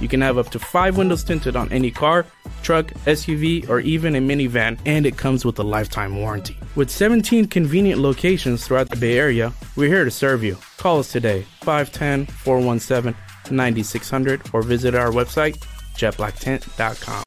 You 0.00 0.08
can 0.08 0.20
have 0.20 0.36
up 0.38 0.50
to 0.50 0.58
five 0.58 0.98
windows 0.98 1.24
tinted 1.24 1.56
on 1.56 1.72
any 1.72 1.90
car, 1.90 2.26
truck, 2.62 2.86
SUV, 3.06 3.68
or 3.68 3.80
even 3.80 4.14
a 4.14 4.20
minivan, 4.20 4.78
and 4.84 5.06
it 5.06 5.16
comes 5.16 5.44
with 5.44 5.58
a 5.58 5.62
lifetime 5.62 6.16
warranty. 6.16 6.56
With 6.74 6.90
17 6.90 7.46
convenient 7.46 8.00
locations 8.00 8.66
throughout 8.66 8.90
the 8.90 8.96
Bay 8.96 9.18
Area, 9.18 9.52
we're 9.74 9.88
here 9.88 10.04
to 10.04 10.10
serve 10.10 10.44
you. 10.44 10.58
Call 10.76 10.98
us 10.98 11.10
today, 11.10 11.46
510 11.62 12.26
417 12.26 13.14
9600, 13.50 14.42
or 14.52 14.62
visit 14.62 14.94
our 14.94 15.10
website, 15.10 15.56
jetblacktint.com. 15.94 17.22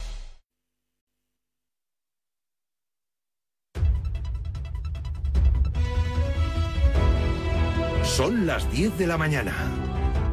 Son 8.03 8.45
las 8.45 8.69
10 8.71 8.97
de 8.97 9.07
la 9.07 9.17
mañana, 9.17 9.53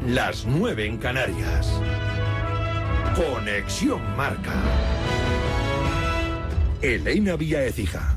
las 0.05 0.45
9 0.45 0.85
en 0.85 0.97
Canarias. 0.97 2.06
Conexión 3.17 3.99
Marca. 4.15 4.53
Elena 6.83 7.35
Vía 7.35 7.63
Ecija. 7.63 8.15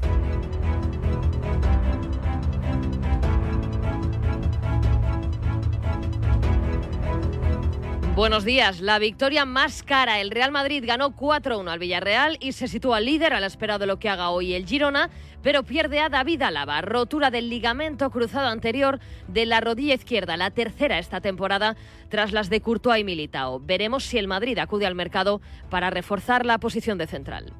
Buenos 8.14 8.44
días. 8.44 8.82
La 8.82 8.98
victoria 8.98 9.46
más 9.46 9.82
cara. 9.82 10.20
El 10.20 10.30
Real 10.30 10.52
Madrid 10.52 10.84
ganó 10.86 11.16
4-1 11.16 11.70
al 11.70 11.78
Villarreal 11.78 12.36
y 12.38 12.52
se 12.52 12.68
sitúa 12.68 13.00
líder 13.00 13.32
a 13.32 13.40
la 13.40 13.46
espera 13.46 13.78
de 13.78 13.86
lo 13.86 13.98
que 13.98 14.10
haga 14.10 14.28
hoy 14.28 14.52
el 14.52 14.66
Girona, 14.66 15.08
pero 15.42 15.62
pierde 15.62 16.00
a 16.00 16.08
David 16.08 16.42
Álava. 16.42 16.80
Rotura 16.82 17.30
del 17.30 17.48
ligamento 17.48 18.10
cruzado 18.10 18.48
anterior 18.48 19.00
de 19.28 19.46
la 19.46 19.60
rodilla 19.60 19.94
izquierda, 19.94 20.36
la 20.36 20.50
tercera 20.50 20.98
esta 20.98 21.20
temporada 21.20 21.76
tras 22.08 22.32
las 22.32 22.50
de 22.50 22.60
Courtois 22.60 23.00
y 23.00 23.04
Militao. 23.04 23.60
Veremos 23.60 24.04
si 24.04 24.18
el 24.18 24.28
Madrid 24.28 24.58
acude 24.58 24.86
al 24.86 24.94
mercado 24.94 25.40
para 25.68 25.90
reforzar 25.90 26.46
la 26.46 26.58
posición 26.58 26.98
de 26.98 27.06
central. 27.06 27.52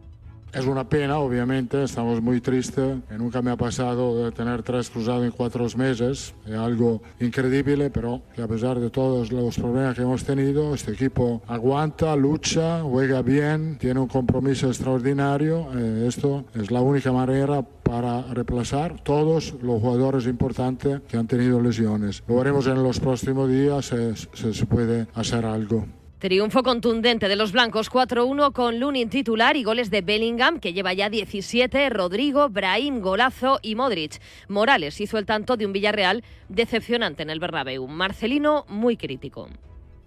Es 0.52 0.66
una 0.66 0.88
pena, 0.88 1.18
obviamente, 1.18 1.84
estamos 1.84 2.20
muy 2.20 2.40
tristes. 2.40 2.98
Nunca 3.16 3.40
me 3.40 3.52
ha 3.52 3.56
pasado 3.56 4.24
de 4.24 4.32
tener 4.32 4.64
tres 4.64 4.90
cruzados 4.90 5.24
en 5.24 5.30
cuatro 5.30 5.64
meses. 5.76 6.34
Es 6.44 6.54
algo 6.54 7.00
increíble, 7.20 7.88
pero 7.90 8.22
que 8.34 8.42
a 8.42 8.48
pesar 8.48 8.80
de 8.80 8.90
todos 8.90 9.30
los 9.30 9.56
problemas 9.56 9.94
que 9.94 10.02
hemos 10.02 10.24
tenido, 10.24 10.74
este 10.74 10.92
equipo 10.92 11.40
aguanta, 11.46 12.16
lucha, 12.16 12.82
juega 12.82 13.22
bien, 13.22 13.78
tiene 13.78 14.00
un 14.00 14.08
compromiso 14.08 14.66
extraordinario. 14.66 15.68
Eh, 15.76 16.06
esto 16.08 16.44
es 16.54 16.72
la 16.72 16.80
única 16.80 17.12
manera 17.12 17.62
para 17.62 18.22
reemplazar 18.22 19.00
todos 19.02 19.54
los 19.62 19.80
jugadores 19.80 20.26
importantes 20.26 21.00
que 21.08 21.16
han 21.16 21.28
tenido 21.28 21.60
lesiones. 21.60 22.24
Lo 22.26 22.36
veremos 22.36 22.66
en 22.66 22.82
los 22.82 22.98
próximos 22.98 23.48
días 23.48 23.92
si 24.34 24.52
se 24.52 24.66
puede 24.66 25.06
hacer 25.14 25.44
algo. 25.44 25.86
Triunfo 26.20 26.62
contundente 26.62 27.28
de 27.28 27.36
los 27.36 27.52
blancos 27.52 27.90
4-1 27.90 28.52
con 28.52 28.78
Lunin 28.78 29.08
titular 29.08 29.56
y 29.56 29.64
goles 29.64 29.90
de 29.90 30.02
Bellingham, 30.02 30.60
que 30.60 30.74
lleva 30.74 30.92
ya 30.92 31.08
17, 31.08 31.88
Rodrigo, 31.88 32.50
Brahim, 32.50 33.00
Golazo 33.00 33.58
y 33.62 33.74
Modric. 33.74 34.20
Morales 34.46 35.00
hizo 35.00 35.16
el 35.16 35.24
tanto 35.24 35.56
de 35.56 35.64
un 35.64 35.72
Villarreal 35.72 36.22
decepcionante 36.50 37.22
en 37.22 37.30
el 37.30 37.40
Bernabéu. 37.40 37.88
Marcelino 37.88 38.66
muy 38.68 38.98
crítico. 38.98 39.48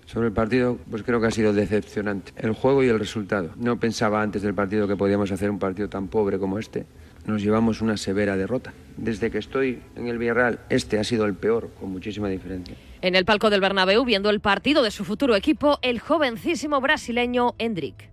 Sobre 0.06 0.28
el 0.28 0.34
partido, 0.34 0.78
pues 0.88 1.02
creo 1.02 1.20
que 1.20 1.26
ha 1.26 1.32
sido 1.32 1.52
decepcionante. 1.52 2.32
El 2.38 2.52
juego 2.52 2.84
y 2.84 2.90
el 2.90 3.00
resultado. 3.00 3.50
No 3.56 3.80
pensaba 3.80 4.22
antes 4.22 4.44
del 4.44 4.54
partido 4.54 4.88
que 4.88 4.96
podíamos 4.96 5.32
hacer 5.32 5.50
un 5.50 5.58
partido 5.58 5.90
tan 5.90 6.10
pobre 6.10 6.38
como 6.38 6.60
este 6.60 6.86
nos 7.26 7.42
llevamos 7.42 7.82
una 7.82 7.98
severa 7.98 8.36
derrota. 8.36 8.74
Desde 8.98 9.32
que 9.32 9.38
estoy 9.38 9.82
en 9.96 10.08
el 10.08 10.18
Villarreal, 10.18 10.60
este 10.70 11.00
ha 11.00 11.04
sido 11.04 11.26
el 11.26 11.36
peor, 11.36 11.70
con 11.80 11.90
muchísima 11.92 12.28
diferencia. 12.28 12.76
En 13.04 13.16
el 13.16 13.26
palco 13.26 13.50
del 13.50 13.60
Bernabéu, 13.60 14.06
viendo 14.06 14.30
el 14.30 14.40
partido 14.40 14.82
de 14.82 14.90
su 14.90 15.04
futuro 15.04 15.36
equipo, 15.36 15.78
el 15.82 16.00
jovencísimo 16.00 16.80
brasileño 16.80 17.54
Hendrik. 17.60 18.13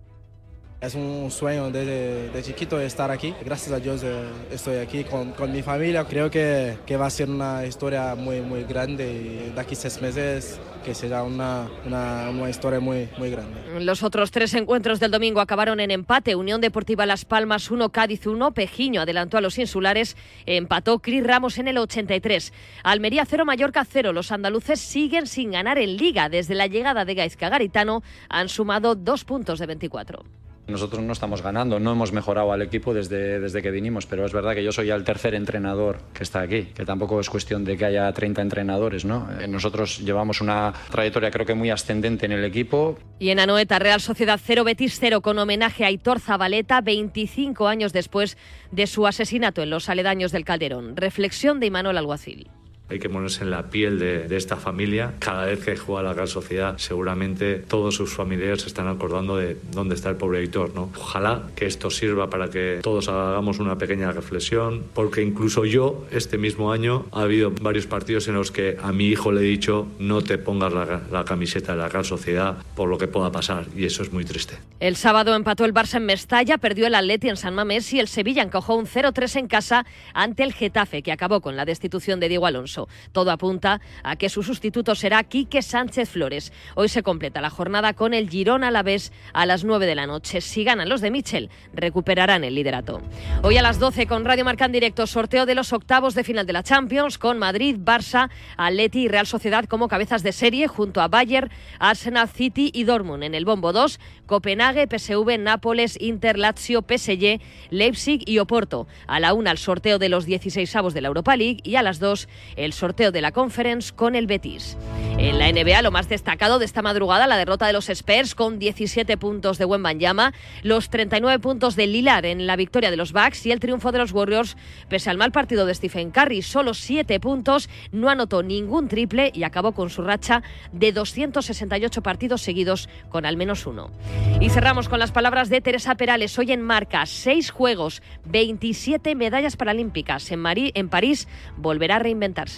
Es 0.81 0.95
un 0.95 1.29
sueño 1.29 1.69
desde 1.69 2.31
de 2.31 2.41
chiquito 2.41 2.79
estar 2.79 3.11
aquí. 3.11 3.35
Gracias 3.45 3.71
a 3.71 3.79
Dios 3.79 4.01
eh, 4.03 4.23
estoy 4.49 4.77
aquí 4.77 5.03
con, 5.03 5.31
con 5.33 5.51
mi 5.51 5.61
familia. 5.61 6.05
Creo 6.05 6.31
que, 6.31 6.75
que, 6.87 6.97
va 6.97 7.05
a 7.05 7.09
ser 7.11 7.29
una 7.29 7.63
historia 7.67 8.15
muy, 8.15 8.41
muy 8.41 8.63
grande 8.63 9.05
y 9.05 9.53
de 9.53 9.61
aquí 9.61 9.75
seis 9.75 10.01
meses 10.01 10.59
que 10.83 10.95
será 10.95 11.21
una, 11.21 11.69
una, 11.85 12.31
una, 12.31 12.49
historia 12.49 12.79
muy, 12.79 13.07
muy 13.19 13.29
grande. 13.29 13.61
Los 13.79 14.01
otros 14.01 14.31
tres 14.31 14.55
encuentros 14.55 14.99
del 14.99 15.11
domingo 15.11 15.39
acabaron 15.39 15.79
en 15.79 15.91
empate. 15.91 16.33
Unión 16.33 16.61
Deportiva 16.61 17.05
Las 17.05 17.25
Palmas 17.25 17.69
1, 17.69 17.89
Cádiz 17.91 18.25
1, 18.25 18.51
Pejiño 18.51 19.01
adelantó 19.01 19.37
a 19.37 19.41
los 19.41 19.59
insulares, 19.59 20.17
empató 20.47 20.97
Cris 20.97 21.23
Ramos 21.23 21.59
en 21.59 21.67
el 21.67 21.77
83. 21.77 22.53
Almería 22.81 23.25
0, 23.29 23.45
Mallorca 23.45 23.85
0. 23.87 24.13
Los 24.13 24.31
andaluces 24.31 24.79
siguen 24.79 25.27
sin 25.27 25.51
ganar 25.51 25.77
en 25.77 25.95
Liga. 25.95 26.27
Desde 26.27 26.55
la 26.55 26.65
llegada 26.65 27.05
de 27.05 27.13
Gaizka 27.13 27.49
Garitano 27.49 28.01
han 28.29 28.49
sumado 28.49 28.95
dos 28.95 29.25
puntos 29.25 29.59
de 29.59 29.67
24. 29.67 30.23
Nosotros 30.71 31.03
no 31.03 31.13
estamos 31.13 31.41
ganando, 31.41 31.79
no 31.79 31.91
hemos 31.91 32.11
mejorado 32.11 32.51
al 32.51 32.61
equipo 32.61 32.93
desde, 32.93 33.39
desde 33.39 33.61
que 33.61 33.71
vinimos, 33.71 34.05
pero 34.05 34.25
es 34.25 34.33
verdad 34.33 34.53
que 34.53 34.63
yo 34.63 34.71
soy 34.71 34.89
el 34.89 35.03
tercer 35.03 35.35
entrenador 35.35 35.99
que 36.13 36.23
está 36.23 36.41
aquí, 36.41 36.63
que 36.73 36.85
tampoco 36.85 37.19
es 37.19 37.29
cuestión 37.29 37.63
de 37.63 37.77
que 37.77 37.85
haya 37.85 38.11
30 38.11 38.41
entrenadores, 38.41 39.05
¿no? 39.05 39.27
Eh, 39.39 39.47
nosotros 39.47 39.99
llevamos 39.99 40.41
una 40.41 40.73
trayectoria 40.89 41.31
creo 41.31 41.45
que 41.45 41.53
muy 41.53 41.69
ascendente 41.69 42.25
en 42.25 42.31
el 42.31 42.43
equipo. 42.43 42.97
Y 43.19 43.29
en 43.29 43.39
Anoeta, 43.39 43.79
Real 43.79 44.01
Sociedad 44.01 44.39
0, 44.43 44.63
Betis 44.63 44.97
0, 44.99 45.21
con 45.21 45.37
homenaje 45.39 45.83
a 45.83 45.87
Aitor 45.87 46.19
Zabaleta, 46.19 46.81
25 46.81 47.67
años 47.67 47.93
después 47.93 48.37
de 48.71 48.87
su 48.87 49.07
asesinato 49.07 49.61
en 49.61 49.69
los 49.69 49.89
aledaños 49.89 50.31
del 50.31 50.45
Calderón. 50.45 50.95
Reflexión 50.95 51.59
de 51.59 51.67
Imanol 51.67 51.97
Alguacil 51.97 52.49
hay 52.91 52.99
que 52.99 53.09
ponerse 53.09 53.43
en 53.43 53.51
la 53.51 53.69
piel 53.69 53.99
de, 53.99 54.35
esta 54.35 54.57
familia. 54.57 55.13
Cada 55.19 55.45
vez 55.45 55.63
que 55.63 55.77
juega 55.77 56.03
la 56.03 56.13
Real 56.13 56.27
Sociedad, 56.27 56.77
seguramente 56.77 57.55
todos 57.55 57.95
sus 57.95 58.13
familiares 58.13 58.61
se 58.61 58.67
están 58.67 58.87
acordando 58.87 59.37
de 59.37 59.57
dónde 59.71 59.95
está 59.95 60.09
el 60.09 60.15
pobre 60.15 60.39
editor. 60.39 60.73
¿no? 60.75 60.89
Ojalá 60.97 61.43
que 61.55 61.65
esto 61.65 61.89
sirva 61.89 62.29
para 62.29 62.49
que 62.49 62.79
todos 62.81 63.07
hagamos 63.07 63.59
una 63.59 63.77
pequeña 63.77 64.11
reflexión, 64.11 64.83
porque 64.93 65.21
incluso 65.21 65.65
yo, 65.65 66.05
este 66.11 66.37
mismo 66.37 66.71
año, 66.71 67.05
ha 67.11 67.21
habido 67.21 67.51
varios 67.61 67.87
partidos 67.87 68.27
en 68.27 68.35
los 68.35 68.51
que 68.51 68.77
a 68.81 68.91
mi 68.91 69.07
hijo 69.07 69.31
le 69.31 69.41
he 69.41 69.43
dicho 69.43 69.87
no 69.99 70.21
te 70.21 70.37
pongas 70.37 70.73
la, 70.73 71.23
camiseta 71.25 71.73
de 71.73 71.77
la 71.77 71.87
Real 71.87 72.03
Sociedad 72.03 72.57
por 72.75 72.89
lo 72.89 72.97
que 72.97 73.07
pueda 73.07 73.31
pasar, 73.31 73.67
y 73.75 73.85
eso 73.85 74.03
es 74.03 74.11
muy 74.11 74.25
triste. 74.25 74.57
El 74.79 74.95
sábado 74.95 75.35
empató 75.35 75.65
el 75.65 75.73
Barça 75.73 75.97
en 75.97 76.05
Mestalla, 76.05 76.57
perdió 76.57 76.87
el 76.87 76.95
Atleti 76.95 77.29
en 77.29 77.37
San 77.37 77.53
Mamés 77.53 77.93
y 77.93 77.99
el 77.99 78.07
Sevilla 78.07 78.41
encojó 78.41 78.75
un 78.75 78.85
0-3 78.85 79.37
en 79.37 79.47
casa 79.47 79.85
ante 80.13 80.43
el 80.43 80.53
Getafe, 80.53 81.03
que 81.03 81.11
acabó 81.11 81.41
con 81.41 81.55
la 81.55 81.65
destitución 81.65 82.19
de 82.19 82.29
Diego 82.29 82.47
Alonso. 82.47 82.80
Todo 83.11 83.31
apunta 83.31 83.81
a 84.03 84.15
que 84.15 84.29
su 84.29 84.43
sustituto 84.43 84.95
será 84.95 85.23
Quique 85.23 85.61
Sánchez 85.61 86.09
Flores. 86.09 86.51
Hoy 86.75 86.89
se 86.89 87.03
completa 87.03 87.41
la 87.41 87.49
jornada 87.49 87.93
con 87.93 88.13
el 88.13 88.29
Girón 88.29 88.63
a 88.63 88.71
la 88.71 88.83
vez 88.83 89.11
a 89.33 89.45
las 89.45 89.63
9 89.63 89.85
de 89.85 89.95
la 89.95 90.07
noche. 90.07 90.41
Si 90.41 90.63
ganan 90.63 90.89
los 90.89 91.01
de 91.01 91.11
Michel, 91.11 91.49
recuperarán 91.73 92.43
el 92.43 92.55
liderato. 92.55 93.01
Hoy 93.43 93.57
a 93.57 93.61
las 93.61 93.79
12 93.79 94.07
con 94.07 94.25
Radio 94.25 94.45
Marca 94.45 94.65
en 94.65 94.71
directo, 94.71 95.07
sorteo 95.07 95.45
de 95.45 95.55
los 95.55 95.73
octavos 95.73 96.15
de 96.15 96.23
final 96.23 96.45
de 96.45 96.53
la 96.53 96.63
Champions 96.63 97.17
con 97.17 97.37
Madrid, 97.37 97.77
Barça, 97.79 98.29
Atleti 98.57 99.03
y 99.03 99.07
Real 99.07 99.27
Sociedad 99.27 99.65
como 99.65 99.87
cabezas 99.87 100.23
de 100.23 100.31
serie 100.31 100.67
junto 100.67 101.01
a 101.01 101.07
Bayern, 101.07 101.49
Arsenal, 101.79 102.29
City 102.29 102.71
y 102.73 102.83
Dortmund. 102.83 103.23
En 103.23 103.35
el 103.35 103.45
bombo 103.45 103.73
2, 103.73 103.99
Copenhague, 104.25 104.87
PSV, 104.87 105.37
Nápoles, 105.39 105.97
Inter, 105.99 106.37
Lazio, 106.37 106.81
PSG, 106.81 107.39
Leipzig 107.69 108.23
y 108.25 108.39
Oporto. 108.39 108.87
A 109.07 109.19
la 109.19 109.33
una 109.33 109.51
el 109.51 109.57
sorteo 109.57 109.99
de 109.99 110.09
los 110.09 110.25
16 110.25 110.75
avos 110.75 110.93
de 110.93 111.01
la 111.01 111.09
Europa 111.09 111.35
League 111.35 111.59
y 111.63 111.75
a 111.75 111.83
las 111.83 111.99
2 111.99 112.27
el 112.55 112.70
sorteo 112.73 113.11
de 113.11 113.21
la 113.21 113.31
Conference 113.31 113.93
con 113.93 114.15
el 114.15 114.27
Betis. 114.27 114.77
En 115.17 115.37
la 115.37 115.51
NBA, 115.51 115.81
lo 115.81 115.91
más 115.91 116.09
destacado 116.09 116.57
de 116.57 116.65
esta 116.65 116.81
madrugada, 116.81 117.27
la 117.27 117.37
derrota 117.37 117.67
de 117.67 117.73
los 117.73 117.89
Spurs 117.89 118.33
con 118.33 118.59
17 118.59 119.17
puntos 119.17 119.57
de 119.57 119.65
Wembanyama, 119.65 120.33
los 120.63 120.89
39 120.89 121.39
puntos 121.39 121.75
de 121.75 121.87
Lilar 121.87 122.25
en 122.25 122.47
la 122.47 122.55
victoria 122.55 122.89
de 122.89 122.97
los 122.97 123.13
Bucks 123.13 123.45
y 123.45 123.51
el 123.51 123.59
triunfo 123.59 123.91
de 123.91 123.99
los 123.99 124.11
Warriors, 124.11 124.57
pese 124.89 125.09
al 125.09 125.17
mal 125.17 125.31
partido 125.31 125.65
de 125.65 125.75
Stephen 125.75 126.11
Curry, 126.11 126.41
solo 126.41 126.73
7 126.73 127.19
puntos, 127.19 127.69
no 127.91 128.09
anotó 128.09 128.43
ningún 128.43 128.87
triple 128.87 129.31
y 129.33 129.43
acabó 129.43 129.73
con 129.73 129.89
su 129.89 130.01
racha 130.01 130.43
de 130.71 130.91
268 130.91 132.01
partidos 132.01 132.41
seguidos 132.41 132.89
con 133.09 133.25
al 133.25 133.37
menos 133.37 133.65
uno. 133.65 133.91
Y 134.39 134.49
cerramos 134.49 134.89
con 134.89 134.99
las 134.99 135.11
palabras 135.11 135.49
de 135.49 135.61
Teresa 135.61 135.95
Perales, 135.95 136.37
hoy 136.39 136.51
en 136.51 136.61
marca, 136.61 137.05
6 137.05 137.51
juegos, 137.51 138.01
27 138.25 139.15
medallas 139.15 139.55
paralímpicas. 139.55 140.31
En, 140.31 140.43
en 140.45 140.89
París 140.89 141.27
volverá 141.57 141.97
a 141.97 141.99
reinventarse. 141.99 142.50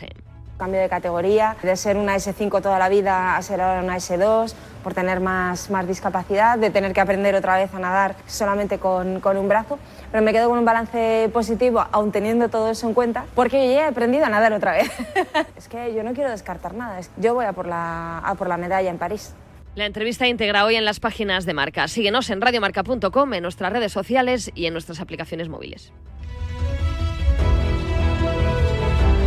Cambio 0.57 0.79
de 0.79 0.87
categoría, 0.87 1.57
de 1.63 1.75
ser 1.75 1.97
una 1.97 2.15
S5 2.15 2.61
toda 2.61 2.77
la 2.77 2.87
vida 2.87 3.35
a 3.35 3.41
ser 3.41 3.59
ahora 3.59 3.81
una 3.81 3.97
S2, 3.97 4.53
por 4.83 4.93
tener 4.93 5.19
más, 5.19 5.69
más 5.69 5.87
discapacidad, 5.87 6.57
de 6.57 6.69
tener 6.69 6.93
que 6.93 7.01
aprender 7.01 7.33
otra 7.35 7.57
vez 7.57 7.73
a 7.73 7.79
nadar 7.79 8.15
solamente 8.27 8.77
con, 8.77 9.19
con 9.19 9.37
un 9.37 9.49
brazo. 9.49 9.79
Pero 10.11 10.23
me 10.23 10.31
quedo 10.31 10.49
con 10.49 10.59
un 10.59 10.65
balance 10.65 11.29
positivo, 11.33 11.83
aún 11.91 12.11
teniendo 12.11 12.49
todo 12.49 12.69
eso 12.69 12.87
en 12.87 12.93
cuenta, 12.93 13.25
porque 13.33 13.67
yo 13.67 13.73
ya 13.73 13.85
he 13.85 13.87
aprendido 13.87 14.25
a 14.25 14.29
nadar 14.29 14.53
otra 14.53 14.73
vez. 14.73 14.91
es 15.57 15.67
que 15.67 15.93
yo 15.93 16.03
no 16.03 16.13
quiero 16.13 16.29
descartar 16.29 16.75
nada, 16.75 16.99
yo 17.17 17.33
voy 17.33 17.45
a 17.45 17.53
por 17.53 17.67
la, 17.67 18.19
a 18.19 18.35
por 18.35 18.47
la 18.47 18.57
medalla 18.57 18.89
en 18.89 18.99
París. 18.99 19.33
La 19.75 19.87
entrevista 19.87 20.27
íntegra 20.27 20.65
hoy 20.65 20.75
en 20.75 20.85
las 20.85 20.99
páginas 20.99 21.47
de 21.47 21.55
Marca. 21.55 21.87
Síguenos 21.87 22.29
en 22.29 22.41
radiomarca.com, 22.41 23.33
en 23.33 23.41
nuestras 23.41 23.73
redes 23.73 23.91
sociales 23.91 24.51
y 24.53 24.67
en 24.67 24.73
nuestras 24.73 24.99
aplicaciones 24.99 25.49
móviles. 25.49 25.91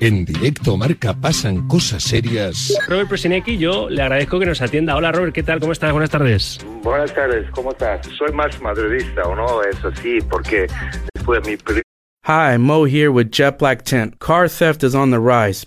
En 0.00 0.24
directo 0.24 0.76
Marca 0.76 1.12
pasan 1.12 1.66
cosas 1.66 2.04
serias. 2.04 2.72
Robert 2.86 3.08
Presinecki, 3.08 3.58
yo 3.58 3.90
le 3.90 4.00
agradezco 4.00 4.38
que 4.38 4.46
nos 4.46 4.62
atienda. 4.62 4.94
Hola 4.94 5.10
Robert, 5.10 5.34
¿qué 5.34 5.42
tal? 5.42 5.58
¿Cómo 5.58 5.72
estás? 5.72 5.90
Buenas 5.90 6.10
tardes. 6.10 6.60
Buenas 6.84 7.12
tardes, 7.12 7.50
¿cómo 7.50 7.72
estás? 7.72 8.06
Soy 8.16 8.32
más 8.32 8.60
madridista, 8.60 9.22
¿o 9.22 9.34
no? 9.34 9.60
Eso 9.64 9.90
sí, 10.00 10.18
porque 10.30 10.68
después 11.14 11.42
de 11.42 11.50
mi... 11.50 11.82
Hi, 12.26 12.58
Mo 12.58 12.86
here 12.86 13.08
with 13.08 13.30
Jet 13.32 13.58
Black 13.58 13.82
Tent. 13.82 14.16
Car 14.20 14.48
theft 14.48 14.84
is 14.84 14.94
on 14.94 15.10
the 15.10 15.18
rise. 15.18 15.66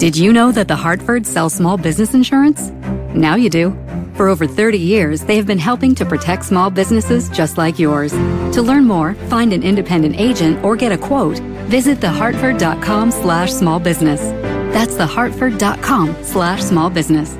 Did 0.00 0.16
you 0.16 0.32
know 0.32 0.50
that 0.50 0.66
the 0.66 0.76
Hartford 0.76 1.26
sells 1.26 1.52
small 1.52 1.76
business 1.76 2.14
insurance? 2.14 2.70
Now 3.14 3.34
you 3.34 3.50
do. 3.50 3.76
For 4.14 4.28
over 4.28 4.46
30 4.46 4.78
years, 4.78 5.20
they 5.24 5.36
have 5.36 5.46
been 5.46 5.58
helping 5.58 5.94
to 5.96 6.06
protect 6.06 6.46
small 6.46 6.70
businesses 6.70 7.28
just 7.28 7.58
like 7.58 7.78
yours. 7.78 8.12
To 8.54 8.62
learn 8.62 8.86
more, 8.86 9.12
find 9.28 9.52
an 9.52 9.62
independent 9.62 10.18
agent, 10.18 10.64
or 10.64 10.74
get 10.74 10.90
a 10.90 10.96
quote, 10.96 11.38
visit 11.68 12.00
thehartford.com 12.00 13.10
slash 13.10 13.52
small 13.52 13.78
business. 13.78 14.22
That's 14.72 14.94
thehartford.com 14.94 16.24
slash 16.24 16.62
small 16.62 16.88
business. 16.88 17.32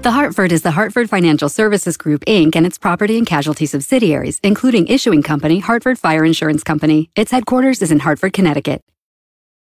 The 0.00 0.10
Hartford 0.10 0.52
is 0.52 0.62
the 0.62 0.70
Hartford 0.70 1.10
Financial 1.10 1.50
Services 1.50 1.98
Group, 1.98 2.24
Inc., 2.24 2.56
and 2.56 2.64
its 2.64 2.78
property 2.78 3.18
and 3.18 3.26
casualty 3.26 3.66
subsidiaries, 3.66 4.40
including 4.42 4.86
issuing 4.86 5.22
company 5.22 5.58
Hartford 5.58 5.98
Fire 5.98 6.24
Insurance 6.24 6.62
Company. 6.62 7.10
Its 7.14 7.30
headquarters 7.30 7.82
is 7.82 7.92
in 7.92 7.98
Hartford, 7.98 8.32
Connecticut. 8.32 8.82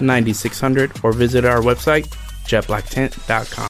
9600, 0.00 0.92
or 1.02 1.12
visit 1.12 1.44
our 1.44 1.60
website, 1.60 2.06
jetblacktent.com. 2.44 3.68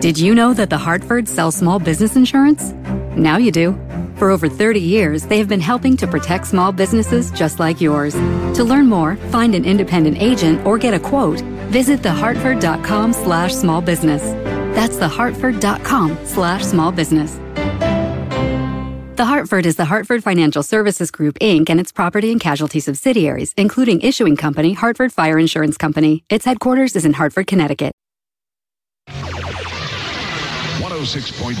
Did 0.00 0.18
you 0.18 0.34
know 0.34 0.52
that 0.52 0.68
the 0.68 0.76
Hartford 0.76 1.26
sells 1.28 1.56
small 1.56 1.78
business 1.78 2.14
insurance? 2.14 2.72
Now 3.16 3.38
you 3.38 3.50
do. 3.50 3.72
For 4.16 4.30
over 4.30 4.48
30 4.48 4.78
years, 4.78 5.24
they 5.24 5.38
have 5.38 5.48
been 5.48 5.60
helping 5.60 5.96
to 5.96 6.06
protect 6.06 6.46
small 6.46 6.72
businesses 6.72 7.30
just 7.30 7.58
like 7.58 7.80
yours. 7.80 8.12
To 8.12 8.64
learn 8.64 8.86
more, 8.86 9.16
find 9.32 9.54
an 9.54 9.64
independent 9.64 10.20
agent, 10.20 10.64
or 10.66 10.78
get 10.78 10.94
a 10.94 11.00
quote, 11.00 11.40
visit 11.70 12.00
thehartford.com 12.02 13.12
slash 13.12 13.54
small 13.54 13.80
business. 13.80 14.22
That's 14.76 14.96
thehartford.com 14.96 16.18
slash 16.26 16.64
small 16.64 16.92
business. 16.92 17.38
The 19.16 19.26
Hartford 19.26 19.64
is 19.64 19.76
the 19.76 19.84
Hartford 19.84 20.24
Financial 20.24 20.64
Services 20.64 21.12
Group, 21.12 21.38
Inc., 21.38 21.70
and 21.70 21.78
its 21.78 21.92
property 21.92 22.32
and 22.32 22.40
casualty 22.40 22.80
subsidiaries, 22.80 23.54
including 23.56 24.00
issuing 24.00 24.34
company 24.34 24.72
Hartford 24.72 25.12
Fire 25.12 25.38
Insurance 25.38 25.76
Company. 25.76 26.24
Its 26.28 26.44
headquarters 26.44 26.96
is 26.96 27.04
in 27.04 27.12
Hartford, 27.12 27.46
Connecticut. 27.46 27.92
106.1 29.08 31.54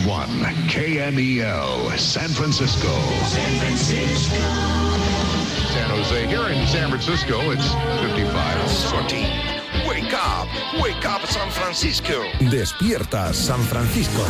KMEL, 0.66 1.96
San 1.96 2.28
Francisco. 2.30 2.90
San 3.22 3.60
Francisco. 3.60 4.36
San 5.74 5.90
Jose. 5.90 6.26
Here 6.26 6.48
in 6.48 6.66
San 6.66 6.88
Francisco, 6.88 7.52
it's 7.52 7.72
55. 8.02 8.68
Sortie. 8.68 9.30
Wake 9.88 10.12
up. 10.12 10.48
Wake 10.82 11.06
up, 11.06 11.24
San 11.26 11.48
Francisco. 11.52 12.24
Despierta, 12.50 13.32
San 13.32 13.60
Francisco. 13.60 14.24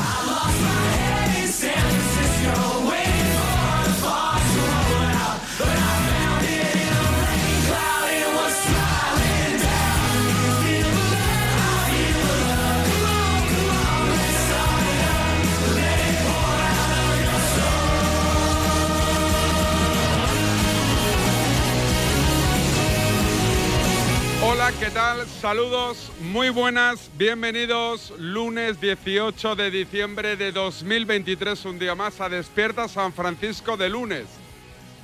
Hola, 24.67 24.81
¿qué 24.81 24.91
tal? 24.91 25.27
Saludos, 25.27 26.11
muy 26.21 26.49
buenas, 26.49 27.11
bienvenidos. 27.19 28.15
Lunes 28.17 28.81
18 28.81 29.57
de 29.57 29.71
diciembre 29.71 30.37
de 30.37 30.53
2023, 30.53 31.67
un 31.67 31.79
día 31.79 31.95
más 31.95 32.19
a 32.23 32.31
Despierta 32.31 32.89
San 32.89 33.13
Francisco 33.13 33.77
de 33.77 33.91
lunes. 33.91 34.25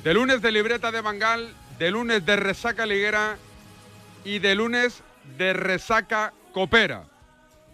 De 0.03 0.15
lunes 0.15 0.41
de 0.41 0.51
libreta 0.51 0.91
de 0.91 1.03
Bangal, 1.03 1.55
de 1.79 1.91
lunes 1.91 2.25
de 2.25 2.37
resaca 2.37 2.87
liguera 2.87 3.37
y 4.25 4.39
de 4.39 4.55
lunes 4.55 5.03
de 5.37 5.53
resaca 5.53 6.33
copera. 6.55 7.05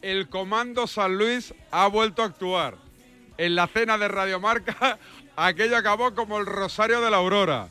El 0.02 0.28
Comando 0.28 0.88
San 0.88 1.16
Luis 1.16 1.55
ha 1.71 1.87
vuelto 1.87 2.23
a 2.23 2.26
actuar. 2.26 2.75
En 3.38 3.55
la 3.55 3.69
cena 3.69 3.97
de 3.97 4.09
Radiomarca, 4.09 4.99
aquello 5.37 5.76
acabó 5.76 6.16
como 6.16 6.38
el 6.38 6.47
Rosario 6.47 7.00
de 7.00 7.12
la 7.12 7.19
Aurora. 7.19 7.69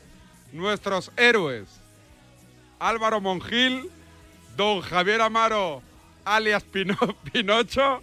Nuestros 0.52 1.12
héroes, 1.18 1.66
Álvaro 2.78 3.20
Monjil, 3.20 3.90
don 4.56 4.80
Javier 4.80 5.20
Amaro, 5.20 5.82
alias 6.24 6.64
Pino- 6.64 7.16
Pinocho, 7.32 8.02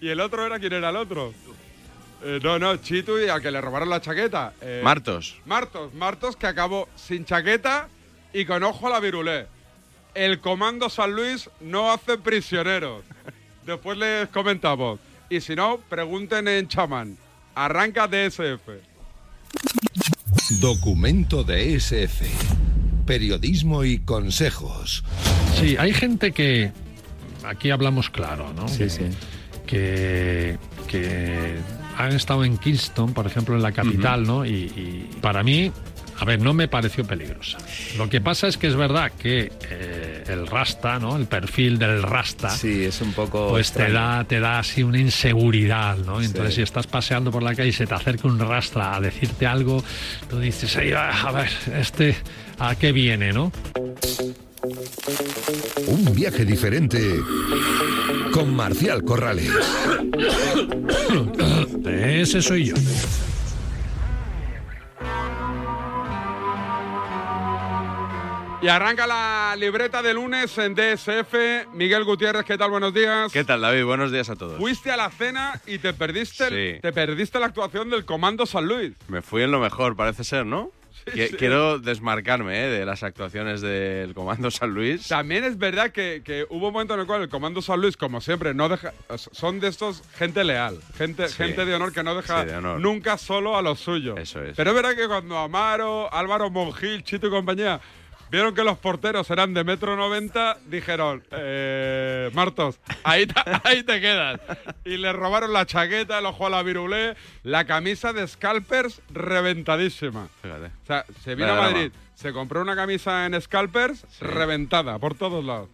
y 0.00 0.08
el 0.08 0.20
otro 0.20 0.46
era 0.46 0.58
quién 0.58 0.72
era 0.72 0.90
el 0.90 0.96
otro. 0.96 1.32
Eh, 2.22 2.38
no, 2.42 2.58
no, 2.58 2.76
Chitu 2.76 3.18
y 3.18 3.28
al 3.28 3.40
que 3.40 3.50
le 3.50 3.60
robaron 3.60 3.88
la 3.88 4.00
chaqueta. 4.00 4.52
Eh, 4.60 4.80
Martos. 4.84 5.36
Martos, 5.46 5.94
Martos 5.94 6.36
que 6.36 6.46
acabó 6.46 6.88
sin 6.96 7.24
chaqueta 7.24 7.88
y 8.32 8.44
con 8.44 8.62
ojo 8.62 8.86
a 8.86 8.90
la 8.90 9.00
virulé. 9.00 9.46
El 10.14 10.40
Comando 10.40 10.90
San 10.90 11.12
Luis 11.12 11.48
no 11.60 11.90
hace 11.92 12.18
prisioneros. 12.18 13.04
Después 13.64 13.96
les 13.96 14.28
comentamos. 14.28 15.00
Y 15.30 15.40
si 15.40 15.54
no, 15.54 15.78
pregunten 15.88 16.48
en 16.48 16.68
chamán. 16.68 17.16
Arranca 17.54 18.06
DSF. 18.08 18.68
Documento 20.60 21.44
de 21.44 21.74
SF. 21.76 22.26
Periodismo 23.10 23.82
y 23.82 23.98
consejos. 23.98 25.02
Sí, 25.58 25.74
hay 25.76 25.92
gente 25.92 26.30
que. 26.30 26.70
Aquí 27.42 27.72
hablamos 27.72 28.08
claro, 28.08 28.52
¿no? 28.54 28.68
Sí, 28.68 28.78
que, 28.78 28.88
sí. 28.88 29.02
Que, 29.66 30.58
que 30.86 31.56
han 31.98 32.12
estado 32.12 32.44
en 32.44 32.56
Kingston, 32.56 33.12
por 33.12 33.26
ejemplo, 33.26 33.56
en 33.56 33.62
la 33.62 33.72
capital, 33.72 34.22
¿no? 34.22 34.46
Y, 34.46 34.50
y 34.50 35.10
para 35.20 35.42
mí, 35.42 35.72
a 36.20 36.24
ver, 36.26 36.38
no 36.40 36.52
me 36.52 36.68
pareció 36.68 37.02
peligrosa. 37.04 37.56
Lo 37.96 38.10
que 38.10 38.20
pasa 38.20 38.46
es 38.46 38.58
que 38.58 38.66
es 38.66 38.76
verdad 38.76 39.10
que 39.18 39.50
eh, 39.70 40.24
el 40.28 40.46
rasta, 40.46 40.98
¿no? 40.98 41.16
El 41.16 41.24
perfil 41.26 41.78
del 41.78 42.02
rasta. 42.02 42.50
Sí, 42.50 42.84
es 42.84 43.00
un 43.00 43.12
poco. 43.14 43.48
Pues 43.48 43.72
te 43.72 43.90
da, 43.90 44.22
te 44.24 44.38
da 44.38 44.58
así 44.58 44.82
una 44.82 44.98
inseguridad, 44.98 45.96
¿no? 45.96 46.20
Entonces, 46.20 46.50
Sí. 46.54 46.56
si 46.56 46.62
estás 46.62 46.86
paseando 46.86 47.30
por 47.30 47.42
la 47.42 47.54
calle 47.54 47.70
y 47.70 47.72
se 47.72 47.86
te 47.86 47.94
acerca 47.94 48.28
un 48.28 48.38
rastra 48.38 48.94
a 48.96 49.00
decirte 49.00 49.46
algo, 49.46 49.82
tú 50.28 50.38
dices, 50.38 50.76
"Ay, 50.76 50.92
a 50.92 51.32
ver, 51.32 51.48
este, 51.74 52.16
¿a 52.58 52.74
qué 52.74 52.92
viene, 52.92 53.32
no? 53.32 53.50
Un 55.86 56.14
viaje 56.14 56.44
diferente 56.44 57.00
con 58.32 58.54
Marcial 58.54 59.02
Corrales. 59.04 59.50
Ese 61.86 62.42
soy 62.42 62.66
yo. 62.66 62.74
Y 68.62 68.68
arranca 68.68 69.06
la 69.06 69.56
libreta 69.58 70.02
de 70.02 70.12
lunes 70.12 70.56
en 70.58 70.74
DSF. 70.74 71.34
Miguel 71.72 72.04
Gutiérrez, 72.04 72.44
¿qué 72.44 72.58
tal? 72.58 72.70
Buenos 72.70 72.92
días. 72.92 73.32
¿Qué 73.32 73.42
tal, 73.42 73.62
David? 73.62 73.84
Buenos 73.84 74.12
días 74.12 74.28
a 74.28 74.36
todos. 74.36 74.58
Fuiste 74.58 74.90
a 74.90 74.98
la 74.98 75.08
cena 75.10 75.58
y 75.66 75.78
te 75.78 75.94
perdiste, 75.94 76.48
el- 76.48 76.74
Sí. 76.76 76.80
te 76.82 76.92
perdiste 76.92 77.40
la 77.40 77.46
actuación 77.46 77.88
del 77.88 78.04
Comando 78.04 78.44
San 78.44 78.66
Luis. 78.66 78.92
Me 79.08 79.22
fui 79.22 79.42
en 79.44 79.50
lo 79.50 79.60
mejor, 79.60 79.96
parece 79.96 80.24
ser, 80.24 80.44
¿no? 80.44 80.70
Sí. 81.14 81.28
Quiero 81.38 81.78
desmarcarme 81.78 82.66
¿eh? 82.66 82.68
de 82.68 82.84
las 82.84 83.02
actuaciones 83.02 83.62
del 83.62 84.12
Comando 84.12 84.50
San 84.50 84.74
Luis. 84.74 85.08
También 85.08 85.44
es 85.44 85.56
verdad 85.56 85.90
que, 85.90 86.20
que 86.22 86.44
hubo 86.50 86.66
un 86.66 86.74
momento 86.74 86.92
en 86.92 87.00
el 87.00 87.06
cual 87.06 87.22
el 87.22 87.30
Comando 87.30 87.62
San 87.62 87.80
Luis, 87.80 87.96
como 87.96 88.20
siempre, 88.20 88.52
no 88.52 88.68
deja, 88.68 88.92
son 89.16 89.58
de 89.60 89.68
estos 89.68 90.02
gente 90.18 90.44
leal, 90.44 90.78
gente, 90.98 91.28
Sí. 91.28 91.36
gente 91.36 91.64
de 91.64 91.74
honor 91.74 91.94
que 91.94 92.02
no 92.02 92.14
deja 92.14 92.44
de 92.44 92.60
nunca 92.78 93.16
solo 93.16 93.56
a 93.56 93.62
los 93.62 93.80
suyos. 93.80 94.18
Eso 94.18 94.42
es. 94.42 94.54
Pero 94.54 94.70
es 94.70 94.76
verdad 94.76 94.94
que 94.94 95.06
cuando 95.08 95.38
Amaro, 95.38 96.12
Álvaro 96.12 96.50
Monjil, 96.50 97.02
Chito 97.02 97.28
y 97.28 97.30
compañía 97.30 97.80
vieron 98.30 98.54
que 98.54 98.64
los 98.64 98.78
porteros 98.78 99.28
eran 99.30 99.54
de 99.54 99.64
metro 99.64 99.96
noventa, 99.96 100.58
dijeron, 100.66 101.22
eh, 101.32 102.30
Martos, 102.34 102.78
ahí, 103.04 103.26
te- 103.26 103.34
ahí 103.64 103.82
te 103.82 104.00
quedas. 104.00 104.40
Y 104.84 104.96
le 104.96 105.12
robaron 105.12 105.52
la 105.52 105.66
chaqueta, 105.66 106.18
el 106.18 106.26
ojo 106.26 106.46
a 106.46 106.50
la 106.50 106.62
virulé, 106.62 107.16
la 107.42 107.64
camisa 107.64 108.12
de 108.12 108.26
Scalpers 108.26 109.00
reventadísima. 109.10 110.28
Fíjate. 110.42 110.66
O 110.66 110.86
sea, 110.86 111.04
se 111.22 111.34
vino 111.34 111.48
Vaya 111.48 111.52
a 111.52 111.56
drama. 111.62 111.72
Madrid, 111.72 111.92
se 112.14 112.32
compró 112.32 112.62
una 112.62 112.76
camisa 112.76 113.26
en 113.26 113.40
Scalpers 113.40 114.04
reventada 114.20 114.98
por 114.98 115.14
todos 115.14 115.44
lados. 115.44 115.68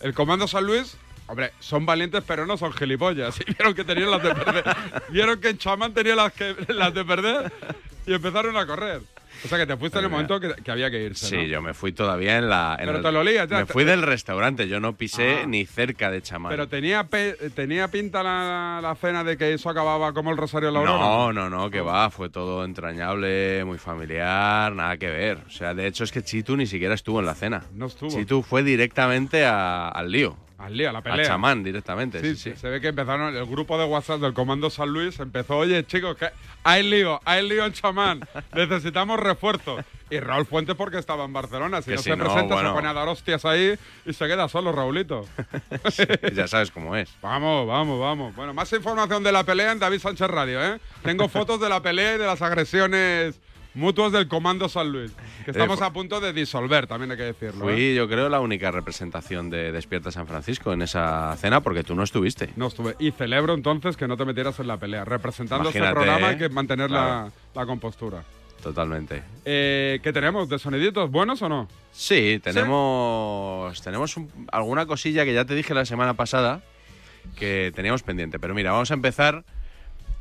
El 0.00 0.14
Comando 0.14 0.46
San 0.46 0.64
Luis, 0.64 0.96
hombre, 1.26 1.52
son 1.58 1.84
valientes 1.84 2.22
pero 2.26 2.46
no 2.46 2.56
son 2.56 2.72
gilipollas. 2.72 3.38
Y 3.40 3.44
vieron 3.52 3.74
que 3.74 3.84
tenían 3.84 4.10
las 4.10 4.22
de 4.22 4.34
perder. 4.34 4.64
vieron 5.10 5.40
que 5.40 5.48
en 5.50 5.58
Chamán 5.58 5.92
tenía 5.92 6.14
las, 6.14 6.32
que, 6.32 6.54
las 6.68 6.94
de 6.94 7.04
perder 7.04 7.52
y 8.06 8.14
empezaron 8.14 8.56
a 8.56 8.64
correr. 8.66 9.02
O 9.44 9.48
sea 9.48 9.58
que 9.58 9.66
te 9.66 9.76
fuiste 9.76 9.98
en 9.98 10.04
el 10.06 10.10
momento 10.10 10.40
que, 10.40 10.52
que 10.62 10.70
había 10.70 10.90
que 10.90 11.02
irse. 11.04 11.26
Sí, 11.26 11.36
¿no? 11.36 11.42
yo 11.44 11.62
me 11.62 11.74
fui 11.74 11.92
todavía 11.92 12.38
en 12.38 12.48
la. 12.48 12.76
en 12.78 12.86
Pero 12.86 12.98
el- 12.98 13.02
te 13.04 13.12
lo 13.12 13.22
lías 13.22 13.48
ya, 13.48 13.58
Me 13.60 13.66
fui 13.66 13.84
del 13.84 14.02
restaurante, 14.02 14.66
yo 14.68 14.80
no 14.80 14.96
pisé 14.96 15.40
Ah. 15.42 15.46
ni 15.46 15.64
cerca 15.66 16.10
de 16.10 16.22
chamán. 16.22 16.50
Pero 16.50 16.68
tenía, 16.68 17.04
pe- 17.04 17.36
tenía 17.54 17.88
pinta 17.88 18.22
la, 18.22 18.80
la 18.82 18.94
cena 18.96 19.22
de 19.24 19.36
que 19.36 19.52
eso 19.54 19.70
acababa 19.70 20.12
como 20.12 20.30
el 20.30 20.36
Rosario 20.36 20.68
de 20.68 20.72
la 20.72 20.80
Aurora. 20.80 20.98
No, 20.98 21.32
no, 21.32 21.48
no, 21.50 21.70
que 21.70 21.80
va, 21.80 22.10
fue 22.10 22.30
todo 22.30 22.64
entrañable, 22.64 23.64
muy 23.64 23.78
familiar, 23.78 24.72
nada 24.74 24.96
que 24.96 25.08
ver. 25.08 25.38
O 25.46 25.50
sea, 25.50 25.74
de 25.74 25.86
hecho 25.86 26.04
es 26.04 26.12
que 26.12 26.22
Chitu 26.22 26.56
ni 26.56 26.66
siquiera 26.66 26.94
estuvo 26.94 27.20
en 27.20 27.26
la 27.26 27.34
cena. 27.34 27.62
No 27.74 27.86
estuvo. 27.86 28.10
Chitu 28.10 28.42
fue 28.42 28.62
directamente 28.62 29.44
a- 29.44 29.88
al 29.88 30.10
lío. 30.10 30.36
Al 30.58 30.76
lío, 30.76 30.90
a 30.90 30.92
la 30.92 31.02
pelea. 31.02 31.24
A 31.24 31.28
chamán 31.28 31.62
directamente, 31.62 32.20
sí, 32.20 32.34
Sí, 32.34 32.50
sí. 32.50 32.56
se 32.60 32.68
ve 32.68 32.80
que 32.80 32.88
empezaron, 32.88 33.34
el 33.36 33.46
grupo 33.46 33.78
de 33.78 33.84
WhatsApp 33.84 34.20
del 34.20 34.34
Comando 34.34 34.68
San 34.70 34.88
Luis 34.88 35.18
empezó, 35.20 35.56
oye 35.58 35.86
chicos, 35.86 36.16
que 36.16 36.28
hay 36.64 36.82
lío, 36.82 37.20
hay 37.24 37.48
lío 37.48 37.64
en 37.64 37.72
chamán, 37.72 38.20
necesitamos 38.54 39.20
refuerzos. 39.20 39.84
Y 40.10 40.20
Raúl 40.20 40.46
Fuentes 40.46 40.74
porque 40.74 40.98
estaba 40.98 41.24
en 41.26 41.32
Barcelona, 41.34 41.80
si 41.82 41.90
Que 41.90 41.96
no 41.96 42.02
si 42.02 42.10
se 42.10 42.16
no, 42.16 42.24
presenta 42.24 42.54
bueno. 42.54 42.70
se 42.70 42.74
pone 42.74 42.88
a 42.88 42.92
dar 42.94 43.06
hostias 43.08 43.44
ahí 43.44 43.78
y 44.06 44.12
se 44.14 44.26
queda 44.26 44.48
solo 44.48 44.72
Raulito. 44.72 45.26
ya 46.34 46.48
sabes 46.48 46.70
cómo 46.70 46.96
es. 46.96 47.10
Vamos, 47.22 47.66
vamos, 47.66 48.00
vamos. 48.00 48.34
Bueno, 48.34 48.54
más 48.54 48.72
información 48.72 49.22
de 49.22 49.32
la 49.32 49.44
pelea 49.44 49.72
en 49.72 49.78
David 49.78 49.98
Sánchez 50.00 50.28
Radio, 50.28 50.64
¿eh? 50.64 50.80
Tengo 51.02 51.28
fotos 51.28 51.60
de 51.60 51.68
la 51.68 51.82
pelea 51.82 52.14
y 52.14 52.18
de 52.18 52.26
las 52.26 52.40
agresiones 52.42 53.38
mutuas 53.78 54.12
del 54.12 54.28
Comando 54.28 54.68
San 54.68 54.90
Luis, 54.92 55.12
que 55.44 55.52
estamos 55.52 55.78
fu- 55.78 55.84
a 55.84 55.92
punto 55.92 56.20
de 56.20 56.32
disolver, 56.32 56.86
también 56.86 57.10
hay 57.12 57.16
que 57.16 57.22
decirlo. 57.24 57.70
¿eh? 57.70 57.72
Fui, 57.74 57.94
yo 57.94 58.08
creo, 58.08 58.28
la 58.28 58.40
única 58.40 58.70
representación 58.70 59.48
de 59.50 59.72
Despierta 59.72 60.10
San 60.10 60.26
Francisco 60.26 60.72
en 60.72 60.82
esa 60.82 61.34
cena 61.38 61.62
porque 61.62 61.84
tú 61.84 61.94
no 61.94 62.02
estuviste. 62.02 62.50
No 62.56 62.66
estuve. 62.66 62.96
Y 62.98 63.12
celebro 63.12 63.54
entonces 63.54 63.96
que 63.96 64.06
no 64.08 64.16
te 64.16 64.24
metieras 64.24 64.58
en 64.60 64.66
la 64.66 64.76
pelea. 64.76 65.04
Representando 65.04 65.68
este 65.70 65.80
programa 65.80 66.26
¿eh? 66.28 66.30
hay 66.32 66.38
que 66.38 66.48
mantener 66.50 66.88
Claro. 66.88 67.30
la, 67.54 67.60
la 67.62 67.66
compostura. 67.66 68.22
Totalmente. 68.62 69.22
Eh, 69.44 70.00
¿Qué 70.02 70.12
tenemos? 70.12 70.48
¿De 70.48 70.58
soniditos 70.58 71.08
buenos 71.10 71.40
o 71.42 71.48
no? 71.48 71.68
Sí, 71.92 72.40
tenemos, 72.42 73.80
tenemos 73.82 74.16
un- 74.16 74.30
alguna 74.52 74.86
cosilla 74.86 75.24
que 75.24 75.32
ya 75.32 75.44
te 75.44 75.54
dije 75.54 75.74
la 75.74 75.84
semana 75.84 76.14
pasada 76.14 76.60
que 77.36 77.72
teníamos 77.74 78.02
pendiente. 78.02 78.38
Pero 78.38 78.54
mira, 78.54 78.72
vamos 78.72 78.90
a 78.90 78.94
empezar 78.94 79.44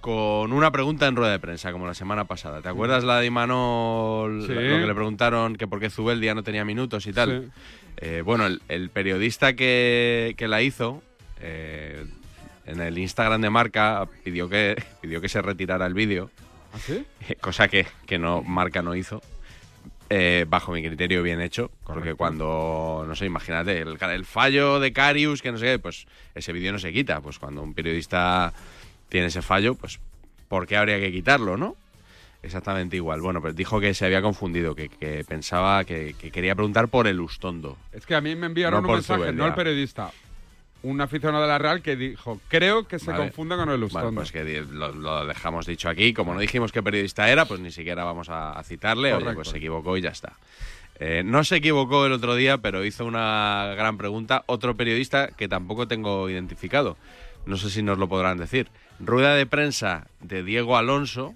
con 0.01 0.54
una 0.54 0.72
pregunta 0.72 1.08
en 1.08 1.16
rueda 1.16 1.32
de 1.34 1.39
prensa, 1.39 1.72
como 1.72 1.88
la 1.88 1.94
semana 1.94 2.25
pasada. 2.25 2.62
¿Te 2.62 2.70
acuerdas 2.70 3.04
la 3.04 3.20
de 3.20 3.25
Imanol, 3.25 4.44
Sí. 4.44 4.54
lo 4.54 4.60
que 4.60 4.86
le 4.88 4.94
preguntaron 4.96 5.56
que 5.56 5.68
por 5.68 5.80
qué 5.80 5.89
Zubeldia 5.89 6.34
no 6.36 6.44
tenía 6.44 6.63
minutos 6.66 7.08
y 7.08 7.13
tal? 7.13 7.51
Sí. 7.54 7.62
Eh, 7.98 8.22
bueno, 8.24 8.46
el, 8.46 8.62
el 8.70 8.89
periodista 8.89 9.54
que, 9.54 10.36
que 10.38 10.48
la 10.48 10.62
hizo, 10.62 11.01
eh, 11.42 12.06
en 12.66 12.80
el 12.82 12.98
Instagram 12.98 13.42
de 13.42 13.50
Marca, 13.50 14.08
pidió 14.24 14.48
que, 14.50 14.82
pidió 15.01 15.20
que 15.20 15.30
se 15.30 15.42
retirara 15.42 15.86
el 15.86 15.94
vídeo. 15.94 16.30
¿Ah, 16.74 16.77
sí? 16.80 17.06
Cosa 17.42 17.68
que, 17.68 17.88
que 18.06 18.20
no, 18.20 18.44
Marca 18.44 18.82
no 18.82 18.96
hizo. 18.96 19.22
Eh, 20.10 20.46
bajo 20.48 20.72
mi 20.72 20.82
criterio 20.82 21.22
bien 21.22 21.42
hecho, 21.42 21.70
porque 21.86 22.13
cuando, 22.13 23.04
no 23.06 23.13
sé, 23.16 23.25
imagínate, 23.25 23.82
el, 23.82 23.98
el 24.01 24.25
fallo 24.25 24.80
de 24.80 24.94
Carius, 24.94 25.42
que 25.42 25.51
no 25.51 25.58
sé 25.58 25.66
qué, 25.66 25.80
pues 25.80 26.06
ese 26.34 26.54
vídeo 26.54 26.72
no 26.72 26.80
se 26.80 26.94
quita. 26.94 27.20
Pues 27.20 27.39
cuando 27.39 27.62
un 27.62 27.74
periodista 27.74 28.54
tiene 29.10 29.28
ese 29.28 29.42
fallo, 29.42 29.76
pues 29.76 30.00
¿por 30.48 30.68
qué 30.68 30.78
habría 30.78 31.00
que 31.00 31.12
quitarlo, 31.12 31.58
no? 31.58 31.76
Exactamente 32.44 32.96
igual. 32.96 33.22
Bueno, 33.22 33.42
pues 33.42 33.56
dijo 33.56 33.80
que 33.80 33.94
se 33.94 34.06
había 34.06 34.22
confundido, 34.22 34.76
que, 34.76 34.90
que 34.90 35.26
pensaba 35.28 35.84
que, 35.84 36.16
que 36.20 36.32
quería 36.32 36.56
preguntar 36.56 36.88
por 36.88 37.08
el 37.08 37.20
Ustondo. 37.20 37.78
Es 37.92 38.06
que 38.06 38.16
a 38.16 38.22
mí 38.22 38.36
me 38.36 38.46
enviaron 38.46 38.84
No 38.84 38.90
un 38.90 38.94
mensaje, 38.96 39.34
no 39.34 39.46
el 39.48 39.54
periodista, 39.54 40.12
un 40.84 41.02
aficionado 41.02 41.42
de 41.44 41.50
la 41.50 41.58
Real 41.58 41.82
que 41.82 41.96
dijo, 41.96 42.40
creo 42.48 42.88
que 42.88 43.00
se 43.00 43.12
Vale. 43.12 43.24
confunde 43.24 43.56
con 43.56 43.70
el 43.70 43.80
Bueno, 43.80 43.86
Ustondo. 43.88 44.22
pues 44.22 44.32
que 44.32 44.62
lo, 44.70 44.92
lo 44.94 45.26
dejamos 45.26 45.66
dicho 45.66 45.90
aquí. 45.90 46.14
Como 46.14 46.34
no 46.34 46.40
dijimos 46.40 46.72
qué 46.72 46.84
periodista 46.84 47.30
era, 47.30 47.46
pues 47.46 47.60
ni 47.60 47.72
siquiera 47.72 48.04
vamos 48.04 48.30
a, 48.30 48.52
a 48.52 48.64
citarle. 48.64 49.10
Oye, 49.14 49.20
Correcto. 49.24 49.36
pues 49.36 49.50
se 49.50 49.58
equivocó 49.58 49.98
y 49.98 50.02
ya 50.02 50.10
está. 50.12 50.34
Eh, 51.00 51.24
no 51.26 51.44
se 51.44 51.58
equivocó 51.58 52.06
el 52.06 52.12
otro 52.12 52.36
día, 52.36 52.60
pero 52.60 52.86
hizo 52.86 53.04
una 53.06 53.74
gran 53.76 53.98
pregunta 53.98 54.44
otro 54.46 54.76
periodista 54.78 55.30
que 55.30 55.48
tampoco 55.48 55.88
tengo 55.88 56.30
identificado. 56.30 56.98
No 57.48 57.58
sé 57.58 57.70
si 57.70 57.82
nos 57.82 57.98
lo 57.98 58.10
podrán 58.10 58.38
decir. 58.38 58.68
Rueda 59.00 59.34
de 59.34 59.46
prensa 59.46 60.08
de 60.22 60.44
Diego 60.44 60.75
Alonso, 60.75 61.34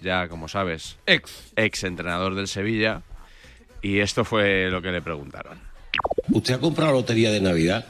ya 0.00 0.28
como 0.28 0.46
sabes, 0.46 0.96
ex, 1.06 1.52
ex 1.56 1.82
entrenador 1.82 2.36
del 2.36 2.46
Sevilla, 2.46 3.02
y 3.82 3.98
esto 3.98 4.24
fue 4.24 4.70
lo 4.70 4.80
que 4.80 4.92
le 4.92 5.02
preguntaron. 5.02 5.58
Usted 6.30 6.54
ha 6.54 6.58
comprado 6.60 6.92
la 6.92 6.98
lotería 6.98 7.32
de 7.32 7.40
Navidad 7.40 7.86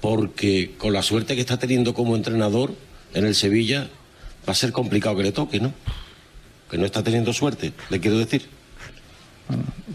porque 0.00 0.74
con 0.78 0.92
la 0.92 1.02
suerte 1.02 1.34
que 1.34 1.40
está 1.40 1.58
teniendo 1.58 1.92
como 1.92 2.14
entrenador 2.14 2.72
en 3.14 3.26
el 3.26 3.34
Sevilla 3.34 3.88
va 4.48 4.52
a 4.52 4.54
ser 4.54 4.70
complicado 4.70 5.16
que 5.16 5.24
le 5.24 5.32
toque, 5.32 5.58
¿no? 5.58 5.74
Que 6.70 6.78
no 6.78 6.86
está 6.86 7.02
teniendo 7.02 7.32
suerte, 7.32 7.72
le 7.90 7.98
quiero 7.98 8.18
decir. 8.18 8.46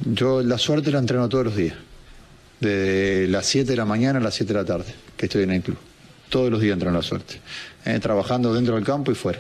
Yo 0.06 0.42
la 0.42 0.58
suerte 0.58 0.92
la 0.92 1.00
entreno 1.00 1.30
todos 1.30 1.46
los 1.46 1.56
días. 1.56 1.76
De 2.60 3.28
las 3.30 3.46
7 3.46 3.72
de 3.72 3.78
la 3.78 3.86
mañana 3.86 4.20
a 4.20 4.22
las 4.22 4.36
7 4.36 4.52
de 4.52 4.60
la 4.60 4.66
tarde, 4.66 4.94
que 5.16 5.28
estoy 5.28 5.44
en 5.44 5.52
el 5.52 5.62
club. 5.62 5.78
Todos 6.32 6.50
los 6.50 6.62
días 6.62 6.76
entreno 6.76 6.96
la 6.96 7.04
suerte. 7.04 7.42
Eh, 7.84 8.00
trabajando 8.00 8.54
dentro 8.54 8.76
del 8.76 8.86
campo 8.86 9.12
y 9.12 9.16
fuera. 9.16 9.40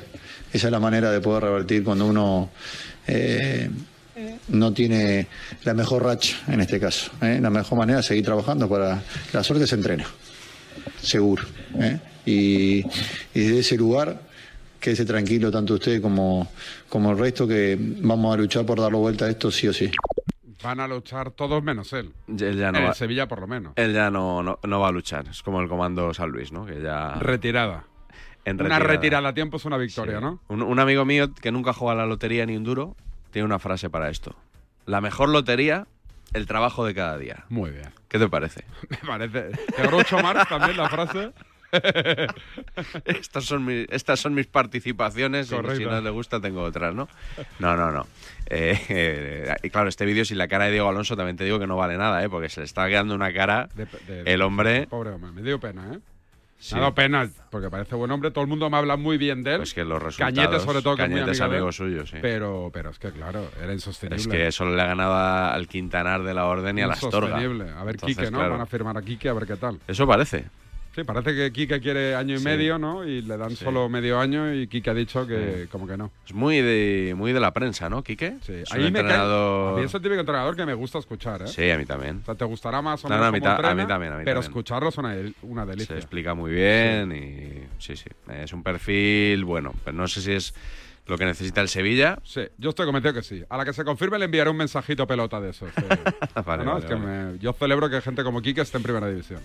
Esa 0.52 0.68
es 0.68 0.72
la 0.72 0.80
manera 0.82 1.10
de 1.10 1.22
poder 1.22 1.44
revertir 1.44 1.86
cuando 1.86 2.06
uno 2.06 2.50
eh, 3.08 3.70
no 4.50 4.74
tiene 4.74 5.28
la 5.64 5.74
mejor 5.74 6.04
racha, 6.04 6.36
en 6.50 6.60
este 6.60 6.82
caso. 6.82 7.10
¿eh? 7.22 7.40
La 7.42 7.50
mejor 7.50 7.78
manera 7.78 8.02
es 8.02 8.08
seguir 8.08 8.26
trabajando 8.26 8.68
para... 8.68 9.02
La 9.32 9.42
suerte 9.42 9.68
se 9.68 9.76
entrena, 9.76 10.06
seguro. 11.02 11.46
¿eh? 11.80 11.98
Y, 12.26 12.84
desde 13.34 13.60
ese 13.60 13.78
lugar, 13.78 14.22
quédese 14.78 15.06
tranquilo 15.06 15.50
tanto 15.50 15.76
usted 15.76 16.02
como, 16.02 16.52
como 16.90 17.12
el 17.12 17.18
resto, 17.18 17.48
que 17.48 17.78
vamos 17.80 18.34
a 18.34 18.38
luchar 18.38 18.66
por 18.66 18.82
darle 18.82 18.98
vuelta 18.98 19.28
a 19.28 19.30
esto 19.30 19.50
sí 19.50 19.70
o 19.70 19.74
sí. 19.74 19.90
Van 20.64 20.80
a 20.80 20.88
luchar 20.88 21.32
todos 21.32 21.64
menos 21.64 21.92
él. 21.94 22.14
Él 22.28 22.58
ya 22.58 22.72
no 22.72 22.78
en 22.80 22.86
va- 22.86 22.90
el 22.90 22.96
Sevilla 22.96 23.28
por 23.28 23.40
lo 23.42 23.48
menos. 23.48 23.74
Él 23.76 23.94
ya 23.94 24.10
no, 24.12 24.44
no, 24.44 24.60
no 24.64 24.80
va 24.80 24.88
a 24.90 24.92
luchar. 24.92 25.28
Es 25.28 25.42
como 25.44 25.62
el 25.62 25.68
comando 25.68 26.14
San 26.14 26.30
Luis, 26.30 26.52
¿no? 26.52 26.66
Que 26.66 26.82
ya... 26.82 27.16
Retirada. 27.16 27.86
En 28.46 28.60
Una 28.62 28.80
retirada. 28.80 29.30
a 29.30 29.34
tiempo 29.34 29.58
es 29.58 29.66
una 29.66 29.78
victoria, 29.78 30.18
Sí. 30.18 30.24
¿no? 30.24 30.40
Un, 30.48 30.62
un 30.64 30.80
amigo 30.80 31.06
mío 31.06 31.34
que 31.34 31.52
nunca 31.52 31.74
juega 31.74 31.94
a 31.94 31.96
la 31.96 32.06
lotería 32.08 32.46
ni 32.46 32.56
un 32.58 32.64
duro 32.64 32.96
tiene 33.32 33.46
una 33.46 33.60
frase 33.60 33.90
para 33.90 34.10
esto. 34.10 34.36
La 34.86 35.00
mejor 35.00 35.30
lotería, 35.30 35.88
el 36.34 36.48
trabajo 36.48 36.84
de 36.86 36.96
cada 36.96 37.18
día. 37.18 37.46
Muy 37.50 37.70
bien. 37.72 37.94
¿Qué 38.08 38.18
te 38.20 38.28
parece? 38.28 38.66
Me 38.90 38.98
parece. 39.08 39.52
Groucho 39.84 40.18
Marx 40.22 40.50
también 40.50 40.76
la 40.78 40.90
frase. 40.90 41.32
estas, 43.06 43.46
son 43.46 43.66
mis, 43.66 43.88
estas 43.90 44.20
son 44.20 44.34
mis 44.34 44.48
participaciones 44.48 45.52
y 45.52 45.56
si 45.76 45.86
no 45.86 46.02
le 46.02 46.10
gusta 46.10 46.40
tengo 46.40 46.62
otras, 46.64 46.94
¿no? 46.94 47.08
No, 47.60 47.76
no, 47.76 47.92
no. 47.92 48.06
Eh, 48.48 48.80
eh, 48.90 49.56
y 49.64 49.70
claro, 49.70 49.90
este 49.90 50.06
vídeo 50.06 50.26
sin 50.26 50.38
la 50.38 50.48
cara 50.48 50.66
de 50.66 50.72
Diego 50.72 50.90
Alonso 50.90 51.16
también 51.16 51.38
te 51.38 51.44
digo 51.46 51.60
que 51.60 51.68
no 51.68 51.78
vale 51.78 51.98
nada, 51.98 52.24
¿eh? 52.24 52.30
Porque 52.30 52.50
se 52.50 52.62
le 52.62 52.66
está 52.66 52.88
quedando 52.88 53.16
una 53.16 53.32
cara 53.34 53.70
De- 53.76 53.86
de- 54.08 54.34
el 54.34 54.42
hombre... 54.42 54.88
Pobre 54.88 55.12
hombre, 55.12 55.32
me 55.32 55.42
dio 55.42 55.60
pena, 55.60 55.94
¿eh? 55.94 56.00
Sí. 56.60 56.76
Me 56.76 56.80
ha 56.80 56.82
dado 56.84 56.94
pena, 56.94 57.28
porque 57.50 57.72
parece 57.72 57.96
buen 57.96 58.12
hombre. 58.12 58.30
Todo 58.30 58.44
el 58.44 58.48
mundo 58.48 58.70
me 58.70 58.78
habla 58.78 58.96
muy 58.96 59.18
bien 59.18 59.42
de 59.42 59.54
él. 59.54 59.58
Pues 59.58 59.74
que 59.74 59.84
los 59.84 60.00
resultados... 60.00 60.36
Cañete, 60.36 60.60
sobre 60.64 60.84
todo, 60.84 60.96
que 60.96 61.02
Cañete 61.04 61.32
es 61.32 61.42
amigo 61.42 61.72
suyo, 61.72 62.06
sí. 62.06 62.18
Pero, 62.22 62.70
pero 62.72 62.92
es 62.92 63.00
que, 63.00 63.10
claro, 63.10 63.50
era 63.64 63.74
insostenible. 63.74 64.22
Es 64.22 64.28
que 64.28 64.52
solo 64.52 64.76
le 64.76 64.82
ha 64.84 64.86
ganado 64.86 65.16
al 65.16 65.68
Quintanar 65.68 66.22
de 66.22 66.36
la 66.36 66.46
Orden 66.46 66.78
y 66.78 66.84
a 66.84 66.88
la 66.88 66.94
Astorga. 66.94 67.30
Insostenible. 67.42 67.72
A 67.72 67.84
ver, 67.84 67.96
Entonces, 67.96 68.16
Quique, 68.16 68.30
¿no? 68.30 68.38
claro. 68.38 68.52
Van 68.54 68.62
a 68.62 68.66
firmar 68.68 68.96
a 68.96 69.02
Quique 69.02 69.28
a 69.28 69.34
ver 69.34 69.48
qué 69.48 69.56
tal. 69.56 69.80
Eso 69.88 70.06
parece. 70.06 70.46
Sí, 70.94 71.06
parece 71.06 71.34
que 71.34 71.52
Kike 71.54 71.80
quiere 71.80 72.16
año 72.16 72.36
y 72.36 72.40
Sí. 72.40 72.44
medio, 72.44 72.78
¿no? 72.78 73.06
Y 73.06 73.22
le 73.22 73.38
dan 73.38 73.52
Sí. 73.52 73.64
solo 73.64 73.88
medio 73.88 74.20
año 74.20 74.54
y 74.54 74.68
Kike 74.68 74.90
ha 74.90 74.94
dicho 74.94 75.26
que 75.26 75.68
como 75.72 75.88
que 75.88 75.96
no. 75.96 76.12
Es 76.28 76.34
muy 76.34 76.58
de, 76.62 77.14
muy 77.16 77.32
de 77.32 77.40
la 77.40 77.54
prensa, 77.54 77.90
¿no, 77.90 78.04
Quique? 78.04 78.36
Sí. 78.42 78.54
Es 78.54 78.72
un 78.72 78.78
Ahí 78.78 78.84
me 78.92 79.00
cae- 79.00 79.02
entrenador- 79.04 79.74
a 79.74 79.80
mí 79.80 79.86
es 79.86 79.94
el 79.94 80.02
típico 80.02 80.20
entrenador 80.20 80.56
que 80.56 80.66
me 80.66 80.74
gusta 80.74 80.98
escuchar, 81.00 81.44
¿eh? 81.44 81.48
Sí, 81.48 81.70
a 81.72 81.78
mí 81.78 81.86
también. 81.86 82.20
O 82.22 82.26
sea, 82.26 82.36
te 82.36 82.44
gustará 82.44 82.82
más 82.82 83.04
o 83.06 83.08
No, 83.08 83.16
menos 83.16 83.24
no, 83.24 83.28
a 83.30 83.32
mí 83.32 83.40
cómo 83.40 83.50
ta- 83.52 83.56
a 83.56 83.62
mí 83.62 83.68
entrena, 83.70 83.88
también, 83.88 84.14
a 84.14 84.18
mí 84.18 84.24
pero 84.26 84.42
también. 84.42 84.52
escucharlo 84.52 84.90
es 84.90 84.98
una, 84.98 85.16
una 85.44 85.64
Se 85.64 85.70
delicia. 85.72 85.96
explica 85.96 86.34
muy 86.34 86.52
bien 86.52 87.12
y 87.14 87.82
sí, 87.82 87.96
sí. 87.96 88.10
Es 88.30 88.52
un 88.52 88.62
perfil 88.62 89.46
bueno, 89.46 89.74
pero 89.86 89.96
no 89.96 90.08
sé 90.10 90.20
si 90.22 90.34
es 90.34 90.54
lo 91.08 91.18
que 91.18 91.26
necesita 91.26 91.62
el 91.62 91.68
Sevilla. 91.68 92.20
Sí, 92.24 92.42
yo 92.58 92.70
estoy 92.70 92.86
convencido 92.86 93.14
que 93.14 93.24
sí. 93.24 93.44
A 93.50 93.58
la 93.58 93.66
que 93.66 93.74
se 93.74 93.84
confirme 93.84 94.18
le 94.20 94.26
enviaré 94.26 94.50
un 94.50 94.58
mensajito 94.58 95.06
pelota 95.08 95.42
de 95.42 95.50
esos. 95.50 95.70
sí. 95.76 95.82
Vale, 96.46 96.64
No, 96.64 96.74
vale, 96.74 96.86
es 96.86 96.90
que 96.90 96.96
vale. 96.96 97.06
me- 97.34 97.40
yo 97.40 97.54
celebro 97.54 97.90
que 97.90 98.00
gente 98.02 98.24
como 98.24 98.42
Kike 98.42 98.62
esté 98.62 98.78
en 98.78 98.84
primera 98.84 99.08
división. 99.08 99.40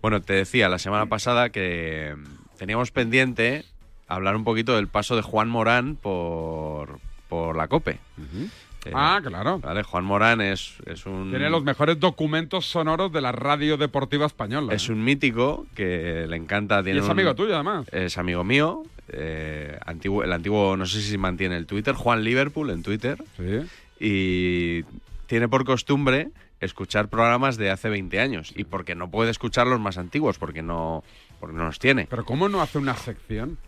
Bueno, 0.00 0.20
te 0.22 0.32
decía 0.34 0.68
la 0.68 0.78
semana 0.78 1.06
pasada 1.06 1.50
que 1.50 2.14
mm, 2.16 2.56
teníamos 2.58 2.90
pendiente 2.90 3.64
hablar 4.06 4.36
un 4.36 4.44
poquito 4.44 4.76
del 4.76 4.88
paso 4.88 5.16
de 5.16 5.22
Juan 5.22 5.48
Morán 5.48 5.96
por, 5.96 6.98
por 7.28 7.56
la 7.56 7.68
COPE. 7.68 7.92
Eh, 7.92 8.92
Ah, 8.94 9.20
claro. 9.22 9.58
Vale, 9.58 9.82
Juan 9.82 10.04
Morán 10.04 10.40
es, 10.40 10.76
es 10.86 11.04
un... 11.04 11.28
Tiene 11.30 11.50
los 11.50 11.62
mejores 11.64 11.98
documentos 12.00 12.64
sonoros 12.64 13.12
de 13.12 13.20
la 13.20 13.32
radio 13.32 13.76
deportiva 13.76 14.24
española. 14.24 14.72
Es 14.72 14.88
¿eh? 14.88 14.92
un 14.92 15.04
mítico 15.04 15.66
que 15.74 16.26
le 16.28 16.36
encanta. 16.36 16.80
Y 16.80 16.84
Tiene 16.84 17.00
es 17.00 17.04
un- 17.04 17.10
amigo 17.10 17.34
tuyo, 17.34 17.54
además. 17.56 17.86
Es 17.92 18.16
amigo 18.16 18.44
mío. 18.44 18.84
Eh, 19.08 19.78
antiguo, 19.84 20.22
el 20.24 20.32
antiguo, 20.32 20.76
no 20.76 20.86
sé 20.86 21.00
si 21.02 21.16
mantiene 21.18 21.56
el 21.56 21.66
Twitter, 21.66 21.94
Juan 21.94 22.22
Liverpool 22.24 22.70
en 22.70 22.82
Twitter. 22.82 23.22
Sí. 23.36 23.66
Y 24.00 24.84
tiene 25.26 25.48
por 25.48 25.64
costumbre 25.64 26.30
escuchar 26.60 27.08
programas 27.08 27.56
de 27.56 27.70
hace 27.70 27.88
20 27.88 28.20
años. 28.20 28.52
Y 28.56 28.64
porque 28.64 28.94
no 28.94 29.10
puede 29.10 29.30
escuchar 29.30 29.66
los 29.66 29.80
más 29.80 29.98
antiguos, 29.98 30.38
porque 30.38 30.62
no, 30.62 31.04
porque 31.40 31.56
no 31.56 31.64
los 31.66 31.78
tiene. 31.78 32.06
Pero 32.10 32.24
¿cómo 32.24 32.48
no 32.48 32.60
hace 32.62 32.78
una 32.78 32.96
sección? 32.96 33.58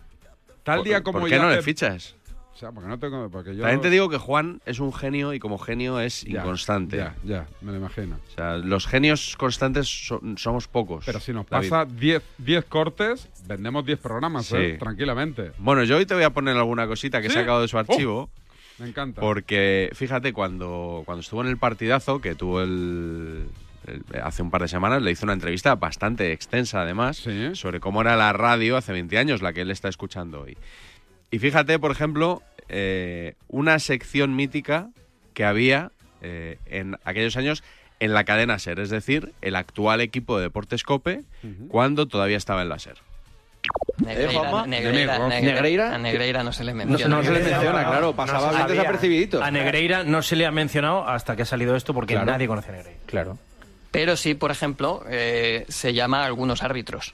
Tal 0.63 0.79
¿Por- 0.79 0.85
día 0.87 1.01
como 1.03 1.19
¿Por 1.19 1.29
qué 1.29 1.35
ya 1.35 1.41
no 1.41 1.49
le 1.49 1.55
hace- 1.55 1.63
fichas? 1.63 2.15
O 2.53 2.57
sea, 2.61 2.71
porque 2.71 2.89
no 2.89 2.99
tengo... 2.99 3.29
Porque 3.29 3.55
yo... 3.55 3.61
También 3.61 3.81
te 3.81 3.89
digo 3.89 4.07
que 4.09 4.17
Juan 4.17 4.61
es 4.65 4.79
un 4.79 4.93
genio 4.93 5.33
y 5.33 5.39
como 5.39 5.57
genio 5.57 5.99
es 5.99 6.21
Ya, 6.23 6.41
inconstante. 6.41 6.97
Ya, 6.97 7.15
ya, 7.23 7.47
me 7.61 7.71
lo 7.71 7.77
imagino. 7.79 8.19
O 8.27 8.35
sea, 8.35 8.57
los 8.57 8.85
genios 8.87 9.35
constantes 9.37 9.87
so- 9.87 10.21
somos 10.35 10.67
pocos. 10.67 11.03
Pero 11.05 11.19
si 11.19 11.33
nos 11.33 11.47
David. 11.49 11.69
pasa 11.69 11.85
10 11.91 12.21
10 12.37 12.65
cortes, 12.65 13.29
vendemos 13.47 13.85
10 13.85 13.99
programas, 13.99 14.45
Sí. 14.47 14.55
¿eh? 14.57 14.77
Tranquilamente. 14.77 15.53
Bueno, 15.57 15.83
yo 15.85 15.97
hoy 15.97 16.05
te 16.05 16.13
voy 16.13 16.23
a 16.23 16.29
poner 16.31 16.55
alguna 16.57 16.85
cosita 16.87 17.19
que 17.21 17.27
he 17.27 17.29
¿Sí? 17.31 17.35
sacado 17.37 17.61
de 17.61 17.67
su 17.67 17.77
Oh, 17.77 17.79
archivo. 17.79 18.29
me 18.77 18.89
encanta. 18.89 19.21
Porque, 19.21 19.89
fíjate, 19.93 20.33
cuando, 20.33 21.01
cuando 21.05 21.21
estuvo 21.21 21.41
en 21.41 21.47
el 21.47 21.57
partidazo, 21.57 22.19
que 22.21 22.35
tuvo 22.35 22.61
el, 22.61 23.45
el- 23.87 24.21
hace 24.21 24.43
un 24.43 24.51
par 24.51 24.61
de 24.61 24.67
semanas, 24.67 25.01
le 25.01 25.09
hizo 25.09 25.25
una 25.25 25.33
entrevista 25.33 25.73
bastante 25.75 26.31
extensa, 26.31 26.81
además, 26.81 27.25
sobre 27.53 27.79
cómo 27.79 28.01
era 28.01 28.15
la 28.17 28.33
radio 28.33 28.77
hace 28.77 28.91
20 28.91 29.17
años, 29.17 29.41
la 29.41 29.53
que 29.53 29.61
él 29.61 29.71
está 29.71 29.87
escuchando 29.87 30.41
hoy. 30.41 30.57
Y 31.31 31.39
fíjate, 31.39 31.79
por 31.79 31.91
ejemplo, 31.91 32.41
eh, 32.69 33.35
una 33.47 33.79
sección 33.79 34.35
mítica 34.35 34.89
que 35.33 35.45
había 35.45 35.91
eh, 36.21 36.57
en 36.65 36.97
aquellos 37.05 37.37
años 37.37 37.63
en 37.99 38.13
la 38.13 38.23
cadena 38.25 38.59
SER, 38.59 38.79
es 38.79 38.89
decir, 38.89 39.31
el 39.41 39.55
actual 39.55 40.01
equipo 40.01 40.37
de 40.37 40.43
Deportes 40.43 40.83
Cope, 40.83 41.21
cuando 41.69 42.07
todavía 42.07 42.37
estaba 42.37 42.61
en 42.63 42.69
la 42.69 42.79
SER. 42.79 42.95
Negreira, 44.03 44.31
Juanma? 44.39 44.65
Negreira, 44.67 45.19
Negreira, 45.19 45.41
¿Negreira? 45.53 45.95
A 45.95 45.97
Negreira 45.99 46.43
no 46.43 46.51
se 46.51 46.63
le 46.63 46.71
No, 46.73 46.77
menciona. 46.85 47.15
no 47.17 47.23
se 47.23 47.31
le 47.31 47.39
menciona, 47.43 47.85
claro, 47.85 48.15
pasaba 48.15 48.65
desapercibidito. 48.67 49.43
A 49.43 49.51
Negreira 49.51 50.03
no 50.03 50.21
se 50.23 50.35
le 50.35 50.47
ha 50.47 50.51
mencionado 50.51 51.07
hasta 51.07 51.35
que 51.35 51.43
ha 51.43 51.45
salido 51.45 51.75
esto 51.75 51.93
porque 51.93 52.15
Claro. 52.15 52.31
nadie 52.31 52.47
conoce 52.47 52.69
a 52.69 52.71
Negreira. 52.73 52.99
Claro. 53.05 53.37
Pero 53.91 54.15
sí, 54.17 54.33
por 54.33 54.49
ejemplo, 54.51 55.03
eh, 55.07 55.65
se 55.69 55.93
llama 55.93 56.23
a 56.23 56.25
algunos 56.25 56.63
árbitros. 56.63 57.13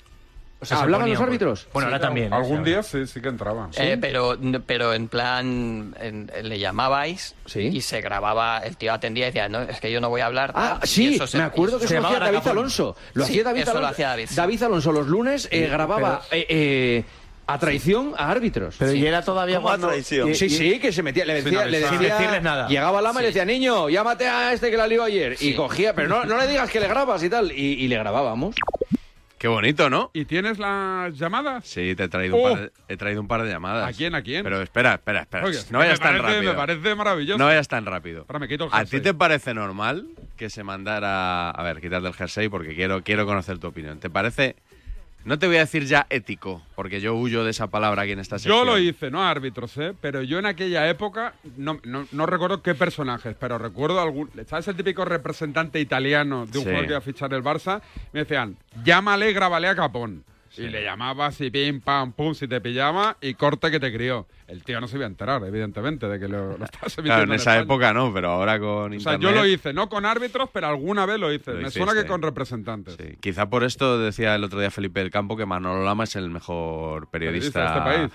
O 0.59 0.65
sea, 0.65 0.77
se 0.77 0.83
¿hablaban 0.83 1.07
los 1.09 1.21
árbitros? 1.21 1.67
Bueno, 1.71 1.87
ahora 1.87 1.99
también, 1.99 2.33
¿eh? 2.33 2.35
Algún 2.35 2.59
Sí, 2.59 2.63
día 2.71 2.81
sí, 2.81 3.05
sí 3.05 3.21
que 3.21 3.27
entraba. 3.29 3.69
Eh, 3.77 3.95
pero, 4.01 4.35
pero 4.65 4.93
en 4.93 5.07
plan, 5.07 5.95
en- 5.99 6.31
le 6.41 6.57
llamabais 6.57 7.35
y 7.55 7.81
se 7.81 8.01
grababa, 8.01 8.57
el 8.59 8.75
tío 8.75 8.91
atendía 8.91 9.25
y 9.25 9.27
decía, 9.27 9.49
no, 9.49 9.61
es 9.61 9.79
que 9.79 9.91
yo 9.91 10.01
no 10.01 10.09
voy 10.09 10.21
a 10.21 10.25
hablar. 10.25 10.53
Ah, 10.55 10.77
tal", 10.79 10.89
y 10.89 10.91
sí, 10.91 11.15
eso 11.15 11.27
se- 11.27 11.37
me 11.37 11.43
acuerdo 11.43 11.77
que 11.79 11.87
se 11.87 11.93
eso 11.97 12.01
lo 12.01 12.07
hacía 12.07 12.19
David. 12.19 12.47
Alonso. 12.47 12.95
Lo 13.13 13.25
Sí, 13.25 13.31
hacía 13.33 13.43
David 13.43 13.61
eso 13.61 13.71
Alonso. 13.71 13.81
lo 13.81 13.87
hacía 13.91 14.07
David. 14.35 14.63
Alonso 14.63 14.91
los 14.91 15.07
lunes 15.07 15.47
eh, 15.51 15.65
Sí, 15.65 15.69
grababa 15.71 16.21
pero- 16.27 16.41
eh, 16.41 16.45
eh, 16.49 17.03
a 17.45 17.59
traición 17.59 18.13
a 18.17 18.31
árbitros. 18.31 18.75
Pero 18.79 18.93
y 18.93 19.05
era 19.05 19.21
todavía 19.21 19.57
¿Cómo 19.57 19.67
a 19.67 19.71
cuando- 19.73 19.87
traición? 19.89 20.31
y- 20.31 20.33
Sí, 20.35 20.49
sí, 20.49 20.79
que 20.79 20.91
se 20.91 21.03
metía, 21.03 21.23
le 21.23 21.35
Sin 21.35 21.51
decía, 21.51 21.65
le 21.65 21.79
decía, 21.81 21.89
Sin 21.99 22.07
decirles 22.09 22.41
nada. 22.41 22.67
Llegaba 22.67 22.99
Lama 22.99 23.19
y 23.21 23.25
le 23.25 23.29
Sí. 23.31 23.33
decía, 23.35 23.45
niño, 23.45 23.89
llámate 23.89 24.27
a 24.27 24.51
este 24.53 24.71
que 24.71 24.75
la 24.77 24.87
lió 24.87 25.03
ayer. 25.03 25.37
Y 25.39 25.53
cogía, 25.53 25.93
pero 25.93 26.07
no, 26.07 26.25
no 26.25 26.35
le 26.37 26.47
digas 26.47 26.69
que 26.71 26.79
le 26.79 26.87
grabas 26.87 27.21
y 27.23 27.29
tal. 27.29 27.51
Y, 27.51 27.73
y 27.75 27.87
le 27.87 27.97
grabábamos. 27.99 28.55
Qué 29.37 29.47
bonito, 29.47 29.89
¿no? 29.89 30.09
¿Y 30.13 30.25
tienes 30.25 30.57
las 30.57 31.15
llamadas? 31.17 31.65
Sí, 31.67 31.93
te 31.95 32.05
he 32.05 32.07
traído, 32.07 32.35
un, 32.37 32.41
Oh. 32.41 32.53
par 32.53 32.61
de, 32.63 32.71
he 32.87 32.97
traído 32.97 33.21
un 33.21 33.27
par 33.27 33.43
de 33.43 33.49
llamadas. 33.49 33.87
¿A 33.87 33.95
quién, 33.95 34.15
a 34.15 34.21
quién? 34.23 34.43
Pero 34.43 34.61
espera, 34.61 34.95
espera, 34.95 35.21
espera. 35.21 35.45
Oye, 35.45 35.59
no 35.69 35.77
vayas 35.79 35.99
tan 35.99 36.17
rápido. 36.17 36.51
me 36.53 36.57
parece 36.57 36.95
maravilloso. 36.95 37.37
No 37.37 37.45
vayas 37.45 37.67
tan 37.67 37.85
rápido. 37.85 38.25
Ahora 38.27 38.39
me 38.39 38.47
quito 38.47 38.65
el 38.65 38.71
¿A 38.73 38.77
jersey. 38.79 38.99
ti 38.99 39.03
te 39.03 39.13
parece 39.13 39.53
normal 39.53 40.07
que 40.37 40.49
se 40.49 40.63
mandara... 40.63 41.51
A 41.51 41.63
ver, 41.63 41.81
quítate 41.81 42.07
el 42.07 42.13
jersey 42.13 42.49
porque 42.49 42.73
quiero, 42.75 43.03
quiero 43.03 43.25
conocer 43.27 43.59
tu 43.59 43.67
opinión. 43.67 43.99
¿Te 43.99 44.09
parece... 44.09 44.55
No 45.27 45.37
te 45.37 45.45
voy 45.45 45.57
a 45.57 45.59
decir 45.59 45.83
ya 45.85 46.07
ético, 46.09 46.61
porque 46.73 47.01
yo 47.01 47.13
huyo 47.13 47.43
de 47.43 47.51
esa 47.51 47.67
palabra 47.67 48.03
aquí 48.03 48.13
en 48.13 48.19
esta 48.19 48.39
sección. 48.39 48.57
Yo 48.59 48.63
lo 48.63 48.79
hice, 48.79 49.11
no 49.11 49.21
árbitros, 49.27 49.77
¿eh? 49.77 49.93
Pero 49.99 50.21
yo 50.23 50.39
en 50.39 50.45
aquella 50.45 50.87
época, 50.89 51.33
no, 51.57 51.81
no, 51.83 52.07
no 52.13 52.25
recuerdo 52.25 52.61
qué 52.61 52.75
personajes, 52.75 53.35
pero 53.37 53.57
recuerdo 53.57 53.99
algún. 53.99 54.29
¿Sabes 54.47 54.69
el 54.69 54.77
típico 54.77 55.03
representante 55.03 55.81
italiano 55.81 56.45
de 56.45 56.59
un 56.59 56.63
Sí. 56.63 56.69
jugador 56.69 56.85
que 56.85 56.91
iba 56.91 56.97
a 56.99 57.01
fichar 57.01 57.33
el 57.33 57.43
Barça? 57.43 57.81
Me 58.13 58.21
decían, 58.21 58.55
llámale, 58.85 59.33
grábale 59.33 59.67
a 59.67 59.75
Capón. 59.75 60.23
Y 60.57 60.69
le 60.69 60.83
llamabas 60.83 61.39
y 61.41 61.51
pim, 61.51 61.81
pam, 61.81 62.11
pum, 62.13 62.33
si 62.33 62.47
te 62.47 62.59
pillaba 62.61 63.17
y 63.21 63.33
corte 63.35 63.69
que 63.71 63.79
te 63.79 63.93
crió. 63.93 64.27
El 64.47 64.63
tío 64.63 64.79
no 64.79 64.87
se 64.87 64.95
iba 64.95 65.05
a 65.05 65.09
enterar, 65.09 65.43
evidentemente, 65.43 66.07
de 66.07 66.19
que 66.19 66.27
lo, 66.27 66.57
lo 66.57 66.63
estabas 66.65 66.95
Claro, 66.95 67.23
en 67.23 67.33
esa 67.33 67.51
España. 67.51 67.63
época 67.63 67.93
no, 67.93 68.13
pero 68.13 68.29
ahora 68.31 68.59
con 68.59 68.93
O 68.93 68.99
sea, 68.99 69.17
yo 69.19 69.31
lo 69.31 69.45
hice, 69.45 69.73
no 69.73 69.89
con 69.89 70.05
árbitros, 70.05 70.49
pero 70.53 70.67
alguna 70.67 71.05
vez 71.05 71.19
lo 71.19 71.31
hice. 71.33 71.53
Lo 71.53 71.61
Me 71.61 71.69
suena 71.71 71.93
que 71.93 72.05
con 72.05 72.21
representantes. 72.21 72.95
Sí, 72.97 73.17
Quizá 73.19 73.49
por 73.49 73.63
esto 73.63 73.99
decía 73.99 74.35
el 74.35 74.43
otro 74.43 74.59
día 74.59 74.71
Felipe 74.71 75.01
del 75.01 75.11
Campo 75.11 75.35
que 75.35 75.45
Manolo 75.45 75.83
Lama 75.83 76.05
es 76.05 76.15
el 76.15 76.29
mejor 76.29 77.07
Periodista 77.09 77.59
de 77.59 77.65
periodista 77.65 77.77
este 77.77 77.99
país. 77.99 78.11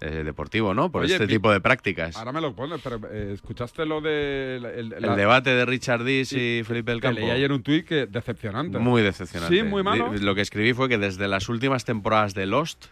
Eh, 0.00 0.22
deportivo, 0.24 0.72
¿no? 0.74 0.90
Por 0.90 1.02
Oye, 1.04 1.12
este 1.14 1.26
tipo 1.26 1.52
de 1.52 1.60
prácticas. 1.60 2.16
Ahora 2.16 2.32
me 2.32 2.40
lo 2.40 2.54
pones, 2.54 2.80
pero 2.82 3.00
eh, 3.10 3.32
¿escuchaste 3.34 3.84
lo 3.84 4.00
de 4.00 4.56
el, 4.56 4.92
El 4.94 5.16
debate 5.16 5.50
de 5.50 5.64
Richard 5.66 6.04
Dis 6.04 6.32
y 6.32 6.62
Felipe 6.64 6.90
del 6.92 7.00
Campo. 7.00 7.20
leí 7.20 7.30
ayer 7.30 7.52
un 7.52 7.62
tuit 7.62 7.86
que 7.86 8.06
decepcionante. 8.06 8.78
Muy 8.78 9.02
decepcionante. 9.02 9.54
Sí, 9.54 9.62
muy 9.62 9.82
malo. 9.82 10.12
Lo 10.12 10.34
que 10.34 10.40
escribí 10.40 10.72
fue 10.72 10.88
que 10.88 10.98
desde 10.98 11.28
las 11.28 11.48
últimas 11.48 11.84
temporadas 11.84 12.32
de 12.34 12.46
Lost 12.46 12.86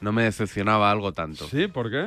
no 0.00 0.12
me 0.12 0.24
decepcionaba 0.24 0.90
algo 0.90 1.12
tanto. 1.12 1.46
Sí, 1.46 1.66
¿por 1.68 1.90
qué? 1.90 2.06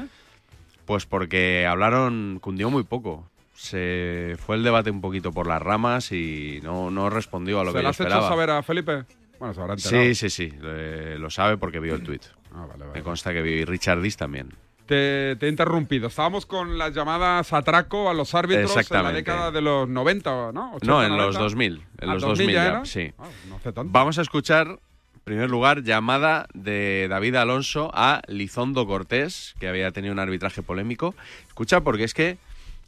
Pues 0.86 1.06
porque 1.06 1.65
hablaron, 1.65 2.39
cundió 2.41 2.69
muy 2.69 2.84
poco. 2.84 3.29
Se 3.56 4.36
fue 4.39 4.56
el 4.58 4.63
debate 4.63 4.89
un 4.91 4.99
poquito 4.99 5.32
por 5.32 5.47
las 5.47 5.62
ramas 5.62 6.12
y 6.12 6.60
no, 6.63 6.91
no 6.91 7.10
respondió 7.10 7.60
a 7.62 7.63
lo 7.63 7.71
¿Se 7.71 7.77
que 7.77 7.84
lo 7.84 7.84
yo 7.84 7.89
has 7.91 7.95
hecho 7.99 8.03
esperaba. 8.03 8.27
saber 8.27 8.49
a 8.49 8.63
Felipe? 8.63 9.03
Bueno, 9.39 9.53
se 9.53 9.62
habrá 9.62 9.73
enterado. 9.75 10.03
Sí, 10.03 10.15
sí, 10.15 10.29
sí. 10.29 10.53
eh, 10.63 11.15
lo 11.19 11.29
sabe 11.29 11.58
porque 11.58 11.79
vio 11.79 11.95
el 11.95 12.03
tuit. 12.03 12.23
Ah, 12.54 12.66
vale, 12.66 12.86
vale. 12.86 12.94
Me 13.00 13.04
consta 13.04 13.34
que 13.34 13.42
vi 13.42 13.66
Richard 13.66 14.02
Dis 14.02 14.18
también. 14.18 14.54
Te, 14.86 15.36
te 15.38 15.46
he 15.46 15.50
interrumpido. 15.50 16.08
Estábamos 16.08 16.46
con 16.46 16.78
las 16.78 16.94
llamadas 16.94 17.54
atraco 17.54 18.10
a 18.10 18.13
los 18.13 18.36
árbitros 18.36 18.76
en 18.92 19.04
la 19.04 19.12
década 19.13 19.50
de 19.52 19.62
los 19.62 19.88
90, 19.88 20.52
¿no? 20.52 20.74
80, 20.76 20.86
No, 20.86 21.04
en 21.04 21.10
90. 21.12 21.26
los 21.26 21.38
2000. 21.38 21.82
En 22.00 22.10
Ah, 22.10 22.13
los 22.16 22.22
2000 22.24 22.48
2000 22.48 22.56
ya 22.56 22.66
era. 22.66 22.86
sí. 22.86 23.13
Ah, 23.18 23.28
no 23.48 23.56
hace 23.56 23.72
tanto. 23.72 23.92
Vamos 23.94 24.20
a 24.20 24.22
escuchar, 24.22 24.68
en 24.68 24.80
primer 25.24 25.50
lugar, 25.50 25.84
llamada 25.84 26.48
de 26.54 27.08
David 27.10 27.36
Alonso 27.36 27.92
a 27.94 28.22
Lizondo 28.28 28.86
Cortés, 28.86 29.56
que 29.60 29.70
había 29.70 29.89
tenido 29.92 30.12
un 30.13 30.20
arbitraje 30.20 30.62
polémico. 30.63 31.16
Escucha, 31.48 31.80
porque 31.82 32.04
es 32.04 32.13
que, 32.13 32.38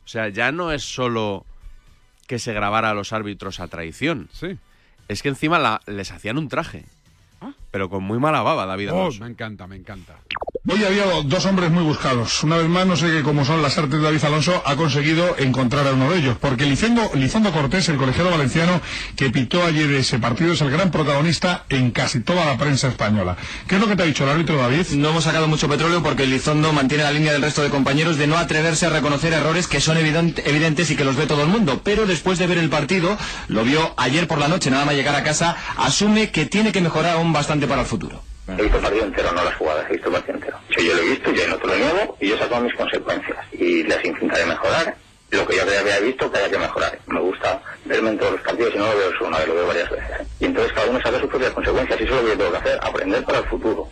o 0.03 0.07
sea, 0.07 0.27
ya 0.27 0.51
no 0.51 0.73
es 0.73 0.83
solo 0.83 1.45
que 2.27 2.39
se 2.39 2.53
grabara 2.53 2.89
a 2.89 2.93
los 2.93 3.13
árbitros 3.13 3.61
a 3.61 3.69
traición. 3.69 4.27
Sí. 4.33 4.57
Es 5.07 5.21
que 5.21 5.29
encima 5.29 5.59
la- 5.59 5.79
les 5.87 6.11
hacían 6.11 6.37
un 6.37 6.49
traje. 6.49 6.83
Pero 7.75 7.89
con 7.89 8.05
muy 8.05 8.19
mala 8.19 8.41
baba, 8.41 8.65
David 8.65 8.89
Oh, 8.93 9.01
Alonso. 9.01 9.19
me 9.25 9.29
encanta, 9.29 9.67
me 9.67 9.75
encanta. 9.75 10.13
Hoy 10.67 10.83
había 10.83 11.03
dos 11.25 11.45
hombres 11.45 11.69
muy 11.69 11.83
buscados. 11.83 12.41
Una 12.43 12.57
vez 12.57 12.67
más, 12.69 12.87
no 12.87 12.95
sé 12.95 13.07
qué 13.11 13.21
como 13.21 13.43
son 13.45 13.61
las 13.61 13.77
artes 13.77 13.99
de 13.99 14.01
David 14.01 14.23
Alonso, 14.23 14.63
ha 14.65 14.75
conseguido 14.77 15.35
encontrar 15.37 15.85
a 15.85 15.91
uno 15.91 16.09
de 16.09 16.17
ellos. 16.19 16.37
Porque 16.39 16.65
Lizondo, 16.65 17.11
Lizondo 17.13 17.51
Cortés, 17.51 17.87
el 17.89 17.97
colegiado 17.97 18.31
valenciano 18.31 18.81
que 19.17 19.29
pitó 19.29 19.63
ayer 19.63 19.91
ese 19.91 20.17
partido, 20.19 20.53
es 20.53 20.61
el 20.61 20.71
gran 20.71 20.89
protagonista 20.89 21.65
en 21.69 21.91
casi 21.91 22.21
toda 22.21 22.45
la 22.45 22.57
prensa 22.57 22.87
española. 22.87 23.35
¿Qué 23.67 23.75
es 23.75 23.81
lo 23.81 23.87
que 23.87 23.95
te 23.97 24.03
ha 24.03 24.05
dicho 24.07 24.23
el 24.23 24.29
árbitro 24.31 24.57
David? 24.57 24.87
No 24.95 25.09
hemos 25.09 25.25
sacado 25.25 25.47
mucho 25.49 25.67
petróleo 25.69 26.01
porque 26.01 26.23
Elizondo 26.23 26.71
mantiene 26.73 27.03
la 27.03 27.11
línea 27.11 27.33
del 27.33 27.41
resto 27.43 27.61
de 27.61 27.69
compañeros 27.69 28.17
de 28.17 28.25
no 28.25 28.37
atreverse 28.37 28.85
a 28.87 28.89
reconocer 28.89 29.33
errores 29.33 29.67
que 29.67 29.81
son 29.81 29.97
evident- 29.97 30.41
evidentes 30.45 30.89
y 30.89 30.95
que 30.95 31.03
los 31.03 31.15
ve 31.17 31.27
todo 31.27 31.43
el 31.43 31.49
mundo. 31.49 31.81
Pero 31.83 32.07
después 32.07 32.39
de 32.39 32.47
ver 32.47 32.57
el 32.57 32.69
partido, 32.69 33.17
lo 33.49 33.63
vio 33.65 33.93
ayer 33.97 34.27
por 34.27 34.39
la 34.39 34.47
noche, 34.47 34.71
nada 34.71 34.85
más 34.85 34.95
llegar 34.95 35.13
a 35.15 35.23
casa, 35.23 35.55
asume 35.77 36.31
que 36.31 36.45
tiene 36.47 36.71
que 36.71 36.81
mejorar 36.81 37.17
aún 37.17 37.33
bastante 37.33 37.64
para 37.67 37.81
el 37.81 37.87
futuro. 37.87 38.21
He 38.47 38.61
visto 38.61 38.77
el 38.77 38.83
partido 38.83 39.05
entero, 39.05 39.31
no 39.31 39.43
las 39.43 39.55
jugadas, 39.55 39.85
he 39.89 39.93
visto 39.93 40.07
el 40.07 40.13
partido 40.13 40.35
entero. 40.35 40.57
Si 40.75 40.85
yo 40.85 40.93
lo 40.93 41.01
he 41.01 41.09
visto, 41.09 41.31
yo 41.31 41.47
no 41.47 41.57
te 41.57 41.67
lo 41.67 41.75
niego 41.75 42.17
y 42.19 42.27
yo 42.27 42.35
he 42.35 42.39
sacado 42.39 42.61
mis 42.61 42.75
consecuencias. 42.75 43.37
Y 43.53 43.83
las 43.83 44.05
intentaré 44.05 44.45
mejorar. 44.45 44.95
Lo 45.31 45.45
que 45.47 45.55
yo 45.55 45.63
había 45.63 45.99
visto, 45.99 46.31
que 46.31 46.37
haya 46.37 46.49
que 46.49 46.59
mejorar. 46.59 46.99
Me 47.07 47.19
gusta 47.19 47.61
verme 47.83 48.11
en 48.11 48.17
todos 48.19 48.33
los 48.33 48.41
partidos 48.41 48.73
y 48.75 48.77
no 48.77 48.85
lo 48.85 48.97
veo 48.97 49.11
solo 49.13 49.27
una 49.27 49.39
vez, 49.39 49.47
lo 49.47 49.55
veo 49.55 49.67
varias 49.67 49.89
veces. 49.89 50.27
Y 50.39 50.45
entonces 50.45 50.71
cada 50.73 50.87
uno 50.89 51.01
sabe 51.01 51.19
sus 51.19 51.29
propias 51.29 51.51
consecuencias 51.51 51.99
y 51.99 52.03
eso 52.03 52.13
es 52.15 52.21
lo 52.21 52.23
que 52.23 52.31
yo 52.31 52.37
tengo 52.37 52.51
que 52.51 52.57
hacer, 52.57 52.79
aprender 52.81 53.23
para 53.23 53.39
el 53.39 53.45
futuro. 53.45 53.89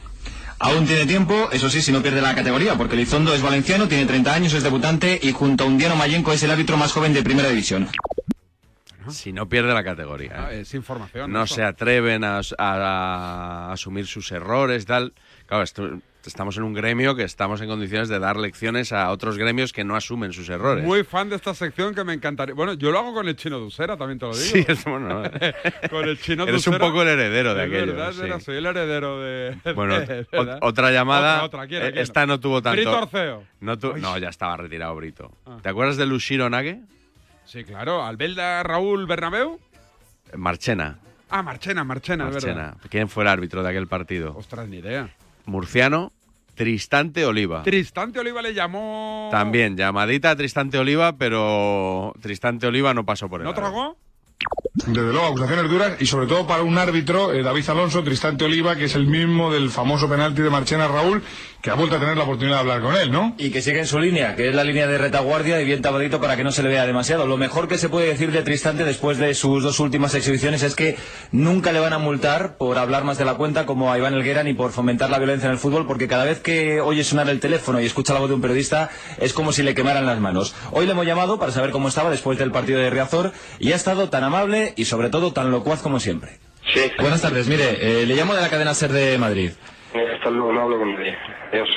Aún 0.59 0.85
tiene 0.85 1.05
tiempo, 1.05 1.49
eso 1.51 1.69
sí, 1.69 1.81
si 1.81 1.91
no 1.91 2.01
pierde 2.01 2.21
la 2.21 2.35
categoría, 2.35 2.75
porque 2.75 2.93
Elizondo 2.93 3.33
es 3.33 3.41
valenciano, 3.41 3.89
tiene 3.89 4.05
30 4.05 4.33
años, 4.33 4.53
es 4.53 4.63
debutante 4.63 5.19
y 5.21 5.33
junto 5.33 5.65
a 5.65 5.67
Undiano 5.67 5.97
Mayenco 5.97 6.31
es 6.31 6.41
el 6.43 6.51
árbitro 6.51 6.77
más 6.77 6.93
joven 6.93 7.13
de 7.13 7.23
primera 7.23 7.49
división. 7.49 7.89
Si 9.11 9.33
no 9.33 9.47
pierde 9.49 9.73
la 9.73 9.83
categoría. 9.83 10.45
Ah, 10.47 10.53
¿eh? 10.53 10.61
es 10.61 10.73
información. 10.73 11.31
no 11.31 11.43
eso. 11.43 11.55
se 11.55 11.63
atreven 11.63 12.23
a, 12.23 12.37
a- 12.39 12.41
a 12.57 13.71
asumir 13.73 14.07
sus 14.07 14.31
errores, 14.31 14.85
tal. 14.85 15.13
Claro, 15.45 15.63
esto- 15.63 15.99
estamos 16.25 16.55
en 16.55 16.63
un 16.63 16.73
gremio 16.73 17.17
que 17.17 17.23
estamos 17.23 17.59
en 17.59 17.67
condiciones 17.67 18.07
de 18.07 18.17
dar 18.17 18.37
lecciones 18.37 18.93
a 18.93 19.09
otros 19.11 19.37
gremios 19.37 19.73
que 19.73 19.83
no 19.83 19.97
asumen 19.97 20.31
sus 20.31 20.47
errores. 20.47 20.85
Muy 20.85 21.03
fan 21.03 21.27
de 21.29 21.35
esta 21.35 21.53
sección 21.53 21.93
que 21.93 22.05
me 22.05 22.13
encantaría. 22.13 22.55
Bueno, 22.55 22.73
yo 22.75 22.91
lo 22.91 22.99
hago 22.99 23.13
con 23.13 23.27
el 23.27 23.35
chino 23.35 23.59
de 23.59 23.65
Usera, 23.65 23.97
también 23.97 24.19
te 24.19 24.25
lo 24.27 24.33
digo. 24.33 24.45
Sí, 24.55 24.65
es 24.65 24.85
bueno. 24.85 25.21
con 25.89 26.07
el 26.07 26.17
chino 26.21 26.45
de 26.45 26.51
Eres 26.51 26.65
un 26.67 26.75
Usera. 26.75 26.87
poco 26.87 27.01
el 27.01 27.09
heredero 27.09 27.53
de 27.53 27.63
Es 27.65 27.69
aquello, 27.69 27.93
verdad, 27.95 28.37
sí. 28.39 28.45
soy 28.45 28.55
el 28.55 28.65
heredero 28.65 29.19
de. 29.21 29.57
Bueno, 29.75 29.99
de- 29.99 30.25
otra 30.61 30.91
llamada. 30.91 31.43
Otra, 31.43 31.59
otra, 31.63 31.67
¿quién, 31.67 31.83
eh? 31.97 32.01
Esta 32.01 32.25
no 32.25 32.39
tuvo 32.39 32.61
tanto. 32.61 32.77
Brito 32.77 32.97
Orceo. 33.03 33.43
No, 33.59 33.77
tu- 33.77 33.91
Uy. 33.91 33.99
no, 33.99 34.17
ya 34.17 34.29
estaba 34.29 34.55
retirado 34.55 34.95
Brito. 34.95 35.29
Ah. 35.45 35.57
¿Te 35.61 35.67
acuerdas 35.67 35.97
de 35.97 36.05
Lushiro 36.05 36.49
Nage? 36.49 36.79
Sí, 37.53 37.63
claro. 37.65 38.03
Albelda 38.03 38.63
Raúl 38.63 39.05
Bernabeu. 39.05 39.59
Marchena. 40.35 40.97
Ah, 41.29 41.43
Marchena, 41.43 41.83
Marchena, 41.83 42.27
es 42.29 42.43
verdad. 42.43 42.55
Marchena. 42.55 42.89
¿Quién 42.89 43.07
fue 43.07 43.25
el 43.25 43.27
árbitro 43.27 43.61
de 43.61 43.69
aquel 43.69 43.85
partido? 43.85 44.35
Ostras, 44.35 44.67
ni 44.67 44.77
idea. 44.77 45.13
Murciano, 45.45 46.11
Tristante 46.55 47.27
Oliva. 47.27 47.61
Tristante 47.61 48.19
Oliva 48.19 48.41
le 48.41 48.55
llamó. 48.55 49.29
También, 49.29 49.77
llamadita 49.77 50.31
a 50.31 50.35
Tristante 50.35 50.79
Oliva, 50.79 51.15
pero 51.15 52.15
Tristante 52.21 52.65
Oliva 52.65 52.91
no 52.95 53.05
pasó 53.05 53.29
por 53.29 53.41
el 53.41 53.45
¿No 53.45 53.53
tragó? 53.53 53.97
Desde 54.73 55.13
luego, 55.13 55.27
acusaciones 55.27 55.69
duras 55.69 56.01
y 56.01 56.07
sobre 56.07 56.25
todo 56.25 56.47
para 56.47 56.63
un 56.63 56.75
árbitro, 56.75 57.33
eh, 57.33 57.43
David 57.43 57.69
Alonso, 57.69 58.03
Tristante 58.03 58.45
Oliva, 58.45 58.75
que 58.75 58.85
es 58.85 58.95
el 58.95 59.05
mismo 59.05 59.53
del 59.53 59.69
famoso 59.69 60.09
penalti 60.09 60.41
de 60.41 60.49
Marchena 60.49 60.87
Raúl, 60.87 61.21
que 61.63 61.71
ha 61.71 61.75
vuelto 61.75 61.95
a 61.95 61.99
tener 61.99 62.17
la 62.17 62.25
oportunidad 62.25 62.57
de 62.57 62.59
hablar 62.59 62.81
con 62.81 62.93
él, 62.97 63.09
¿no? 63.09 63.35
Y 63.37 63.49
que 63.49 63.61
sigue 63.61 63.79
en 63.79 63.87
su 63.87 63.97
línea, 63.97 64.35
que 64.35 64.49
es 64.49 64.53
la 64.53 64.65
línea 64.65 64.85
de 64.85 64.97
retaguardia 64.97 65.61
y 65.61 65.65
bien 65.65 65.81
tapadito 65.81 66.19
para 66.19 66.35
que 66.35 66.43
no 66.43 66.51
se 66.51 66.61
le 66.61 66.67
vea 66.67 66.85
demasiado. 66.85 67.25
Lo 67.25 67.37
mejor 67.37 67.69
que 67.69 67.77
se 67.77 67.87
puede 67.87 68.07
decir 68.07 68.33
de 68.33 68.41
Tristante 68.41 68.83
después 68.83 69.17
de 69.17 69.33
sus 69.33 69.63
dos 69.63 69.79
últimas 69.79 70.13
exhibiciones 70.13 70.61
es 70.61 70.75
que 70.75 70.97
nunca 71.31 71.71
le 71.71 71.79
van 71.79 71.93
a 71.93 71.99
multar 71.99 72.57
por 72.57 72.77
hablar 72.77 73.05
más 73.05 73.17
de 73.17 73.23
la 73.23 73.35
cuenta 73.35 73.65
como 73.65 73.93
a 73.93 73.97
Iván 73.97 74.13
Elguera 74.13 74.43
ni 74.43 74.53
por 74.53 74.73
fomentar 74.73 75.09
la 75.09 75.19
violencia 75.19 75.45
en 75.45 75.53
el 75.53 75.57
fútbol, 75.57 75.87
porque 75.87 76.09
cada 76.09 76.25
vez 76.25 76.41
que 76.41 76.81
oye 76.81 77.05
sonar 77.05 77.29
el 77.29 77.39
teléfono 77.39 77.79
y 77.79 77.85
escucha 77.85 78.13
la 78.13 78.19
voz 78.19 78.27
de 78.27 78.35
un 78.35 78.41
periodista 78.41 78.89
es 79.17 79.31
como 79.31 79.53
si 79.53 79.63
le 79.63 79.73
quemaran 79.73 80.05
las 80.05 80.19
manos. 80.19 80.53
Hoy 80.71 80.85
le 80.85 80.91
hemos 80.91 81.05
llamado 81.05 81.39
para 81.39 81.53
saber 81.53 81.71
cómo 81.71 81.87
estaba 81.87 82.09
después 82.09 82.37
del 82.37 82.51
partido 82.51 82.79
de 82.79 82.89
Riazor 82.89 83.31
y 83.59 83.71
ha 83.71 83.77
estado 83.77 84.09
tan 84.09 84.25
amable 84.25 84.73
y 84.75 84.83
sobre 84.83 85.09
todo 85.09 85.31
tan 85.31 85.49
locuaz 85.49 85.81
como 85.81 86.01
siempre. 86.01 86.39
Sí. 86.73 86.91
Buenas 86.99 87.21
tardes, 87.21 87.47
mire, 87.47 88.01
eh, 88.01 88.05
le 88.05 88.15
llamo 88.15 88.35
de 88.35 88.41
la 88.41 88.49
cadena 88.49 88.73
SER 88.73 88.91
de 88.91 89.17
Madrid. 89.17 89.51
Hasta 89.93 90.29
luego, 90.29 90.53
no 90.53 90.61
hablo 90.61 90.79
con. 90.79 90.95
Adiós. 91.51 91.69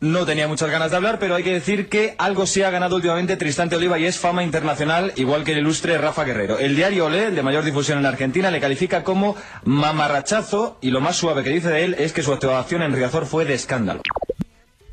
No 0.00 0.26
tenía 0.26 0.46
muchas 0.46 0.70
ganas 0.70 0.90
de 0.90 0.98
hablar, 0.98 1.18
pero 1.18 1.34
hay 1.34 1.42
que 1.42 1.54
decir 1.54 1.88
que 1.88 2.14
algo 2.18 2.46
sí 2.46 2.62
ha 2.62 2.70
ganado 2.70 2.96
últimamente 2.96 3.36
Tristante 3.36 3.76
Oliva 3.76 3.98
y 3.98 4.04
es 4.04 4.18
fama 4.18 4.44
internacional, 4.44 5.12
igual 5.16 5.42
que 5.42 5.52
el 5.52 5.58
ilustre 5.58 5.96
Rafa 5.96 6.24
Guerrero. 6.24 6.58
El 6.58 6.76
diario 6.76 7.06
Olé, 7.06 7.24
el 7.26 7.34
de 7.34 7.42
mayor 7.42 7.64
difusión 7.64 7.98
en 7.98 8.06
Argentina, 8.06 8.50
le 8.50 8.60
califica 8.60 9.02
como 9.02 9.36
mamarrachazo 9.64 10.78
y 10.82 10.90
lo 10.90 11.00
más 11.00 11.16
suave 11.16 11.42
que 11.42 11.50
dice 11.50 11.70
de 11.70 11.84
él 11.84 11.96
es 11.98 12.12
que 12.12 12.22
su 12.22 12.32
actuación 12.32 12.82
en 12.82 12.92
Riazor 12.92 13.24
fue 13.24 13.46
de 13.46 13.54
escándalo. 13.54 14.02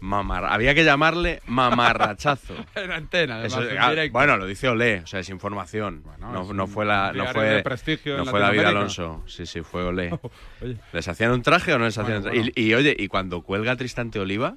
Mamar- 0.03 0.47
Había 0.49 0.75
que 0.75 0.83
llamarle 0.83 1.41
mamarrachazo. 1.47 2.53
En 2.75 2.91
antena, 2.91 3.35
además, 3.35 3.53
Eso- 3.53 3.69
en 3.69 3.77
ah, 3.79 3.93
bueno, 4.11 4.35
lo 4.37 4.45
dice 4.45 4.67
Olé, 4.67 4.99
o 4.99 5.07
sea, 5.07 5.21
es 5.21 5.29
información. 5.29 6.03
no, 6.19 6.41
es 6.41 6.49
no 6.49 6.67
fue 6.67 6.83
la, 6.85 7.13
no 7.13 7.25
fue, 7.27 7.45
de 7.45 7.63
prestigio 7.63 8.17
no 8.17 8.25
fue 8.25 8.39
David. 8.41 8.59
Alonso. 8.65 9.23
Sí, 9.27 9.45
sí, 9.45 9.61
fue 9.61 9.83
Olé. 9.83 10.17
¿Les 10.93 11.07
hacían 11.07 11.31
un 11.31 11.41
traje 11.41 11.73
o 11.73 11.79
no 11.79 11.85
les 11.85 11.97
hacían 11.97 12.21
Bueno, 12.21 12.37
un 12.37 12.43
traje? 12.45 12.59
Y, 12.59 12.69
y, 12.69 12.73
oye, 12.73 12.95
y 12.97 13.07
cuando 13.07 13.41
cuelga 13.43 13.75
Tristante 13.77 14.19
Oliva, 14.19 14.55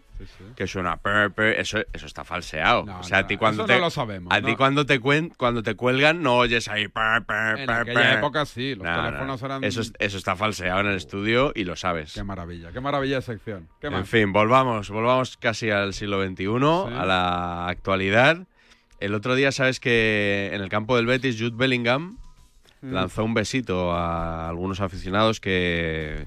que 0.56 0.66
suena 0.66 0.96
per, 0.96 1.30
per, 1.32 1.60
eso, 1.60 1.78
eso 1.92 2.06
está 2.06 2.24
falseado. 2.24 2.84
o 2.98 3.02
sea, 3.02 3.18
a 3.18 3.26
ti 3.26 3.36
cuando 3.36 3.62
eso 3.62 3.66
te, 3.68 3.74
no 3.74 3.80
lo 3.80 3.90
sabemos, 3.90 4.32
a 4.32 4.40
ti 4.40 4.52
no. 4.52 4.56
cuando 4.56 4.86
te 4.86 5.00
cuen- 5.00 5.32
cuando 5.36 5.62
te 5.62 5.74
cuelgan 5.74 6.22
no 6.22 6.36
oyes 6.38 6.68
ahí 6.68 6.88
per, 6.88 7.24
per, 7.24 7.58
En 7.60 7.66
per, 7.66 7.70
aquella 7.76 8.00
per. 8.00 8.18
época 8.18 8.46
sí, 8.46 8.74
los 8.74 8.84
No, 8.84 8.96
no, 8.96 9.04
teléfonos 9.04 9.42
eran- 9.42 9.62
Eso, 9.64 9.80
es- 9.82 9.92
eso 9.98 10.16
está 10.16 10.34
falseado 10.36 10.80
en 10.80 10.86
el 10.88 10.96
estudio 10.96 11.52
y 11.54 11.64
lo 11.64 11.76
sabes. 11.76 12.14
Qué 12.14 12.24
maravilla, 12.24 12.72
qué 12.72 12.80
maravilla 12.80 13.20
sección. 13.20 13.68
En 13.82 14.06
fin, 14.06 14.32
volvamos, 14.32 14.90
volvamos 14.90 15.35
casi 15.40 15.70
al 15.70 15.94
siglo 15.94 16.24
XXI, 16.24 16.46
a 16.96 17.04
la 17.06 17.68
actualidad. 17.68 18.46
El 19.00 19.14
otro 19.14 19.34
día, 19.34 19.52
sabes 19.52 19.78
que 19.80 20.50
en 20.52 20.62
el 20.62 20.68
campo 20.68 20.96
del 20.96 21.06
Betis, 21.06 21.36
Jude 21.38 21.56
Bellingham 21.56 22.18
Mm. 22.82 22.92
lanzó 22.92 23.24
un 23.24 23.32
besito 23.32 23.92
a 23.92 24.48
algunos 24.50 24.80
aficionados 24.80 25.40
que, 25.40 26.26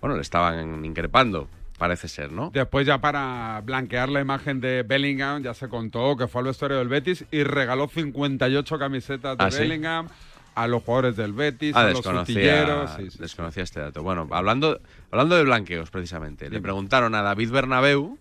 bueno, 0.00 0.16
le 0.16 0.22
estaban 0.22 0.84
increpando, 0.84 1.48
parece 1.78 2.08
ser, 2.08 2.32
¿no? 2.32 2.50
Después 2.52 2.84
ya 2.84 2.98
para 2.98 3.60
blanquear 3.64 4.08
la 4.08 4.20
imagen 4.20 4.60
de 4.60 4.82
Bellingham, 4.82 5.42
ya 5.44 5.54
se 5.54 5.68
contó 5.68 6.16
que 6.16 6.26
fue 6.26 6.40
al 6.40 6.46
vestuario 6.48 6.78
del 6.78 6.88
Betis 6.88 7.24
y 7.30 7.44
regaló 7.44 7.88
58 7.88 8.78
camisetas 8.78 9.38
de 9.38 9.44
¿Ah, 9.44 9.50
sí? 9.52 9.60
Bellingham 9.60 10.08
a 10.56 10.66
los 10.66 10.82
jugadores 10.82 11.16
del 11.16 11.32
Betis, 11.32 11.74
Ah, 11.76 11.80
a 11.80 11.84
los 11.84 11.94
desconocía, 11.98 12.34
utilleros. 12.34 12.90
sí, 12.96 13.10
sí. 13.10 13.18
desconocía 13.20 13.62
este 13.62 13.80
dato. 13.80 14.02
Bueno, 14.02 14.26
hablando, 14.32 14.80
hablando 15.12 15.36
de 15.36 15.44
blanqueos, 15.44 15.90
precisamente, 15.90 16.50
le 16.50 16.60
preguntaron 16.60 17.14
a 17.14 17.22
David 17.22 17.50
Bernabeu 17.50 18.18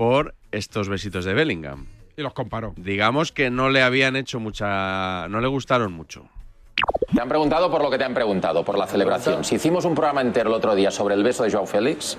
por 0.00 0.34
estos 0.50 0.88
besitos 0.88 1.26
de 1.26 1.34
Bellingham. 1.34 1.84
Y 2.16 2.22
los 2.22 2.32
comparó. 2.32 2.72
Digamos 2.78 3.32
que 3.32 3.50
no 3.50 3.68
le 3.68 3.82
habían 3.82 4.16
hecho 4.16 4.40
mucha... 4.40 5.28
no 5.28 5.42
le 5.42 5.46
gustaron 5.46 5.92
mucho. 5.92 6.24
Te 7.14 7.20
han 7.20 7.28
preguntado 7.28 7.70
por 7.70 7.82
lo 7.82 7.90
que 7.90 7.98
te 7.98 8.04
han 8.04 8.14
preguntado, 8.14 8.64
por 8.64 8.78
la 8.78 8.86
celebración. 8.86 9.44
Si 9.44 9.56
hicimos 9.56 9.84
un 9.84 9.94
programa 9.94 10.22
entero 10.22 10.48
el 10.48 10.54
otro 10.54 10.74
día 10.74 10.90
sobre 10.90 11.16
el 11.16 11.22
beso 11.22 11.42
de 11.44 11.50
Joao 11.50 11.66
Félix, 11.66 12.16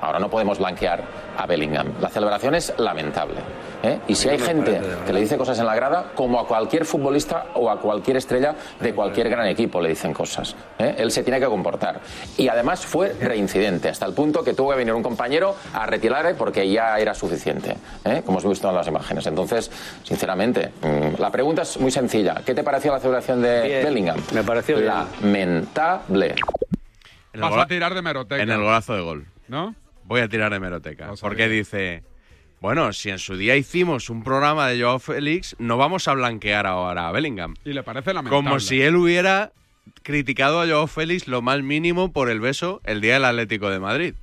ahora 0.00 0.18
no 0.18 0.28
podemos 0.28 0.58
blanquear 0.58 1.02
a 1.36 1.46
Bellingham. 1.46 1.92
La 2.00 2.08
celebración 2.08 2.54
es 2.54 2.72
lamentable. 2.78 3.40
¿eh? 3.82 3.98
Y 4.08 4.14
si 4.14 4.28
hay 4.28 4.38
gente 4.38 4.80
que 5.06 5.12
le 5.12 5.20
dice 5.20 5.36
cosas 5.36 5.58
en 5.58 5.66
la 5.66 5.74
grada, 5.74 6.12
como 6.14 6.40
a 6.40 6.46
cualquier 6.46 6.84
futbolista 6.84 7.46
o 7.54 7.70
a 7.70 7.80
cualquier 7.80 8.16
estrella 8.16 8.54
de 8.80 8.94
cualquier 8.94 9.28
gran 9.28 9.46
equipo 9.46 9.80
le 9.80 9.90
dicen 9.90 10.12
cosas. 10.12 10.54
¿eh? 10.78 10.94
Él 10.98 11.10
se 11.10 11.22
tiene 11.22 11.40
que 11.40 11.46
comportar. 11.46 12.00
Y 12.36 12.48
además 12.48 12.84
fue 12.84 13.14
reincidente, 13.20 13.88
hasta 13.88 14.06
el 14.06 14.14
punto 14.14 14.42
que 14.42 14.54
tuvo 14.54 14.70
que 14.70 14.76
venir 14.76 14.94
un 14.94 15.02
compañero 15.02 15.54
a 15.72 15.86
retirarle 15.86 16.34
porque 16.34 16.68
ya 16.68 16.98
era 16.98 17.14
suficiente, 17.14 17.76
¿eh? 18.04 18.22
como 18.24 18.38
hemos 18.38 18.50
visto 18.50 18.68
en 18.68 18.74
las 18.74 18.86
imágenes. 18.86 19.26
Entonces, 19.26 19.70
sinceramente, 20.02 20.72
mm, 20.82 21.20
la 21.20 21.30
pregunta 21.30 21.62
es 21.62 21.78
muy 21.78 21.90
sencilla. 21.90 22.42
¿Qué 22.44 22.54
te 22.54 22.62
pareció 22.62 22.92
la 22.92 23.00
celebración 23.00 23.42
de 23.42 23.62
Bien. 23.62 23.84
Bellingham? 23.84 24.20
Me 24.32 24.42
pareció 24.42 24.78
lamentable. 24.80 26.34
Vas 27.34 27.56
a 27.56 27.66
tirar 27.66 27.94
de 27.94 28.02
meroteca. 28.02 28.42
En 28.42 28.50
el 28.50 28.60
golazo 28.60 28.94
de 28.94 29.02
gol. 29.02 29.26
¿No? 29.48 29.74
Voy 30.10 30.22
a 30.22 30.28
tirar 30.28 30.52
de 30.52 30.58
meroteca. 30.58 31.12
Porque 31.20 31.48
dice, 31.48 32.02
bueno, 32.60 32.92
si 32.92 33.10
en 33.10 33.20
su 33.20 33.36
día 33.36 33.54
hicimos 33.54 34.10
un 34.10 34.24
programa 34.24 34.66
de 34.66 34.82
Joao 34.82 34.98
Félix, 34.98 35.54
no 35.60 35.76
vamos 35.78 36.08
a 36.08 36.14
blanquear 36.14 36.66
ahora 36.66 37.08
a 37.08 37.12
Bellingham. 37.12 37.54
Y 37.64 37.72
le 37.72 37.84
parece 37.84 38.12
lamentable. 38.12 38.44
Como 38.44 38.58
si 38.58 38.82
él 38.82 38.96
hubiera 38.96 39.52
criticado 40.02 40.60
a 40.60 40.66
Joao 40.66 40.88
Félix 40.88 41.28
lo 41.28 41.42
más 41.42 41.62
mínimo 41.62 42.12
por 42.12 42.28
el 42.28 42.40
beso 42.40 42.80
el 42.84 43.00
día 43.00 43.14
del 43.14 43.24
Atlético 43.24 43.70
de 43.70 43.78
Madrid. 43.78 44.14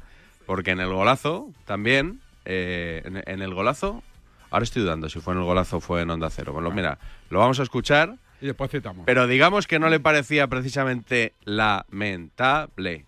Porque 0.45 0.71
en 0.71 0.81
el 0.81 0.89
golazo 0.93 1.51
también, 1.65 2.19
eh, 2.43 3.01
en, 3.05 3.23
en 3.25 3.41
el 3.41 3.53
golazo, 3.53 4.03
ahora 4.49 4.63
estoy 4.63 4.81
dudando 4.81 5.07
si 5.07 5.21
fue 5.21 5.35
en 5.35 5.39
el 5.39 5.45
golazo 5.45 5.77
o 5.77 5.79
fue 5.79 6.01
en 6.01 6.09
Onda 6.09 6.29
Cero. 6.29 6.51
Bueno, 6.51 6.69
mira, 6.69 6.99
lo 7.29 7.39
vamos 7.39 7.61
a 7.61 7.63
escuchar, 7.63 8.15
Y 8.41 8.47
después 8.47 8.69
citamos. 8.71 9.05
pero 9.05 9.25
digamos 9.25 9.67
que 9.67 9.79
no 9.79 9.87
le 9.87 10.01
parecía 10.01 10.47
precisamente 10.47 11.33
lamentable. 11.45 13.05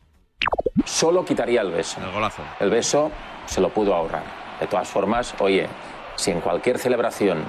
Solo 0.85 1.25
quitaría 1.25 1.61
el 1.61 1.71
beso. 1.71 1.99
El 2.01 2.11
golazo. 2.11 2.43
El 2.59 2.69
beso 2.69 3.11
se 3.45 3.61
lo 3.61 3.69
pudo 3.69 3.93
ahorrar. 3.95 4.23
De 4.59 4.67
todas 4.67 4.87
formas, 4.87 5.33
oye, 5.39 5.67
si 6.15 6.31
en 6.31 6.41
cualquier 6.41 6.77
celebración 6.77 7.39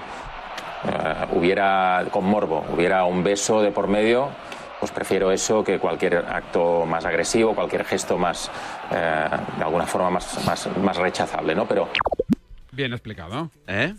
eh, 0.84 1.26
hubiera, 1.32 2.04
con 2.10 2.24
morbo, 2.24 2.64
hubiera 2.72 3.04
un 3.04 3.22
beso 3.22 3.60
de 3.62 3.70
por 3.72 3.88
medio, 3.88 4.28
pues 4.78 4.92
prefiero 4.92 5.30
eso 5.30 5.62
que 5.62 5.78
cualquier 5.78 6.16
acto 6.16 6.86
más 6.86 7.04
agresivo, 7.04 7.54
cualquier 7.54 7.84
gesto 7.84 8.16
más, 8.16 8.50
eh, 8.92 9.28
de 9.58 9.64
alguna 9.64 9.86
forma 9.86 10.10
más, 10.10 10.44
más, 10.46 10.68
más 10.78 10.96
rechazable, 10.96 11.54
¿no? 11.54 11.66
Pero 11.66 11.88
Bien 12.72 12.92
explicado. 12.92 13.50
¿Eh? 13.66 13.94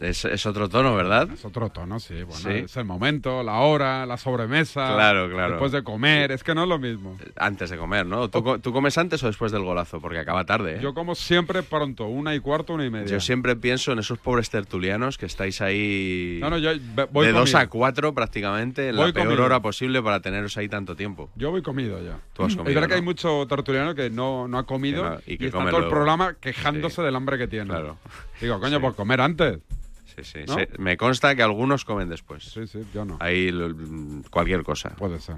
Es, 0.00 0.24
es 0.24 0.44
otro 0.46 0.68
tono, 0.68 0.94
¿verdad? 0.96 1.28
Es 1.32 1.44
otro 1.44 1.68
tono, 1.70 2.00
sí. 2.00 2.14
Bueno, 2.24 2.34
Sí. 2.34 2.48
es 2.64 2.76
el 2.76 2.84
momento, 2.84 3.42
la 3.42 3.60
hora, 3.60 4.04
la 4.06 4.16
sobremesa. 4.16 4.92
Claro, 4.94 5.30
claro. 5.30 5.52
Después 5.52 5.72
de 5.72 5.82
comer, 5.84 6.32
es 6.32 6.42
que 6.42 6.54
no 6.54 6.62
es 6.64 6.68
lo 6.68 6.78
mismo. 6.78 7.16
Antes 7.36 7.70
de 7.70 7.76
comer, 7.78 8.04
¿no? 8.04 8.28
¿Tú, 8.28 8.42
co- 8.42 8.58
tú 8.58 8.72
comes 8.72 8.98
antes 8.98 9.22
o 9.22 9.26
después 9.28 9.52
del 9.52 9.62
golazo? 9.62 10.00
Porque 10.00 10.18
acaba 10.18 10.44
tarde, 10.44 10.76
¿eh? 10.76 10.80
Yo 10.82 10.94
como 10.94 11.14
siempre 11.14 11.62
pronto, 11.62 12.06
una 12.06 12.34
y 12.34 12.40
cuarto, 12.40 12.74
una 12.74 12.84
y 12.84 12.90
media. 12.90 13.06
Yo 13.06 13.20
siempre 13.20 13.54
pienso 13.56 13.92
en 13.92 14.00
esos 14.00 14.18
pobres 14.18 14.50
tertulianos 14.50 15.16
que 15.16 15.26
estáis 15.26 15.60
ahí 15.60 16.38
No, 16.40 16.50
no, 16.50 16.58
yo 16.58 16.70
voy 17.12 17.26
de 17.26 17.32
dos 17.32 17.50
comido. 17.50 17.58
a 17.58 17.66
cuatro 17.68 18.14
prácticamente, 18.14 18.88
en 18.88 18.96
Voy 18.96 19.06
la 19.08 19.12
peor 19.12 19.26
comido. 19.26 19.44
hora 19.44 19.60
posible 19.60 20.02
para 20.02 20.20
teneros 20.20 20.56
ahí 20.56 20.68
tanto 20.68 20.96
tiempo. 20.96 21.30
Yo 21.36 21.50
voy 21.50 21.62
comido 21.62 22.02
ya. 22.02 22.18
Tú 22.32 22.42
has 22.42 22.50
Es 22.52 22.56
comido, 22.56 22.74
verdad 22.74 22.88
que 22.88 22.94
hay 22.96 23.02
mucho 23.02 23.46
tertuliano 23.46 23.94
que 23.94 24.10
no, 24.10 24.48
no 24.48 24.58
ha 24.58 24.66
comido 24.66 25.18
Que 25.24 25.32
y 25.32 25.34
y, 25.34 25.38
que 25.38 25.46
está 25.46 25.70
todo 25.70 25.78
el 25.84 25.88
programa 25.88 26.34
quejándose 26.40 27.02
del 27.02 27.14
hambre 27.14 27.38
que 27.38 27.46
tiene. 27.46 27.66
Claro. 27.70 27.96
Digo, 28.40 28.58
coño, 28.60 28.80
por 28.80 28.94
comer 28.94 29.20
antes. 29.20 29.58
Sí, 30.16 30.22
sí. 30.24 30.38
¿No? 30.46 30.54
Se- 30.54 30.68
me 30.78 30.96
consta 30.96 31.34
que 31.34 31.42
algunos 31.42 31.84
comen 31.84 32.08
después. 32.08 32.44
Sí, 32.44 32.66
sí, 32.66 32.80
yo 32.94 33.04
no. 33.04 33.16
Ahí 33.20 33.50
lo- 33.50 33.74
cualquier 34.30 34.62
cosa. 34.62 34.90
Puede 34.90 35.18
ser. 35.20 35.36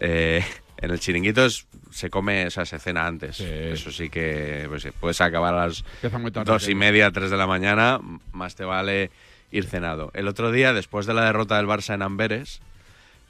Eh, 0.00 0.44
en 0.78 0.90
el 0.90 0.98
chiringuito 0.98 1.44
es- 1.46 1.66
se 1.92 2.10
come, 2.10 2.46
o 2.46 2.50
sea, 2.50 2.66
se 2.66 2.78
cena 2.80 3.06
antes. 3.06 3.38
Eso 3.40 3.92
sí 3.92 4.10
que 4.10 4.66
pues, 4.68 4.88
puedes 4.98 5.20
acabar 5.20 5.54
a 5.54 5.66
las 5.68 5.84
Empieza 5.94 6.18
muy 6.18 6.30
tarde 6.32 6.50
dos 6.52 6.62
y 6.62 6.66
aquello. 6.66 6.78
media, 6.78 7.10
tres 7.12 7.30
de 7.30 7.36
la 7.36 7.46
mañana, 7.46 8.00
más 8.32 8.56
te 8.56 8.64
vale 8.64 9.10
ir 9.52 9.64
cenado. 9.66 10.10
El 10.14 10.26
otro 10.26 10.50
día, 10.50 10.72
después 10.72 11.06
de 11.06 11.14
la 11.14 11.24
derrota 11.24 11.56
del 11.56 11.66
Barça 11.66 11.94
en 11.94 12.02
Amberes, 12.02 12.60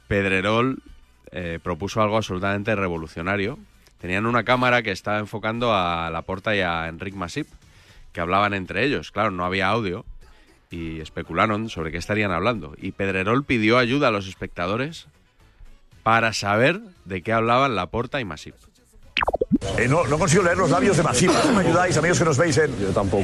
Pedrerol 0.07 0.81
eh, 1.31 1.59
propuso 1.61 2.01
algo 2.01 2.17
absolutamente 2.17 2.75
revolucionario. 2.75 3.59
Tenían 3.99 4.25
una 4.25 4.43
cámara 4.43 4.81
que 4.81 4.91
estaba 4.91 5.19
enfocando 5.19 5.73
a 5.75 6.09
Laporta 6.09 6.55
y 6.55 6.61
a 6.61 6.87
Enric 6.87 7.13
Masip, 7.15 7.47
que 8.17 8.21
hablaban 8.21 8.55
entre 8.55 8.83
ellos. 8.83 9.11
Claro, 9.11 9.29
no 9.29 9.45
había 9.45 9.67
audio 9.67 10.03
y 10.71 11.01
especularon 11.01 11.69
sobre 11.69 11.91
qué 11.91 11.99
estarían 11.99 12.31
hablando. 12.31 12.73
Y 12.81 12.91
Pedrerol 12.93 13.43
pidió 13.43 13.77
ayuda 13.77 14.07
a 14.07 14.11
los 14.11 14.27
espectadores 14.27 15.05
para 16.01 16.33
saber 16.33 16.81
de 17.05 17.21
qué 17.21 17.31
hablaban 17.31 17.75
Laporta 17.75 18.19
y 18.19 18.25
Masip. 18.25 18.55
Eh, 19.77 19.87
no, 19.87 20.05
no 20.07 20.17
consigo 20.17 20.43
leer 20.43 20.57
los 20.57 20.69
labios 20.69 20.97
de 20.97 21.03
Masip. 21.03 21.31
¿Me 21.55 21.61
ayudáis, 21.61 21.95
amigos 21.97 22.17
que 22.19 22.25
nos 22.25 22.37
veis 22.37 22.57
en, 22.57 22.71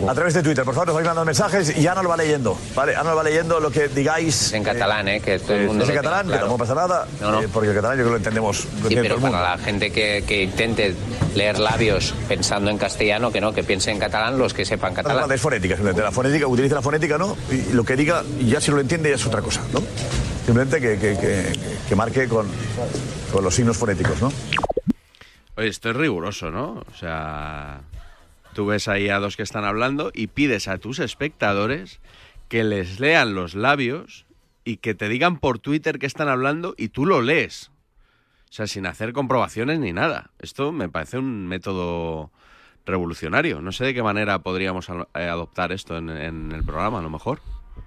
a 0.08 0.14
través 0.14 0.34
de 0.34 0.44
Twitter? 0.44 0.64
Por 0.64 0.74
favor, 0.74 0.88
nos 0.88 0.96
vais 0.96 1.06
mandando 1.06 1.26
mensajes 1.26 1.76
y 1.78 1.88
Ana 1.88 2.04
lo 2.04 2.10
va 2.10 2.18
leyendo. 2.18 2.58
¿vale? 2.76 2.96
Ana 2.96 3.12
lo 3.12 3.16
va 3.18 3.24
leyendo 3.24 3.60
lo 3.60 3.72
que 3.72 3.88
digáis. 3.88 4.54
En 4.54 4.64
catalán, 4.64 5.08
¿eh? 5.08 5.20
Que 5.20 5.40
todo 5.40 5.54
el 5.56 5.64
Eh, 5.64 5.68
mundo 5.68 5.84
es 5.84 5.90
en 5.90 5.96
catalán, 5.96 6.22
tenga 6.26 6.34
que 6.38 6.40
tampoco 6.42 6.60
pasa 6.60 6.76
nada, 6.76 7.08
No, 7.22 7.32
no. 7.32 7.42
eh, 7.42 7.50
porque 7.52 7.70
el 7.70 7.76
catalán 7.76 7.98
yo 7.98 8.04
creo 8.04 8.06
que 8.06 8.12
lo 8.12 8.18
entendemos. 8.18 8.66
Lo 8.66 8.70
Sí, 8.72 8.78
entiende 8.78 9.02
pero 9.04 9.16
todo 9.16 9.26
el 9.28 9.32
mundo. 9.32 9.38
para 9.44 9.56
la 9.58 9.64
gente 9.64 9.92
que, 9.92 10.24
que 10.28 10.44
intente 10.44 10.96
leer 11.36 11.60
labios 11.60 12.14
pensando 12.28 12.70
en 12.70 12.78
castellano, 12.78 13.32
que 13.32 13.42
no, 13.42 13.52
que 13.54 13.64
piense 13.64 13.92
en 13.92 14.00
catalán 14.00 14.38
los 14.38 14.54
que 14.54 14.66
sepan 14.66 14.94
catalán. 14.94 15.32
es 15.32 15.42
fonética, 15.42 15.76
simplemente. 15.76 16.02
La 16.04 16.12
fonética, 16.12 16.48
utiliza 16.48 16.76
la 16.76 16.82
fonética, 16.82 17.18
¿no? 17.18 17.36
Y 17.52 17.74
lo 17.74 17.84
que 17.84 17.96
diga, 17.96 18.24
ya 18.46 18.62
si 18.62 18.72
lo 18.72 18.80
entiende, 18.80 19.10
ya 19.10 19.16
es 19.16 19.26
otra 19.26 19.42
cosa, 19.42 19.62
¿no? 19.74 19.82
Simplemente 20.46 20.80
que, 20.82 20.98
que, 21.00 21.18
que- 21.18 21.54
que 21.88 21.96
marque 21.96 22.28
con, 22.28 22.46
con 23.32 23.44
los 23.44 23.54
signos 23.56 23.78
fonéticos, 23.78 24.22
¿no? 24.22 24.32
Oye, 25.56 25.68
esto 25.68 25.92
es 25.92 25.96
riguroso, 25.96 26.50
¿no? 26.50 26.84
O 26.88 26.94
sea, 26.96 27.82
tú 28.54 28.66
ves 28.66 28.88
ahí 28.88 29.10
a 29.10 29.20
dos 29.20 29.38
que 29.38 29.44
están 29.44 29.66
hablando 29.66 30.12
y 30.14 30.28
pides 30.28 30.68
a 30.68 30.80
tus 30.80 31.00
espectadores 31.00 32.00
que 32.50 32.64
les 32.64 33.00
lean 33.00 33.36
los 33.36 33.54
labios 33.54 34.26
y 34.64 34.78
que 34.78 34.96
te 34.96 35.10
digan 35.10 35.40
por 35.40 35.60
Twitter 35.60 36.00
que 36.00 36.06
están 36.06 36.28
hablando 36.28 36.74
y 36.78 36.90
tú 36.90 37.06
lo 37.06 37.22
lees. 37.22 37.72
O 38.50 38.56
sea, 38.56 38.68
sin 38.68 38.86
hacer 38.86 39.14
comprobaciones 39.14 39.80
ni 39.80 39.94
nada. 39.94 40.32
Esto 40.40 40.72
me 40.72 40.90
parece 40.90 41.18
un 41.18 41.48
método 41.48 42.32
revolucionario. 42.86 43.62
No 43.62 43.72
sé 43.72 43.86
de 43.86 43.94
qué 43.94 44.04
manera 44.04 44.40
podríamos 44.40 44.90
eh, 44.90 45.24
adoptar 45.24 45.72
esto 45.72 45.98
en, 45.98 46.10
en 46.10 46.52
el 46.52 46.64
programa, 46.64 47.00
a 47.00 47.02
lo 47.04 47.10
mejor. 47.10 47.42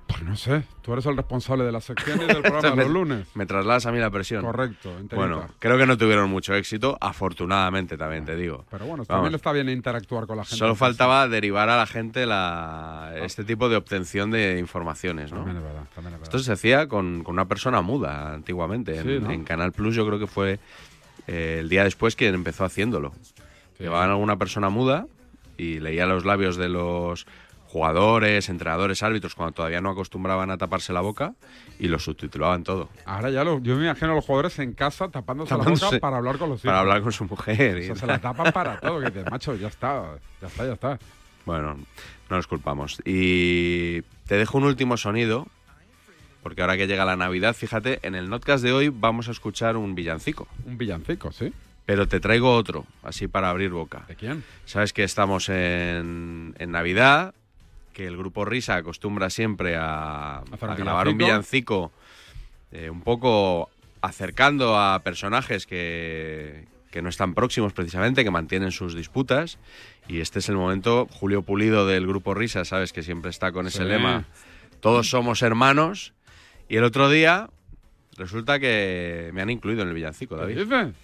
Pues 0.07 0.23
no 0.23 0.37
sé, 0.37 0.63
tú 0.83 0.93
eres 0.93 1.05
el 1.07 1.17
responsable 1.17 1.65
de 1.65 1.73
la 1.73 1.81
sección 1.81 2.23
y 2.23 2.27
del 2.27 2.41
programa 2.43 2.77
me, 2.77 2.85
los 2.85 2.93
lunes. 2.93 3.27
me 3.35 3.45
trasladas 3.45 3.87
a 3.87 3.93
mí 3.93 3.99
la 3.99 4.11
presión. 4.11 4.45
Correcto, 4.45 4.91
enterita. 4.91 5.17
Bueno, 5.17 5.49
creo 5.59 5.77
que 5.77 5.85
no 5.85 5.99
tuvieron 5.99 6.31
mucho 6.31 6.55
éxito, 6.55 6.97
afortunadamente 7.01 7.97
también 7.99 8.25
te 8.25 8.37
digo. 8.37 8.65
Pero 8.71 8.87
bueno, 8.87 9.05
Vamos. 9.05 9.09
también 9.09 9.35
está 9.35 9.53
bien 9.53 9.69
interactuar 9.69 10.27
con 10.27 10.37
la 10.37 10.45
gente. 10.45 10.57
Solo 10.57 10.75
faltaba 10.77 11.27
derivar 11.29 11.69
a 11.69 11.77
la 11.77 11.87
gente 11.87 12.25
la, 12.25 13.13
este 13.17 13.43
tipo 13.45 13.69
de 13.69 13.77
obtención 13.77 14.31
de 14.31 14.59
informaciones, 14.61 15.33
¿no? 15.33 15.39
También 15.39 15.57
es 15.57 15.63
verdad, 15.65 15.85
también 15.95 16.15
es 16.15 16.21
verdad. 16.21 16.35
Esto 16.35 16.39
se 16.39 16.53
hacía 16.53 16.87
con, 16.87 17.25
con 17.25 17.35
una 17.35 17.47
persona 17.47 17.83
muda 17.83 18.33
antiguamente. 18.33 19.03
Sí, 19.03 19.09
en, 19.09 19.25
¿no? 19.25 19.31
en 19.33 19.45
Canal 19.45 19.73
Plus 19.73 19.95
yo 19.97 20.07
creo 20.07 20.19
que 20.21 20.29
fue 20.29 20.61
eh, 21.27 21.57
el 21.61 21.69
día 21.69 21.83
después 21.83 22.15
quien 22.15 22.35
empezó 22.35 22.65
haciéndolo. 22.65 23.13
Llevaban 23.79 24.09
a 24.11 24.13
alguna 24.13 24.37
persona 24.37 24.69
muda 24.71 25.07
y 25.59 25.81
leía 25.81 26.07
los 26.07 26.25
labios 26.25 26.57
de 26.57 26.69
los 26.69 27.27
jugadores, 27.67 28.49
entrenadores, 28.49 29.03
árbitros, 29.03 29.35
cuando 29.35 29.53
todavía 29.53 29.81
no 29.81 29.91
acostumbraban 29.91 30.51
a 30.51 30.57
taparse 30.57 30.93
la 30.93 31.01
boca 31.01 31.35
y 31.79 31.89
lo 31.89 31.99
subtitulaban 31.99 32.65
todo. 32.65 32.89
Ahora 33.05 33.31
ya 33.31 33.45
lo, 33.45 33.61
yo 33.61 33.77
me 33.77 33.85
imagino 33.85 34.13
a 34.13 34.15
los 34.15 34.25
jugadores 34.25 34.59
en 34.59 34.73
casa 34.73 35.09
tapándose, 35.09 35.57
la 35.57 35.65
boca 35.65 35.99
para 36.01 36.17
hablar 36.17 36.39
con 36.39 36.51
los 36.51 36.59
hijos. 36.65 36.69
Para 36.69 36.81
hablar 36.81 37.03
con 37.03 37.13
su 37.13 37.25
mujer. 37.25 37.77
O 37.77 37.79
y 37.79 37.87
sea, 37.87 37.97
se 37.97 38.07
la 38.07 38.19
tapan 38.19 38.53
para 38.53 38.79
todo, 38.81 39.01
que 39.01 39.07
dices, 39.07 39.31
macho, 39.31 39.55
ya 39.57 39.69
está, 39.69 40.17
ya 40.41 40.47
está, 40.47 40.67
ya 40.67 40.73
está. 40.73 40.99
Bueno, 41.45 41.77
no 42.31 42.37
nos 42.37 42.47
culpamos. 42.47 43.01
Y 43.05 44.03
te 44.27 44.37
dejo 44.37 44.59
un 44.59 44.65
último 44.65 44.97
sonido, 44.97 45.47
porque 46.43 46.63
ahora 46.63 46.77
que 46.77 46.87
llega 46.87 47.05
la 47.05 47.17
Navidad, 47.17 47.55
fíjate, 47.55 48.01
en 48.03 48.15
el 48.15 48.29
notcast 48.29 48.63
de 48.65 48.73
hoy 48.73 48.89
vamos 48.89 49.29
a 49.29 49.33
escuchar 49.33 49.77
un 49.77 49.95
villancico. 49.95 50.49
Un 50.65 50.79
villancico, 50.79 51.33
¿sí? 51.33 51.53
Pero 51.85 52.09
te 52.09 52.19
traigo 52.19 52.53
otro, 52.53 52.85
así 53.05 53.29
para 53.29 53.49
abrir 53.49 53.71
boca. 53.71 54.05
¿De 54.09 54.17
quién? 54.17 54.43
Sabes 54.65 54.93
que 54.93 55.05
estamos 55.05 55.49
en, 55.49 56.55
en 56.59 56.71
Navidad, 56.73 57.33
que 57.97 58.07
el 58.07 58.19
grupo 58.19 58.45
Risa 58.45 58.77
acostumbra 58.77 59.31
siempre 59.31 59.75
a, 59.75 60.43
grabar 60.77 61.09
un 61.09 61.17
villancico 61.17 61.93
eh, 62.71 62.91
un 62.91 63.01
poco 63.01 63.71
acercando 64.03 64.79
a 64.79 65.01
personajes 65.03 65.65
que, 65.67 66.67
que 66.91 67.01
no 67.01 67.09
están 67.09 67.33
próximos 67.33 67.73
precisamente, 67.73 68.23
que 68.23 68.31
mantienen 68.31 68.71
sus 68.71 68.95
disputas. 68.95 69.57
Y 70.09 70.21
este 70.21 70.41
es 70.41 70.51
el 70.51 70.57
momento, 70.57 71.09
Julio 71.11 71.41
Pulido 71.41 71.87
del 71.87 72.07
grupo 72.07 72.35
Risa, 72.35 72.67
sabes 72.67 72.93
que 72.93 73.03
siempre 73.03 73.31
está 73.31 73.51
con 73.51 73.67
ese 73.67 73.79
Sí. 73.79 73.85
lema, 73.85 74.27
todos 74.81 75.09
somos 75.09 75.41
hermanos. 75.41 76.13
Y 76.69 76.77
el 76.77 76.85
otro 76.85 77.09
día 77.09 77.49
resulta 78.19 78.59
que 78.61 79.31
me 79.33 79.41
han 79.41 79.49
incluido 79.49 79.81
en 79.81 79.89
el 79.89 79.95
villancico, 79.95 80.37
David. 80.37 80.59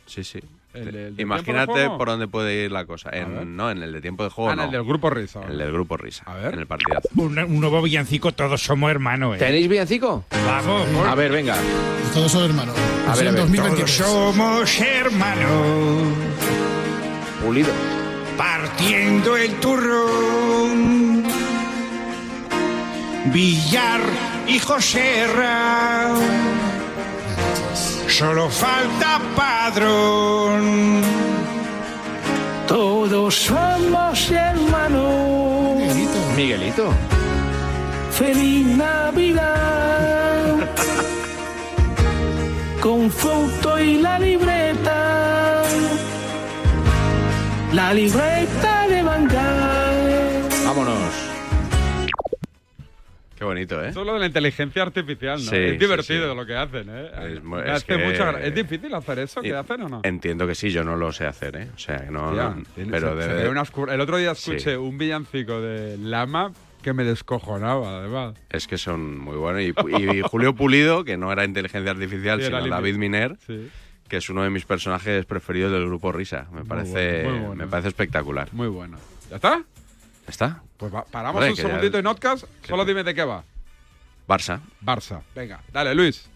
Sí, 0.05 0.25
sí. 0.25 0.41
¿El 0.75 0.91
de- 0.93 1.07
el 1.09 1.17
de 1.17 1.23
Imagínate 1.23 1.89
por 1.91 2.09
dónde 2.09 2.29
puede 2.29 2.65
ir 2.65 2.73
la 2.73 2.85
cosa. 2.87 3.11
En, 3.13 3.57
no, 3.57 3.71
en 3.71 3.83
el 3.83 3.93
de 3.93 4.01
tiempo 4.01 4.25
de 4.25 4.31
juego. 4.31 4.51
Ah, 4.51 4.55
en 4.55 4.61
el 4.61 4.71
del 4.71 4.85
grupo 4.85 5.11
Risa. 5.11 5.43
En 5.45 5.51
el 5.53 5.59
del 5.59 5.73
grupo 5.73 5.97
Risa. 5.97 6.25
A 6.27 6.35
ver. 6.35 6.55
En 6.55 6.61
el 6.61 6.67
partidazo. 6.67 7.09
Un, 7.17 7.39
un 7.39 7.61
nuevo 7.61 7.83
villancico, 7.83 8.33
todos 8.33 8.63
somos 8.63 8.91
hermanos. 8.91 9.37
¿eh? 9.37 9.39
¿Tenéis 9.39 9.69
villancico? 9.69 10.25
Vamos. 10.47 10.87
A 11.07 11.15
ver, 11.15 11.31
venga. 11.33 11.57
Todos 12.15 12.33
somos 12.33 12.49
hermanos. 12.49 12.75
A 13.09 13.15
ver, 13.17 13.29
a 13.29 13.33
ver. 13.33 13.53
Todos 13.77 13.91
somos 13.91 14.81
hermanos. 14.81 16.15
Pulido. 17.45 17.71
Partiendo 18.39 19.37
el 19.37 19.53
turrón. 19.61 21.23
Villar 23.33 24.01
y 24.49 24.59
Joserra. 24.59 26.15
Solo 28.19 28.51
falta 28.51 29.19
padrón. 29.35 31.01
Todos 32.69 33.35
somos 33.35 34.31
hermanos. 34.31 35.81
Miguelito. 36.37 36.93
Feliz 38.11 38.67
Navidad. 38.67 40.57
Con 42.83 43.11
foto 43.11 43.79
y 43.79 43.97
la 43.97 44.19
libreta. 44.19 45.63
La 47.73 47.95
libreta 47.95 48.52
Qué 53.43 53.47
bonito, 53.47 53.83
¿eh? 53.83 53.89
Eso 53.89 54.03
es 54.03 54.07
lo 54.07 54.15
de 54.15 54.21
la 54.21 54.27
inteligencia 54.27 54.83
artificial, 54.85 55.45
¿no? 55.45 55.51
Sí, 55.51 55.57
es 55.57 55.77
divertido 55.81 56.31
sí. 56.31 56.37
lo 56.37 56.47
que 56.47 56.55
hacen, 56.55 56.87
¿eh? 56.89 57.11
Es 57.33 57.43
mu- 57.43 57.57
Me 57.57 57.63
es 57.65 57.71
hace 57.71 57.87
que- 57.87 57.97
mucha 57.99 58.31
gra- 58.33 58.41
¿Es 58.41 58.55
difícil 58.55 58.95
hacer 58.95 59.19
eso 59.19 59.43
que 59.43 59.53
hacen 59.53 59.83
o 59.83 59.89
no? 59.89 60.01
Entiendo 60.05 60.47
que 60.47 60.55
sí, 60.55 60.71
yo 60.71 60.85
no 60.85 60.95
lo 60.95 61.13
sé 61.13 61.27
hacer, 61.27 61.57
¿eh? 61.57 61.69
O 61.75 61.79
sea, 61.79 62.07
no. 62.09 62.31
No- 62.31 62.63
pero 62.89 63.21
se- 63.21 63.29
se 63.41 63.95
El 63.95 64.01
otro 64.01 64.17
día 64.19 64.31
escuché 64.31 64.77
un 64.77 64.97
villancico 64.97 65.61
de 65.61 65.99
Lama 65.99 66.53
que 66.85 66.93
me 66.93 67.03
descojonaba, 67.03 67.99
además. 67.99 68.35
Es 68.49 68.69
que 68.69 68.79
son 68.79 69.19
muy 69.19 69.35
buenos. 69.37 69.63
Y, 69.63 70.19
y 70.19 70.23
Julio 70.23 70.55
Pulido, 70.55 71.03
que 71.03 71.17
no 71.17 71.33
era 71.33 71.45
inteligencia 71.45 71.91
artificial, 71.91 72.41
sino. 72.41 72.65
David 72.69 72.95
Miner, 72.95 73.39
que 74.07 74.19
es 74.19 74.31
uno 74.31 74.45
de 74.45 74.51
mis 74.51 74.67
personajes 74.67 75.27
preferidos 75.27 75.73
del 75.73 75.87
grupo 75.87 76.13
Risa. 76.13 76.47
Me 76.53 76.65
parece, 76.65 77.25
bueno, 77.25 77.39
muy 77.39 77.47
bueno. 77.49 77.65
me 77.65 77.69
parece 77.69 77.89
espectacular. 77.89 78.51
Muy 78.53 78.69
bueno. 78.69 78.99
¿Ya 79.31 79.35
está? 79.35 79.65
¿Está? 80.27 80.63
Pues 80.77 80.93
va- 80.95 81.05
paramos 81.05 81.37
Hombre, 81.41 81.51
un 81.51 81.57
que 81.57 81.63
ya- 81.63 81.69
segundito 81.69 81.99
en 81.99 82.05
Notcast. 82.05 82.45
Solo 82.67 82.85
dime 82.85 83.03
de 83.05 83.15
qué 83.15 83.25
va. 83.25 83.45
Barça. 84.29 84.61
Barça. 84.85 85.21
Venga, 85.35 85.61
dale, 85.73 85.95
Luis. 85.95 86.29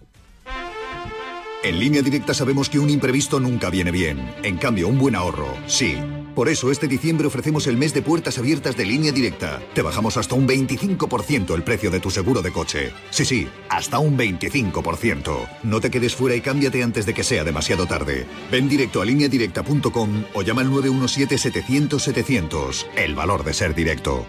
En 1.62 1.79
línea 1.81 2.03
directa 2.03 2.35
sabemos 2.35 2.68
que 2.68 2.79
un 2.79 2.90
imprevisto 2.90 3.40
nunca 3.40 3.70
viene 3.70 3.90
bien. 3.90 4.35
En 4.42 4.57
cambio, 4.57 4.88
un 4.88 4.99
buen 4.99 5.16
ahorro, 5.16 5.53
sí. 5.66 5.96
Por 6.37 6.49
eso 6.51 6.70
este 6.70 6.87
diciembre 6.87 7.27
ofrecemos 7.27 7.66
el 7.66 7.79
mes 7.79 7.94
de 7.94 8.03
puertas 8.03 8.37
abiertas 8.37 8.77
de 8.77 8.85
línea 8.85 9.11
directa. 9.11 9.62
Te 9.72 9.81
bajamos 9.81 10.18
hasta 10.18 10.35
un 10.35 10.46
25% 10.46 11.55
el 11.55 11.62
precio 11.62 11.90
de 11.90 11.99
tu 11.99 12.11
seguro 12.11 12.42
de 12.42 12.53
coche. 12.53 12.92
Sí, 13.09 13.25
sí, 13.25 13.49
hasta 13.70 14.01
un 14.01 14.18
25%. 14.18 15.49
No 15.62 15.81
te 15.81 15.90
quedes 15.90 16.14
fuera 16.14 16.37
y 16.37 16.42
cámbiate 16.42 16.83
antes 16.83 17.07
de 17.07 17.14
que 17.14 17.25
sea 17.25 17.42
demasiado 17.42 17.87
tarde. 17.87 18.27
Ven 18.53 18.68
directo 18.68 19.01
a 19.01 19.07
lineadirecta.com 19.07 20.25
o 20.35 20.42
llama 20.42 20.61
al 20.61 20.70
917-700-700. 20.72 22.85
El 22.96 23.14
valor 23.14 23.42
de 23.42 23.55
ser 23.55 23.75
directo. 23.75 24.27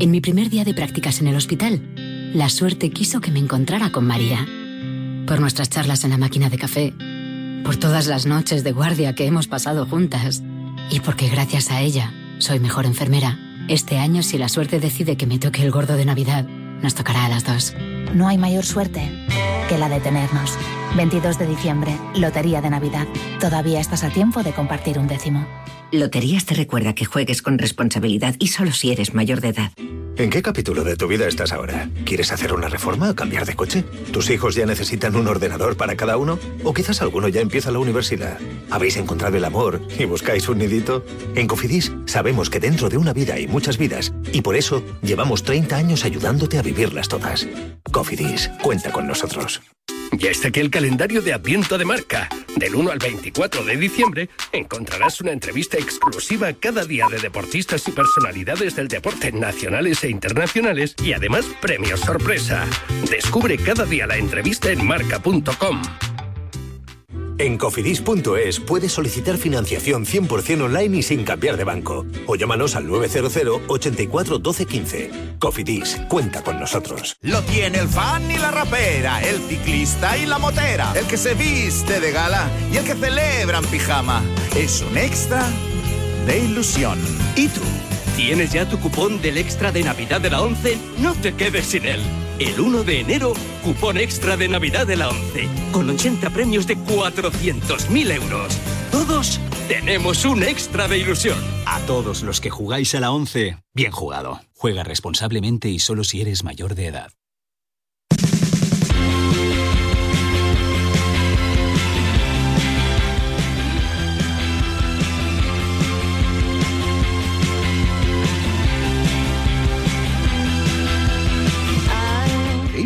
En 0.00 0.10
mi 0.10 0.20
primer 0.20 0.50
día 0.50 0.64
de 0.64 0.74
prácticas 0.74 1.20
en 1.20 1.28
el 1.28 1.36
hospital, 1.36 1.80
la 2.34 2.48
suerte 2.48 2.90
quiso 2.90 3.20
que 3.20 3.30
me 3.30 3.38
encontrara 3.38 3.92
con 3.92 4.04
María. 4.04 4.44
Por 5.28 5.38
nuestras 5.38 5.70
charlas 5.70 6.02
en 6.02 6.10
la 6.10 6.18
máquina 6.18 6.50
de 6.50 6.58
café, 6.58 6.92
por 7.62 7.76
todas 7.76 8.08
las 8.08 8.26
noches 8.26 8.64
de 8.64 8.72
guardia 8.72 9.14
que 9.14 9.26
hemos 9.26 9.46
pasado 9.46 9.86
juntas 9.86 10.42
y 10.90 11.00
porque 11.00 11.28
gracias 11.28 11.70
a 11.70 11.80
ella 11.80 12.12
soy 12.38 12.60
mejor 12.60 12.86
enfermera. 12.86 13.38
Este 13.68 13.98
año, 13.98 14.22
si 14.22 14.38
la 14.38 14.48
suerte 14.48 14.78
decide 14.78 15.16
que 15.16 15.26
me 15.26 15.38
toque 15.38 15.62
el 15.62 15.70
gordo 15.70 15.96
de 15.96 16.04
Navidad, 16.04 16.44
nos 16.82 16.94
tocará 16.94 17.24
a 17.24 17.28
las 17.28 17.44
dos. 17.44 17.74
No 18.14 18.28
hay 18.28 18.38
mayor 18.38 18.64
suerte 18.64 19.10
que 19.68 19.78
la 19.78 19.88
de 19.88 20.00
tenernos. 20.00 20.56
22 20.96 21.38
de 21.38 21.46
diciembre, 21.46 21.96
Lotería 22.14 22.60
de 22.62 22.70
Navidad. 22.70 23.06
Todavía 23.40 23.80
estás 23.80 24.04
a 24.04 24.10
tiempo 24.10 24.42
de 24.42 24.52
compartir 24.52 24.98
un 24.98 25.08
décimo. 25.08 25.46
Loterías 25.92 26.46
te 26.46 26.54
recuerda 26.54 26.94
que 26.94 27.04
juegues 27.04 27.42
con 27.42 27.58
responsabilidad 27.58 28.34
y 28.38 28.48
solo 28.48 28.72
si 28.72 28.92
eres 28.92 29.14
mayor 29.14 29.40
de 29.40 29.48
edad. 29.48 29.72
¿En 30.18 30.30
qué 30.30 30.40
capítulo 30.40 30.82
de 30.82 30.96
tu 30.96 31.08
vida 31.08 31.28
estás 31.28 31.52
ahora? 31.52 31.90
¿Quieres 32.06 32.32
hacer 32.32 32.54
una 32.54 32.68
reforma 32.68 33.10
o 33.10 33.14
cambiar 33.14 33.44
de 33.44 33.54
coche? 33.54 33.84
¿Tus 34.12 34.30
hijos 34.30 34.54
ya 34.54 34.64
necesitan 34.64 35.14
un 35.14 35.28
ordenador 35.28 35.76
para 35.76 35.94
cada 35.94 36.16
uno? 36.16 36.38
¿O 36.64 36.72
quizás 36.72 37.02
alguno 37.02 37.28
ya 37.28 37.42
empieza 37.42 37.70
la 37.70 37.80
universidad? 37.80 38.38
¿Habéis 38.70 38.96
encontrado 38.96 39.36
el 39.36 39.44
amor 39.44 39.82
y 39.98 40.06
buscáis 40.06 40.48
un 40.48 40.56
nidito? 40.58 41.04
En 41.34 41.46
Cofidis 41.46 41.92
sabemos 42.06 42.48
que 42.48 42.60
dentro 42.60 42.88
de 42.88 42.96
una 42.96 43.12
vida 43.12 43.34
hay 43.34 43.46
muchas 43.46 43.76
vidas 43.76 44.14
y 44.32 44.40
por 44.40 44.56
eso 44.56 44.82
llevamos 45.02 45.42
30 45.42 45.76
años 45.76 46.04
ayudándote 46.06 46.58
a 46.58 46.62
vivirlas 46.62 47.08
todas. 47.08 47.46
Cofidis, 47.96 48.50
cuenta 48.60 48.92
con 48.92 49.06
nosotros. 49.06 49.62
Ya 50.12 50.30
está 50.30 50.48
aquí 50.48 50.60
el 50.60 50.68
calendario 50.68 51.22
de 51.22 51.32
Adviento 51.32 51.78
de 51.78 51.86
Marca. 51.86 52.28
Del 52.54 52.74
1 52.74 52.90
al 52.90 52.98
24 52.98 53.64
de 53.64 53.74
diciembre 53.78 54.28
encontrarás 54.52 55.22
una 55.22 55.32
entrevista 55.32 55.78
exclusiva 55.78 56.52
cada 56.52 56.84
día 56.84 57.06
de 57.10 57.18
deportistas 57.18 57.88
y 57.88 57.92
personalidades 57.92 58.76
del 58.76 58.88
deporte 58.88 59.32
nacionales 59.32 60.04
e 60.04 60.10
internacionales 60.10 60.94
y 61.02 61.14
además 61.14 61.46
premios 61.62 62.00
sorpresa. 62.00 62.66
Descubre 63.08 63.56
cada 63.56 63.86
día 63.86 64.06
la 64.06 64.18
entrevista 64.18 64.70
en 64.70 64.86
marca.com. 64.86 65.80
En 67.38 67.58
cofidis.es 67.58 68.60
puedes 68.60 68.92
solicitar 68.92 69.36
financiación 69.36 70.06
100% 70.06 70.62
online 70.62 70.98
y 70.98 71.02
sin 71.02 71.24
cambiar 71.24 71.56
de 71.56 71.64
banco. 71.64 72.06
O 72.26 72.34
llámanos 72.34 72.76
al 72.76 72.86
900 72.86 73.60
84 73.68 74.38
12 74.38 74.66
15. 74.66 75.10
Cofidis, 75.38 76.00
cuenta 76.08 76.42
con 76.42 76.58
nosotros. 76.58 77.16
Lo 77.20 77.42
tiene 77.42 77.78
el 77.78 77.88
fan 77.88 78.30
y 78.30 78.38
la 78.38 78.50
rapera, 78.50 79.20
el 79.22 79.38
ciclista 79.40 80.16
y 80.16 80.24
la 80.24 80.38
motera, 80.38 80.92
el 80.96 81.06
que 81.06 81.18
se 81.18 81.34
viste 81.34 82.00
de 82.00 82.10
gala 82.10 82.50
y 82.72 82.78
el 82.78 82.84
que 82.84 82.94
celebra 82.94 83.58
en 83.58 83.66
pijama. 83.66 84.22
Es 84.56 84.82
un 84.82 84.96
extra 84.96 85.46
de 86.26 86.38
ilusión. 86.38 86.98
¿Y 87.36 87.48
tú? 87.48 87.60
¿Tienes 88.16 88.50
ya 88.52 88.66
tu 88.66 88.78
cupón 88.78 89.20
del 89.20 89.36
extra 89.36 89.72
de 89.72 89.82
Navidad 89.82 90.22
de 90.22 90.30
la 90.30 90.40
11? 90.40 90.78
No 91.00 91.14
te 91.14 91.34
quedes 91.34 91.66
sin 91.66 91.84
él. 91.84 92.00
El 92.38 92.60
1 92.60 92.84
de 92.84 93.00
enero, 93.00 93.32
cupón 93.64 93.96
extra 93.96 94.36
de 94.36 94.46
Navidad 94.46 94.86
de 94.86 94.96
la 94.96 95.08
11, 95.08 95.48
con 95.72 95.88
80 95.88 96.28
premios 96.30 96.66
de 96.66 96.76
400.000 96.76 98.12
euros. 98.12 98.58
Todos 98.92 99.40
tenemos 99.68 100.22
un 100.26 100.42
extra 100.42 100.86
de 100.86 100.98
ilusión. 100.98 101.38
A 101.64 101.80
todos 101.86 102.22
los 102.22 102.42
que 102.42 102.50
jugáis 102.50 102.94
a 102.94 103.00
la 103.00 103.10
11, 103.10 103.56
bien 103.72 103.90
jugado. 103.90 104.40
Juega 104.54 104.84
responsablemente 104.84 105.70
y 105.70 105.78
solo 105.78 106.04
si 106.04 106.20
eres 106.20 106.44
mayor 106.44 106.74
de 106.74 106.88
edad. 106.88 107.10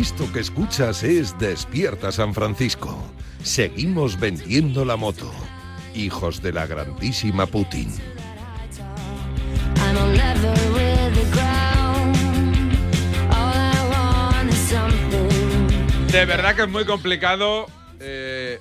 Esto 0.01 0.33
que 0.33 0.39
escuchas 0.39 1.03
es 1.03 1.37
Despierta 1.37 2.11
San 2.11 2.33
Francisco. 2.33 2.97
Seguimos 3.43 4.19
vendiendo 4.19 4.83
la 4.83 4.95
moto. 4.95 5.31
Hijos 5.93 6.41
de 6.41 6.51
la 6.51 6.65
grandísima 6.65 7.45
Putin. 7.45 7.87
De 16.11 16.25
verdad 16.25 16.55
que 16.55 16.63
es 16.63 16.69
muy 16.69 16.85
complicado 16.85 17.67
eh, 17.99 18.59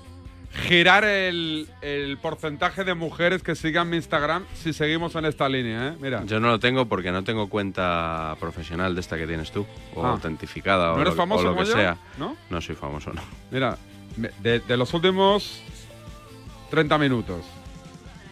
girar 0.66 1.04
el, 1.04 1.68
el 1.82 2.18
porcentaje 2.18 2.84
de 2.84 2.94
mujeres 2.94 3.42
que 3.42 3.54
sigan 3.54 3.88
mi 3.90 3.96
Instagram 3.96 4.44
si 4.54 4.72
seguimos 4.72 5.14
en 5.16 5.24
esta 5.24 5.48
línea, 5.48 5.88
¿eh? 5.88 5.96
Mira. 6.00 6.24
Yo 6.24 6.40
no 6.40 6.48
lo 6.48 6.58
tengo 6.60 6.86
porque 6.86 7.10
no 7.12 7.24
tengo 7.24 7.48
cuenta 7.48 8.36
profesional 8.40 8.94
de 8.94 9.00
esta 9.00 9.16
que 9.16 9.26
tienes 9.26 9.50
tú, 9.50 9.66
o 9.94 10.04
Ah. 10.04 10.10
autentificada, 10.12 10.88
¿No 10.88 10.94
o 10.94 11.00
eres 11.00 11.14
lo, 11.14 11.16
famoso 11.16 11.48
o 11.48 11.52
lo 11.52 11.56
que 11.56 11.66
yo? 11.66 11.72
sea. 11.72 11.96
¿No? 12.18 12.36
No 12.50 12.60
soy 12.60 12.74
famoso, 12.76 13.12
no. 13.12 13.22
Mira, 13.50 13.76
de, 14.16 14.60
de 14.60 14.76
los 14.76 14.92
últimos 14.94 15.62
30 16.70 16.98
minutos. 16.98 17.44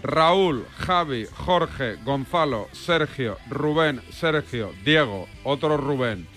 Raúl, 0.03 0.65
Javi, 0.79 1.27
Jorge, 1.35 1.97
Gonzalo, 2.05 2.69
Sergio, 2.73 3.37
Rubén, 3.51 4.01
Sergio, 4.11 4.73
Diego, 4.85 5.27
otro 5.43 5.77
Rubén, 5.77 6.29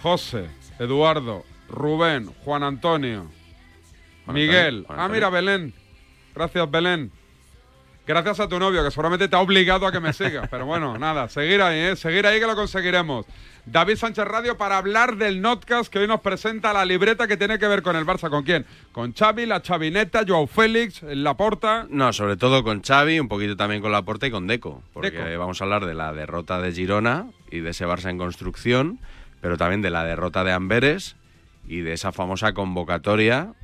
José, 0.00 0.46
Eduardo, 0.78 1.44
Rubén, 1.68 2.30
Juan 2.44 2.62
Antonio, 2.62 3.26
Miguel. 4.26 4.86
Ah, 4.88 5.08
mira, 5.08 5.30
Belén. 5.30 5.72
Gracias, 6.34 6.70
Belén. 6.70 7.10
Gracias 8.06 8.38
a 8.38 8.48
tu 8.48 8.58
novio, 8.58 8.84
que 8.84 8.90
seguramente 8.90 9.28
te 9.28 9.36
ha 9.36 9.40
obligado 9.40 9.86
a 9.86 9.92
que 9.92 10.00
me 10.00 10.12
sigas. 10.12 10.48
Pero 10.50 10.66
bueno, 10.66 10.98
nada, 10.98 11.28
seguir 11.28 11.62
ahí, 11.62 11.78
¿eh? 11.78 11.96
Seguir 11.96 12.26
ahí 12.26 12.38
que 12.38 12.46
lo 12.46 12.54
conseguiremos. 12.54 13.24
David 13.66 13.96
Sánchez 13.96 14.26
Radio 14.26 14.58
para 14.58 14.76
hablar 14.76 15.16
del 15.16 15.40
Notcast 15.40 15.90
que 15.90 15.98
hoy 16.00 16.06
nos 16.06 16.20
presenta 16.20 16.74
la 16.74 16.84
libreta 16.84 17.26
que 17.26 17.38
tiene 17.38 17.58
que 17.58 17.66
ver 17.66 17.80
con 17.80 17.96
el 17.96 18.04
Barça. 18.04 18.28
¿Con 18.28 18.42
quién? 18.44 18.66
Con 18.92 19.14
Xavi, 19.14 19.46
la 19.46 19.62
Chavineta, 19.62 20.22
Joao 20.28 20.46
Félix, 20.46 21.02
Laporta. 21.02 21.86
No, 21.88 22.12
sobre 22.12 22.36
todo 22.36 22.62
con 22.62 22.82
Xavi, 22.82 23.18
un 23.20 23.28
poquito 23.28 23.56
también 23.56 23.80
con 23.80 23.90
Laporta 23.90 24.26
y 24.26 24.30
con 24.30 24.46
Deco, 24.46 24.82
porque 24.92 25.12
Deco. 25.12 25.38
vamos 25.38 25.62
a 25.62 25.64
hablar 25.64 25.86
de 25.86 25.94
la 25.94 26.12
derrota 26.12 26.60
de 26.60 26.72
Girona 26.72 27.28
y 27.50 27.60
de 27.60 27.70
ese 27.70 27.86
Barça 27.86 28.10
en 28.10 28.18
construcción, 28.18 28.98
pero 29.40 29.56
también 29.56 29.80
de 29.80 29.88
la 29.88 30.04
derrota 30.04 30.44
de 30.44 30.52
Amberes 30.52 31.16
y 31.66 31.80
de 31.80 31.94
esa 31.94 32.12
famosa 32.12 32.52
convocatoria 32.52 33.54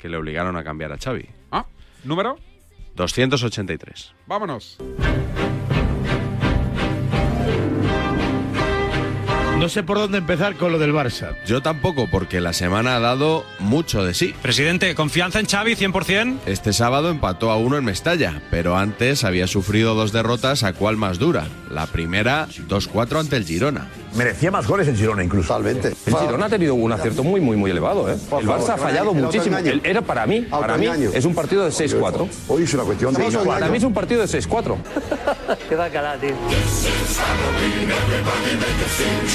que 0.00 0.08
le 0.08 0.16
obligaron 0.16 0.56
a 0.56 0.64
cambiar 0.64 0.92
a 0.92 0.98
Xavi. 0.98 1.26
Ah, 1.50 1.66
¿número? 2.04 2.38
283. 2.96 4.14
Vámonos. 4.26 4.78
No 9.60 9.68
sé 9.68 9.82
por 9.82 9.98
dónde 9.98 10.16
empezar 10.16 10.56
con 10.56 10.72
lo 10.72 10.78
del 10.78 10.94
Barça. 10.94 11.36
Yo 11.44 11.60
tampoco, 11.60 12.08
porque 12.10 12.40
la 12.40 12.54
semana 12.54 12.96
ha 12.96 13.00
dado 13.00 13.44
mucho 13.58 14.02
de 14.02 14.14
sí. 14.14 14.34
Presidente, 14.40 14.94
¿confianza 14.94 15.38
en 15.38 15.46
Xavi 15.46 15.74
100%? 15.74 16.38
Este 16.46 16.72
sábado 16.72 17.10
empató 17.10 17.50
a 17.50 17.58
uno 17.58 17.76
en 17.76 17.84
Mestalla, 17.84 18.40
pero 18.50 18.78
antes 18.78 19.22
había 19.22 19.46
sufrido 19.46 19.94
dos 19.94 20.12
derrotas 20.12 20.62
a 20.62 20.72
cuál 20.72 20.96
más 20.96 21.18
dura. 21.18 21.46
La 21.68 21.86
primera, 21.86 22.48
2-4 22.48 23.20
ante 23.20 23.36
el 23.36 23.44
Girona. 23.44 23.86
Merecía 24.16 24.50
más 24.50 24.66
goles 24.66 24.88
el 24.88 24.96
Girona 24.96 25.22
incluso. 25.22 25.48
Totalmente. 25.48 25.88
El 26.06 26.16
Girona 26.16 26.46
ha 26.46 26.48
tenido 26.48 26.74
un 26.74 26.90
acierto 26.92 27.22
muy, 27.22 27.40
muy, 27.40 27.56
muy 27.56 27.70
elevado. 27.70 28.10
¿eh? 28.10 28.16
El 28.40 28.46
Barça 28.46 28.70
ha 28.70 28.76
fallado 28.76 29.14
muchísimo. 29.14 29.56
El- 29.58 29.80
Era 29.84 30.02
para 30.02 30.26
mí, 30.26 30.40
para 30.42 30.76
mí, 30.76 30.86
es 31.14 31.24
un 31.24 31.34
partido 31.34 31.64
de 31.64 31.70
6-4. 31.70 32.28
Hoy 32.48 32.64
es 32.64 32.74
una 32.74 32.82
cuestión 32.84 33.14
de... 33.14 33.22
Para 33.46 33.68
mí 33.68 33.78
es 33.78 33.84
un 33.84 33.92
partido 33.94 34.20
de 34.20 34.26
6-4. 34.26 34.76
Qué 35.68 35.74
bacala, 35.76 36.16
tío. 36.18 36.30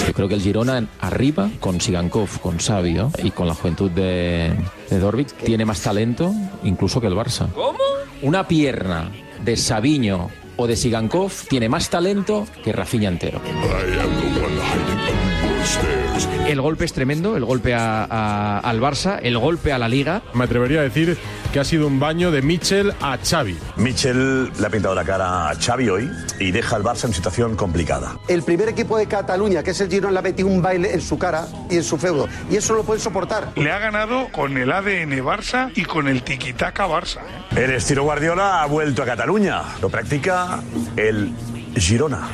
Yo 0.07 0.13
creo 0.13 0.27
que 0.27 0.35
el 0.35 0.41
Girona 0.41 0.85
arriba, 0.99 1.49
con 1.59 1.79
Sigankov, 1.79 2.39
con 2.41 2.59
Sabio 2.59 3.11
y 3.23 3.31
con 3.31 3.47
la 3.47 3.53
juventud 3.55 3.89
de, 3.91 4.53
de 4.89 4.99
Dorvic, 4.99 5.33
tiene 5.37 5.65
más 5.65 5.81
talento 5.81 6.33
incluso 6.63 6.99
que 7.01 7.07
el 7.07 7.13
Barça. 7.15 7.47
¿Cómo? 7.53 7.79
Una 8.21 8.47
pierna 8.47 9.11
de 9.43 9.55
Sabiño 9.57 10.29
o 10.57 10.67
de 10.67 10.75
Sigankov 10.75 11.31
tiene 11.49 11.69
más 11.69 11.89
talento 11.89 12.47
que 12.63 12.71
Rafinha 12.71 13.09
entero. 13.09 13.41
El 16.47 16.61
golpe 16.61 16.85
es 16.85 16.93
tremendo, 16.93 17.35
el 17.35 17.43
golpe 17.45 17.73
a- 17.73 18.05
a- 18.09 18.59
al 18.59 18.79
Barça, 18.79 19.19
el 19.21 19.37
golpe 19.37 19.71
a 19.73 19.79
la 19.79 19.89
Liga. 19.89 20.21
Me 20.33 20.43
atrevería 20.45 20.79
a 20.81 20.83
decir 20.83 21.17
que 21.55 21.61
ha 21.61 21.63
sido 21.63 21.87
un 21.87 22.01
baño 22.01 22.31
de 22.31 22.41
Mitchell 22.41 22.93
a 22.99 23.17
Xavi. 23.17 23.57
Michel 23.77 24.51
le 24.59 24.67
ha 24.67 24.69
pintado 24.69 24.93
la 24.93 25.05
cara 25.05 25.49
a 25.49 25.55
Xavi 25.55 25.87
hoy 25.87 26.11
y 26.37 26.51
deja 26.51 26.75
al 26.75 26.83
Barça 26.83 27.05
en 27.05 27.13
situación 27.13 27.55
complicada. 27.55 28.19
El 28.27 28.43
primer 28.43 28.67
equipo 28.67 28.97
de 28.97 29.07
Cataluña, 29.07 29.63
que 29.63 29.71
es 29.71 29.79
el 29.79 29.89
Girona, 29.89 30.11
le 30.11 30.19
ha 30.19 30.21
metido 30.21 30.49
un 30.49 30.61
baile 30.61 30.93
en 30.93 30.99
su 30.99 31.17
cara 31.17 31.47
y 31.69 31.77
en 31.77 31.85
su 31.85 31.97
feudo. 31.97 32.27
Y 32.51 32.57
eso 32.57 32.73
no 32.73 32.79
lo 32.79 32.83
pueden 32.83 33.01
soportar. 33.01 33.53
Le 33.55 33.71
ha 33.71 33.79
ganado 33.79 34.27
con 34.33 34.57
el 34.57 34.69
ADN 34.69 35.11
Barça 35.23 35.71
y 35.73 35.85
con 35.85 36.09
el 36.09 36.23
tiquitaca 36.23 36.89
Barça. 36.89 37.19
¿eh? 37.21 37.63
El 37.63 37.71
estilo 37.71 38.03
Guardiola 38.03 38.61
ha 38.61 38.65
vuelto 38.65 39.03
a 39.03 39.05
Cataluña. 39.05 39.61
Lo 39.81 39.87
practica 39.87 40.61
el 40.97 41.31
Girona. 41.77 42.27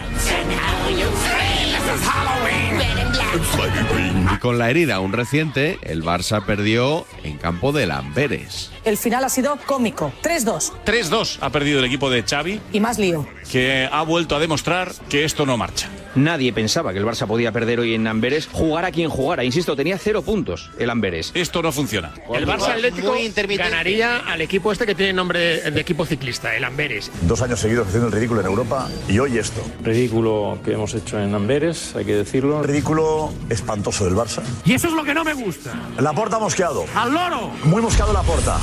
Y 4.34 4.38
con 4.40 4.58
la 4.58 4.72
herida 4.72 4.96
aún 4.96 5.14
reciente, 5.14 5.78
el 5.84 6.04
Barça 6.04 6.44
perdió 6.44 7.06
en 7.24 7.38
campo 7.38 7.72
de 7.72 7.86
Lamberes. 7.86 8.71
El 8.84 8.98
final 8.98 9.24
ha 9.24 9.30
sido 9.30 9.58
cómico. 9.66 10.12
3-2 10.24 10.72
3-2 10.86 11.38
ha 11.42 11.50
perdido 11.50 11.80
el 11.80 11.86
equipo 11.86 12.10
de 12.10 12.24
Xavi, 12.24 12.60
y 12.74 12.80
más 12.80 12.98
lío. 12.98 13.28
que 13.52 13.88
ha 13.92 14.02
vuelto 14.04 14.36
a 14.36 14.40
demostrar 14.40 14.92
que 15.10 15.24
esto 15.24 15.46
no 15.46 15.58
marcha. 15.58 15.90
Nadie 16.16 16.52
pensaba 16.52 16.92
que 16.92 17.00
el 17.00 17.06
Barça 17.06 17.26
podía 17.26 17.54
perder 17.54 17.80
hoy 17.80 17.94
en 17.94 18.06
Amberes, 18.06 18.50
jugara 18.52 18.92
quien 18.92 19.10
jugara. 19.10 19.46
Insisto, 19.46 19.78
tenía 19.78 19.98
cero 19.98 20.22
puntos 20.22 20.70
el 20.78 20.90
Amberes. 20.90 21.32
Esto 21.34 21.62
no 21.62 21.72
funciona. 21.72 22.12
El 22.34 22.46
Barça 22.46 22.72
Atlético 22.74 23.16
ganaría 23.58 24.18
al 24.18 24.42
equipo 24.42 24.72
este 24.74 24.86
que 24.86 24.94
tiene 24.94 25.14
nombre 25.14 25.72
de 25.72 25.80
equipo 25.80 26.06
ciclista, 26.06 26.54
el 26.56 26.66
Amberes. 26.66 27.10
Dos 27.22 27.42
años 27.42 27.62
seguidos 27.62 27.88
haciendo 27.88 28.08
el 28.08 28.14
ridículo 28.14 28.42
en 28.42 28.48
Europa 28.48 28.90
y 29.08 29.20
hoy 29.20 29.38
esto. 29.38 29.62
Ridículo 29.84 30.60
que 30.66 30.74
hemos 30.74 30.94
hecho 30.94 31.18
en 31.18 31.34
Amberes, 31.34 31.96
hay 31.96 32.04
que 32.04 32.16
decirlo. 32.16 32.62
Ridículo 32.62 33.32
espantoso 33.50 34.04
del 34.04 34.16
Barça. 34.16 34.42
Y 34.66 34.74
eso 34.74 34.88
es 34.90 34.94
lo 34.94 35.04
que 35.06 35.14
no 35.14 35.24
me 35.24 35.34
gusta. 35.34 35.72
La 35.98 36.12
porta 36.12 36.40
mosqueado. 36.40 36.86
¡Al 36.94 37.14
loro! 37.14 37.52
Muy 37.64 37.82
mosqueado 37.82 38.12
la 38.12 38.22
porta. 38.24 38.58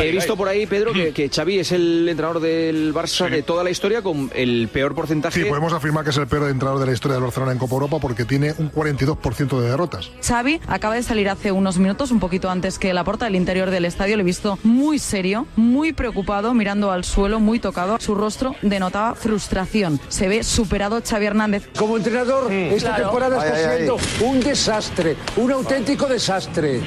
He 0.00 0.12
visto 0.12 0.36
por 0.36 0.46
ahí, 0.48 0.64
Pedro, 0.66 0.92
que, 0.92 1.12
que 1.12 1.28
Xavi 1.28 1.58
es 1.58 1.72
el 1.72 2.08
entrenador 2.08 2.40
del 2.40 2.94
Barça 2.94 3.28
de 3.28 3.42
toda 3.42 3.64
la 3.64 3.70
historia 3.70 4.00
con 4.00 4.30
el 4.32 4.68
peor 4.72 4.94
porcentaje. 4.94 5.42
Sí, 5.42 5.48
podemos 5.48 5.72
afirmar 5.72 6.04
que 6.04 6.10
es 6.10 6.16
el 6.18 6.28
peor 6.28 6.48
entrenador 6.48 6.78
de 6.78 6.86
la 6.86 6.92
historia 6.92 7.14
del 7.16 7.24
Barcelona 7.24 7.50
en 7.52 7.58
Copa 7.58 7.74
Europa 7.74 7.98
porque 8.00 8.24
tiene 8.24 8.54
un 8.58 8.70
42% 8.70 9.60
de 9.60 9.68
derrotas. 9.70 10.10
Xavi 10.22 10.60
acaba 10.68 10.94
de 10.94 11.02
salir 11.02 11.28
hace 11.28 11.50
unos 11.50 11.78
minutos, 11.78 12.12
un 12.12 12.20
poquito 12.20 12.48
antes 12.48 12.78
que 12.78 12.92
la 12.94 13.02
puerta 13.02 13.24
del 13.24 13.34
interior 13.34 13.70
del 13.70 13.84
estadio. 13.86 14.16
Le 14.16 14.22
he 14.22 14.24
visto 14.24 14.56
muy 14.62 15.00
serio, 15.00 15.46
muy 15.56 15.92
preocupado, 15.92 16.54
mirando 16.54 16.92
al 16.92 17.02
suelo, 17.04 17.40
muy 17.40 17.58
tocado. 17.58 17.98
Su 17.98 18.14
rostro 18.14 18.54
denotaba 18.62 19.16
frustración. 19.16 20.00
Se 20.08 20.28
ve 20.28 20.44
superado 20.44 21.02
Xavi 21.04 21.26
Hernández. 21.26 21.68
Como 21.76 21.96
entrenador, 21.96 22.52
esta 22.52 22.90
Claro. 22.90 23.04
temporada 23.04 23.36
está 23.44 23.56
Ay, 23.56 23.62
ay, 23.64 23.68
ay. 23.70 23.76
siendo 23.76 23.98
un 24.30 24.40
desastre, 24.40 25.16
un 25.36 25.50
auténtico 25.50 26.06
desastre. 26.06 26.82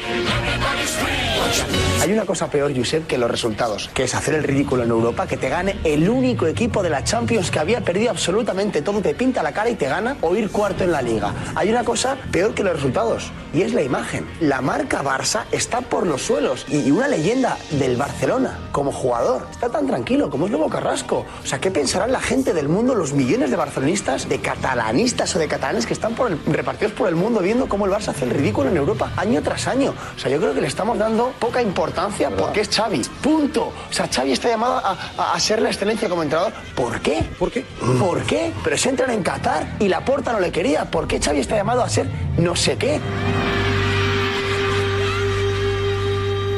Hay 2.02 2.12
una 2.12 2.26
cosa 2.26 2.50
peor, 2.50 2.76
Josep, 2.76 3.06
que 3.06 3.18
los 3.18 3.30
resultados, 3.30 3.90
que 3.94 4.04
es 4.06 4.16
hacer 4.16 4.34
el 4.34 4.44
ridículo 4.44 4.84
en 4.84 4.90
Europa, 4.90 5.28
que 5.28 5.38
te 5.38 5.50
gane 5.50 5.76
el 5.84 6.10
único 6.10 6.48
equipo 6.48 6.82
de 6.82 6.90
la 6.90 7.04
Champions 7.04 7.52
que 7.52 7.60
había 7.60 7.82
perdido 7.82 8.10
absolutamente 8.10 8.82
todo, 8.82 9.02
te 9.02 9.14
pinta 9.14 9.44
la 9.44 9.52
cara 9.52 9.70
y 9.70 9.76
te 9.76 9.88
gana, 9.88 10.16
o 10.22 10.36
ir 10.36 10.50
cuarto 10.50 10.84
en 10.84 10.92
la 10.92 11.02
liga. 11.02 11.34
Hay 11.56 11.70
una 11.70 11.84
cosa 11.84 12.18
peor 12.32 12.54
que 12.56 12.64
los 12.64 12.74
resultados, 12.74 13.32
y 13.54 13.62
es 13.62 13.74
la 13.74 13.84
imagen. 13.84 14.26
La 14.40 14.62
marca 14.62 15.04
Barça 15.04 15.44
está 15.52 15.82
por 15.82 16.08
los 16.08 16.22
suelos, 16.24 16.66
y 16.70 16.90
una 16.90 17.08
leyenda 17.08 17.58
del 17.72 17.98
Barcelona 17.98 18.58
como 18.72 18.92
jugador 18.92 19.46
está 19.52 19.70
tan 19.70 19.86
tranquilo 19.86 20.30
como 20.30 20.46
es 20.46 20.52
Lobo 20.52 20.70
Carrasco. 20.70 21.26
O 21.44 21.46
sea, 21.48 21.60
¿qué 21.60 21.70
pensarán 21.70 22.12
la 22.12 22.22
gente 22.22 22.54
del 22.54 22.68
mundo, 22.70 22.96
los 22.96 23.14
millones 23.14 23.52
de 23.52 23.58
barcelonistas, 23.58 24.28
de 24.28 24.40
catalanistas 24.40 25.36
o 25.36 25.40
de 25.40 25.48
catalanes 25.48 25.86
que 25.86 25.94
están 25.94 26.16
por 26.16 26.32
el- 26.32 26.40
repartidos 26.46 26.94
por 26.94 27.08
el 27.10 27.16
mundo 27.16 27.42
viendo 27.42 27.68
cómo 27.70 27.86
el 27.86 27.92
Barça 27.92 28.10
hace 28.10 28.26
el 28.26 28.32
ridículo 28.32 28.70
en 28.70 28.78
Europa 28.78 29.12
año 29.18 29.42
tras 29.44 29.68
año? 29.68 29.94
O 30.16 30.20
sea, 30.20 30.32
yo 30.32 30.40
creo 30.40 30.54
que 30.54 30.62
le 30.62 30.68
estamos 30.82 30.98
dando 30.98 31.32
poca 31.38 31.62
importancia 31.62 32.32
porque 32.32 32.62
es 32.62 32.70
Xavi. 32.76 33.04
Punto. 33.22 33.66
O 33.68 33.94
sea, 33.94 34.08
Xavi 34.08 34.32
está 34.32 34.50
llamado 34.50 34.78
a, 34.78 34.98
a- 35.16 35.34
a 35.36 35.40
ser 35.40 35.62
la 35.62 35.70
excelencia 35.70 36.10
como 36.10 36.24
entrenador. 36.24 36.52
¿Por 36.76 37.00
qué? 37.02 37.22
¿Por 37.38 37.52
qué? 37.52 37.64
¿Por 38.00 38.24
qué? 38.24 38.52
Pero 38.64 38.76
se 38.80 38.90
entran 38.90 39.12
en 39.12 39.22
Qatar 39.22 39.76
y 39.80 39.88
la 39.90 40.04
porta 40.04 40.34
no 40.34 40.40
le 40.40 40.52
quería. 40.52 40.90
¿Por 40.90 41.08
qué 41.08 41.20
Xavi 41.20 41.38
está 41.40 41.56
llamado 41.56 41.84
a 41.84 41.90
ser 41.90 42.08
no 42.40 42.56
sé 42.56 42.78
qué? 42.78 43.00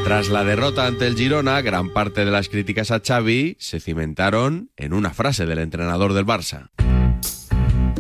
Tras 0.06 0.30
la 0.30 0.46
derrota 0.46 0.86
ante 0.86 1.06
el 1.06 1.16
Girona, 1.18 1.60
gran 1.62 1.92
parte 1.92 2.24
de 2.24 2.32
las 2.32 2.48
críticas 2.48 2.92
a 2.92 3.02
Xavi 3.06 3.58
se 3.60 3.82
cimentaron 3.82 4.70
en 4.78 4.94
una 4.94 5.10
frase 5.14 5.46
del 5.46 5.60
entrenador 5.60 6.14
del 6.14 6.26
Barça. 6.26 6.70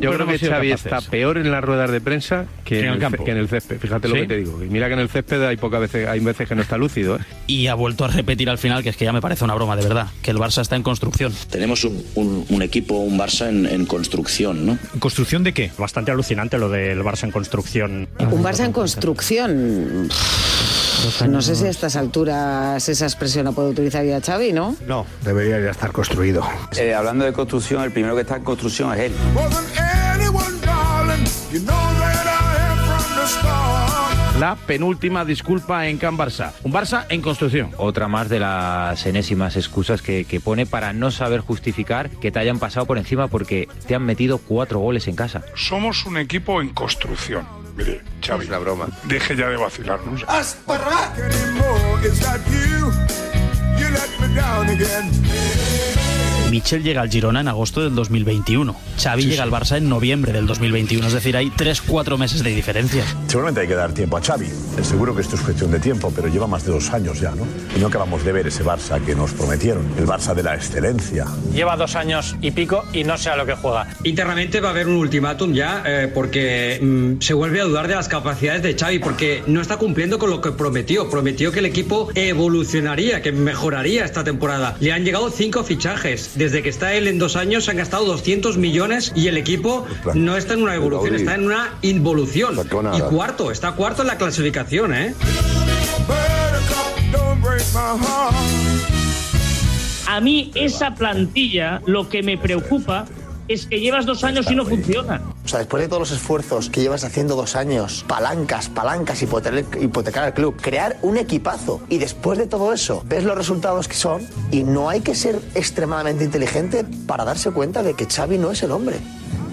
Yo 0.03 0.13
creo 0.13 0.27
que 0.27 0.37
Xavi 0.39 0.69
capaces. 0.69 0.91
está 0.93 1.01
peor 1.11 1.37
en 1.37 1.51
las 1.51 1.63
ruedas 1.63 1.91
de 1.91 2.01
prensa 2.01 2.45
que, 2.65 2.79
en 2.81 2.85
el 2.87 2.93
ce- 2.95 2.99
campo. 2.99 3.23
que 3.23 3.31
en 3.31 3.37
el 3.37 3.47
césped. 3.47 3.79
Fíjate 3.79 4.07
lo 4.07 4.15
que 4.15 4.25
te 4.27 4.37
digo. 4.37 4.63
Y 4.63 4.67
mira 4.69 4.87
que 4.87 4.93
en 4.93 4.99
el 4.99 5.09
césped 5.09 5.43
hay 5.43 5.57
pocas 5.57 5.81
veces, 5.81 6.07
hay 6.07 6.19
veces 6.19 6.47
que 6.47 6.55
no 6.55 6.61
está 6.61 6.77
lúcido. 6.77 7.15
¿eh? 7.17 7.19
Y 7.47 7.67
ha 7.67 7.75
vuelto 7.75 8.05
a 8.05 8.07
repetir 8.07 8.49
al 8.49 8.57
final 8.57 8.83
que 8.83 8.89
es 8.89 8.97
que 8.97 9.05
ya 9.05 9.13
me 9.13 9.21
parece 9.21 9.43
una 9.43 9.55
broma 9.55 9.75
de 9.75 9.83
verdad, 9.83 10.07
que 10.21 10.31
el 10.31 10.37
Barça 10.37 10.61
está 10.61 10.75
en 10.75 10.83
construcción. 10.83 11.33
Tenemos 11.49 11.83
un, 11.83 12.03
un- 12.15 12.45
un 12.49 12.61
equipo, 12.61 12.95
un 12.95 13.17
Barça 13.17 13.49
en, 13.49 13.65
en 13.65 13.85
construcción, 13.85 14.65
¿no? 14.65 14.77
¿Construcción 14.99 15.43
de 15.43 15.53
qué? 15.53 15.71
Bastante 15.77 16.11
alucinante 16.11 16.57
lo 16.57 16.69
del 16.69 17.01
Barça 17.03 17.23
en 17.25 17.31
construcción. 17.31 18.07
Un 18.19 18.43
Barça 18.43 18.65
en 18.65 18.71
construcción. 18.73 20.09
No 21.27 21.41
sé 21.41 21.55
si 21.55 21.65
a 21.65 21.69
estas 21.69 21.95
alturas 21.97 22.87
esa 22.87 23.05
expresión 23.05 23.43
la 23.45 23.51
puede 23.51 23.69
utilizar 23.69 24.05
ya 24.05 24.21
Xavi, 24.21 24.53
¿no? 24.53 24.75
No, 24.87 25.05
debería 25.25 25.59
ya 25.59 25.71
estar 25.71 25.91
construido. 25.91 26.47
Eh, 26.77 26.93
hablando 26.93 27.25
de 27.25 27.33
construcción, 27.33 27.83
el 27.83 27.91
primero 27.91 28.15
que 28.15 28.21
está 28.21 28.37
en 28.37 28.43
construcción 28.43 28.93
es 28.93 28.99
él. 29.01 29.11
La 34.39 34.55
penúltima 34.55 35.23
disculpa 35.23 35.87
en 35.87 35.97
Can 35.97 36.17
Barça. 36.17 36.51
Un 36.63 36.73
Barça 36.73 37.05
en 37.09 37.21
construcción. 37.21 37.71
Otra 37.77 38.07
más 38.07 38.27
de 38.29 38.39
las 38.39 39.05
enésimas 39.05 39.55
excusas 39.55 40.01
que, 40.01 40.25
que 40.25 40.39
pone 40.39 40.65
para 40.65 40.93
no 40.93 41.11
saber 41.11 41.41
justificar 41.41 42.09
que 42.09 42.31
te 42.31 42.39
hayan 42.39 42.59
pasado 42.59 42.87
por 42.87 42.97
encima 42.97 43.27
porque 43.27 43.67
te 43.87 43.93
han 43.93 44.03
metido 44.03 44.39
cuatro 44.39 44.79
goles 44.79 45.07
en 45.07 45.15
casa. 45.15 45.43
Somos 45.55 46.05
un 46.05 46.17
equipo 46.17 46.61
en 46.61 46.69
construcción. 46.69 47.45
Mire, 47.75 48.01
Xavi, 48.25 48.47
la 48.47 48.59
broma. 48.59 48.87
deje 49.05 49.35
ya 49.35 49.47
de 49.47 49.57
vacilarnos. 49.57 50.25
Michel 56.53 56.83
llega 56.83 57.01
al 57.01 57.09
Girona 57.09 57.41
en 57.41 57.47
agosto 57.47 57.81
del 57.81 57.95
2021. 57.95 58.75
Xavi 59.01 59.25
llega 59.25 59.41
al 59.41 59.49
Barça 59.49 59.77
en 59.77 59.89
noviembre 59.89 60.31
del 60.31 60.45
2021. 60.45 61.07
Es 61.07 61.13
decir, 61.13 61.35
hay 61.35 61.49
3-4 61.49 62.15
meses 62.19 62.43
de 62.43 62.51
diferencia. 62.51 63.03
Seguramente 63.25 63.61
hay 63.61 63.67
que 63.67 63.73
dar 63.73 63.91
tiempo 63.91 64.17
a 64.17 64.21
Xavi. 64.21 64.45
Seguro 64.83 65.15
que 65.15 65.21
esto 65.21 65.35
es 65.35 65.41
cuestión 65.41 65.71
de 65.71 65.79
tiempo, 65.79 66.13
pero 66.15 66.27
lleva 66.27 66.45
más 66.45 66.63
de 66.63 66.71
dos 66.71 66.91
años 66.91 67.19
ya, 67.19 67.31
¿no? 67.31 67.47
Y 67.75 67.79
no 67.79 67.87
acabamos 67.87 68.23
de 68.23 68.31
ver 68.33 68.45
ese 68.45 68.63
Barça 68.63 69.03
que 69.03 69.15
nos 69.15 69.31
prometieron, 69.31 69.83
el 69.97 70.05
Barça 70.05 70.35
de 70.35 70.43
la 70.43 70.53
excelencia. 70.53 71.25
Lleva 71.55 71.75
dos 71.75 71.95
años 71.95 72.35
y 72.39 72.51
pico 72.51 72.83
y 72.93 73.03
no 73.03 73.17
sé 73.17 73.31
a 73.31 73.35
lo 73.35 73.47
que 73.47 73.55
juega. 73.55 73.87
Internamente 74.03 74.61
va 74.61 74.67
a 74.67 74.71
haber 74.73 74.87
un 74.87 74.97
ultimátum 74.97 75.53
ya 75.53 75.81
eh, 75.87 76.11
porque 76.13 76.79
mm, 76.79 77.19
se 77.19 77.33
vuelve 77.33 77.61
a 77.61 77.63
dudar 77.63 77.87
de 77.87 77.95
las 77.95 78.07
capacidades 78.07 78.61
de 78.61 78.75
Xavi 78.77 78.99
porque 78.99 79.41
no 79.47 79.59
está 79.59 79.77
cumpliendo 79.77 80.19
con 80.19 80.29
lo 80.29 80.39
que 80.39 80.51
prometió. 80.51 81.09
Prometió 81.09 81.51
que 81.51 81.59
el 81.59 81.65
equipo 81.65 82.09
evolucionaría, 82.13 83.23
que 83.23 83.31
mejoraría 83.31 84.05
esta 84.05 84.23
temporada. 84.23 84.77
Le 84.79 84.91
han 84.91 85.03
llegado 85.03 85.31
cinco 85.31 85.63
fichajes. 85.63 86.37
Desde 86.43 86.61
que 86.61 86.67
está 86.67 86.93
él 86.93 87.07
en 87.07 87.19
dos 87.19 87.37
años 87.37 87.63
se 87.63 87.71
han 87.71 87.77
gastado 87.77 88.03
200 88.03 88.57
millones 88.57 89.13
y 89.15 89.29
el 89.29 89.37
equipo 89.37 89.87
no 90.13 90.35
está 90.35 90.55
en 90.55 90.63
una 90.63 90.75
evolución, 90.75 91.15
está 91.15 91.35
en 91.35 91.45
una 91.45 91.75
involución. 91.81 92.59
Y 92.93 92.99
cuarto, 92.99 93.49
está 93.49 93.71
cuarto 93.71 94.01
en 94.01 94.09
la 94.09 94.17
clasificación, 94.17 94.93
¿eh? 94.93 95.15
A 100.05 100.19
mí 100.19 100.51
esa 100.53 100.93
plantilla 100.95 101.81
lo 101.85 102.09
que 102.09 102.21
me 102.21 102.37
preocupa 102.37 103.05
es 103.47 103.65
que 103.65 103.79
llevas 103.79 104.05
dos 104.05 104.25
años 104.25 104.51
y 104.51 104.55
no 104.55 104.65
funciona. 104.65 105.21
O 105.45 105.47
sea, 105.47 105.59
después 105.59 105.81
de 105.81 105.89
todos 105.89 105.99
los 105.99 106.11
esfuerzos 106.11 106.69
que 106.69 106.81
llevas 106.81 107.03
haciendo 107.03 107.35
dos 107.35 107.55
años, 107.55 108.05
palancas, 108.07 108.69
palancas, 108.69 109.21
hipotecar, 109.21 110.23
al 110.23 110.33
club, 110.33 110.55
crear 110.61 110.97
un 111.01 111.17
equipazo 111.17 111.81
y 111.89 111.97
después 111.97 112.37
de 112.37 112.47
todo 112.47 112.71
eso 112.71 113.03
ves 113.05 113.23
los 113.23 113.37
resultados 113.37 113.87
que 113.87 113.95
son 113.95 114.25
y 114.51 114.63
no 114.63 114.89
hay 114.89 115.01
que 115.01 115.15
ser 115.15 115.39
extremadamente 115.53 116.23
inteligente 116.23 116.85
para 117.07 117.25
darse 117.25 117.51
cuenta 117.51 117.83
de 117.83 117.93
que 117.93 118.05
Xavi 118.05 118.37
no 118.37 118.51
es 118.51 118.63
el 118.63 118.71
hombre. 118.71 118.97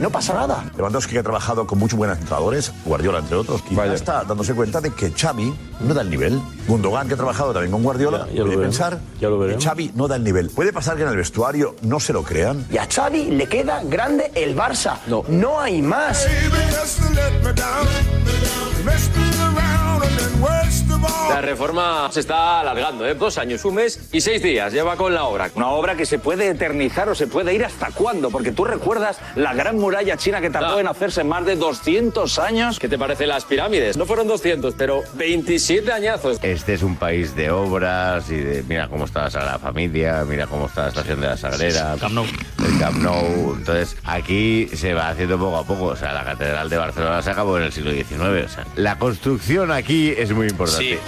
No 0.01 0.09
pasa 0.11 0.33
nada. 0.33 0.65
Lewandowski 0.77 1.13
que 1.13 1.19
ha 1.19 1.23
trabajado 1.23 1.67
con 1.67 1.79
muchos 1.79 1.99
buenos 1.99 2.17
entrenadores, 2.19 2.73
Guardiola 2.87 3.19
entre 3.19 3.37
otros, 3.37 3.61
quizá 3.61 3.85
está 3.95 4.25
dándose 4.25 4.55
cuenta 4.55 4.81
de 4.81 4.91
que 4.95 5.13
Xavi 5.13 5.55
no 5.81 5.93
da 5.93 6.01
el 6.01 6.09
nivel. 6.09 6.41
Gundogan 6.67 7.07
que 7.07 7.15
ha 7.15 7.17
trabajado 7.19 7.53
también 7.53 7.71
con 7.71 7.83
Guardiola, 7.83 8.27
Ya- 8.29 8.33
ya 8.33 8.41
lo 8.41 8.47
puede 8.47 8.59
pensar 8.63 8.99
Ya 9.21 9.29
lo 9.29 9.47
que. 9.47 9.59
Xavi 9.63 9.93
no 9.95 10.09
da 10.09 10.17
el 10.17 10.25
nivel. 10.25 10.49
Puede 10.49 10.73
pasar 10.73 10.97
que 10.97 11.03
en 11.03 11.09
el 11.11 11.17
vestuario 11.17 11.77
no 11.83 12.01
se 12.01 12.15
lo 12.15 12.23
crean. 12.23 12.67
Y 12.73 12.79
a 12.79 12.89
Xavi 12.91 13.31
le 13.33 13.47
queda 13.47 13.83
grande 13.85 14.33
el 14.35 14.57
Barça. 14.57 14.97
No, 15.07 15.23
no 15.29 15.61
hay 15.61 15.83
más. 15.83 16.27
La 21.31 21.41
reforma 21.41 22.11
se 22.13 22.21
está 22.21 22.61
alargando, 22.61 23.07
¿eh? 23.07 23.15
Dos 23.15 23.39
años, 23.39 23.65
un 23.65 23.77
mes 23.77 24.09
y 24.13 24.21
seis 24.21 24.43
días. 24.43 24.73
Lleva 24.73 24.97
con 24.97 25.15
la 25.15 25.25
obra. 25.25 25.51
Una 25.55 25.69
obra 25.69 25.95
que 25.95 26.05
se 26.05 26.19
puede 26.19 26.49
eternizar 26.49 27.09
o 27.09 27.15
se 27.15 27.27
puede 27.27 27.55
ir 27.55 27.65
hasta 27.65 27.91
cuándo, 27.93 28.31
porque 28.31 28.53
tú 28.53 28.65
recuerdas 28.65 29.19
la 29.37 29.55
gran 29.55 29.79
muralla 29.79 30.17
china 30.17 30.41
que 30.41 30.51
tardó 30.51 30.81
en 30.81 30.89
hacerse 30.89 31.25
más 31.25 31.47
de 31.47 31.57
200 31.57 32.39
años. 32.39 32.79
¿Qué 32.79 32.89
te 32.89 32.99
parece 32.99 33.27
las 33.27 33.45
pirámides? 33.45 33.97
No 33.97 34.07
fueron 34.07 34.27
200, 34.29 34.75
pero 34.75 35.03
27 35.15 35.93
añazos. 35.93 36.39
Este 36.43 36.75
es 36.75 36.83
un 36.83 36.97
país 36.97 37.35
de 37.35 37.51
obras 37.51 38.31
y 38.31 38.37
de. 38.37 38.63
Mira 38.65 38.89
cómo 38.89 39.05
está 39.05 39.23
la 39.23 39.31
Sagrada 39.31 39.59
Familia, 39.59 40.25
mira 40.29 40.47
cómo 40.47 40.67
está 40.67 40.83
la 40.83 40.89
estación 40.89 41.21
de 41.21 41.27
la 41.29 41.37
Sagrera. 41.37 41.97
Camp 42.01 42.15
Nou. 42.15 42.27
El 42.67 42.79
Camp 42.79 42.99
Nou. 42.99 43.55
Entonces, 43.57 43.97
aquí 44.05 44.69
se 44.75 44.95
va 44.95 45.09
haciendo 45.11 45.39
poco 45.39 45.57
a 45.57 45.65
poco. 45.65 45.85
O 45.87 45.97
sea, 45.97 46.13
la 46.13 46.25
Catedral 46.25 46.69
de 46.69 46.77
Barcelona 46.77 47.23
se 47.23 47.31
acabó 47.31 47.57
en 47.57 47.65
el 47.65 47.73
siglo 47.73 47.93
XIX. 47.93 48.45
O 48.45 48.49
sea, 48.49 48.67
la 48.77 48.99
construcción 48.99 49.71
aquí 49.71 50.10
es 50.17 50.31
muy 50.33 50.49
importante. 50.49 50.99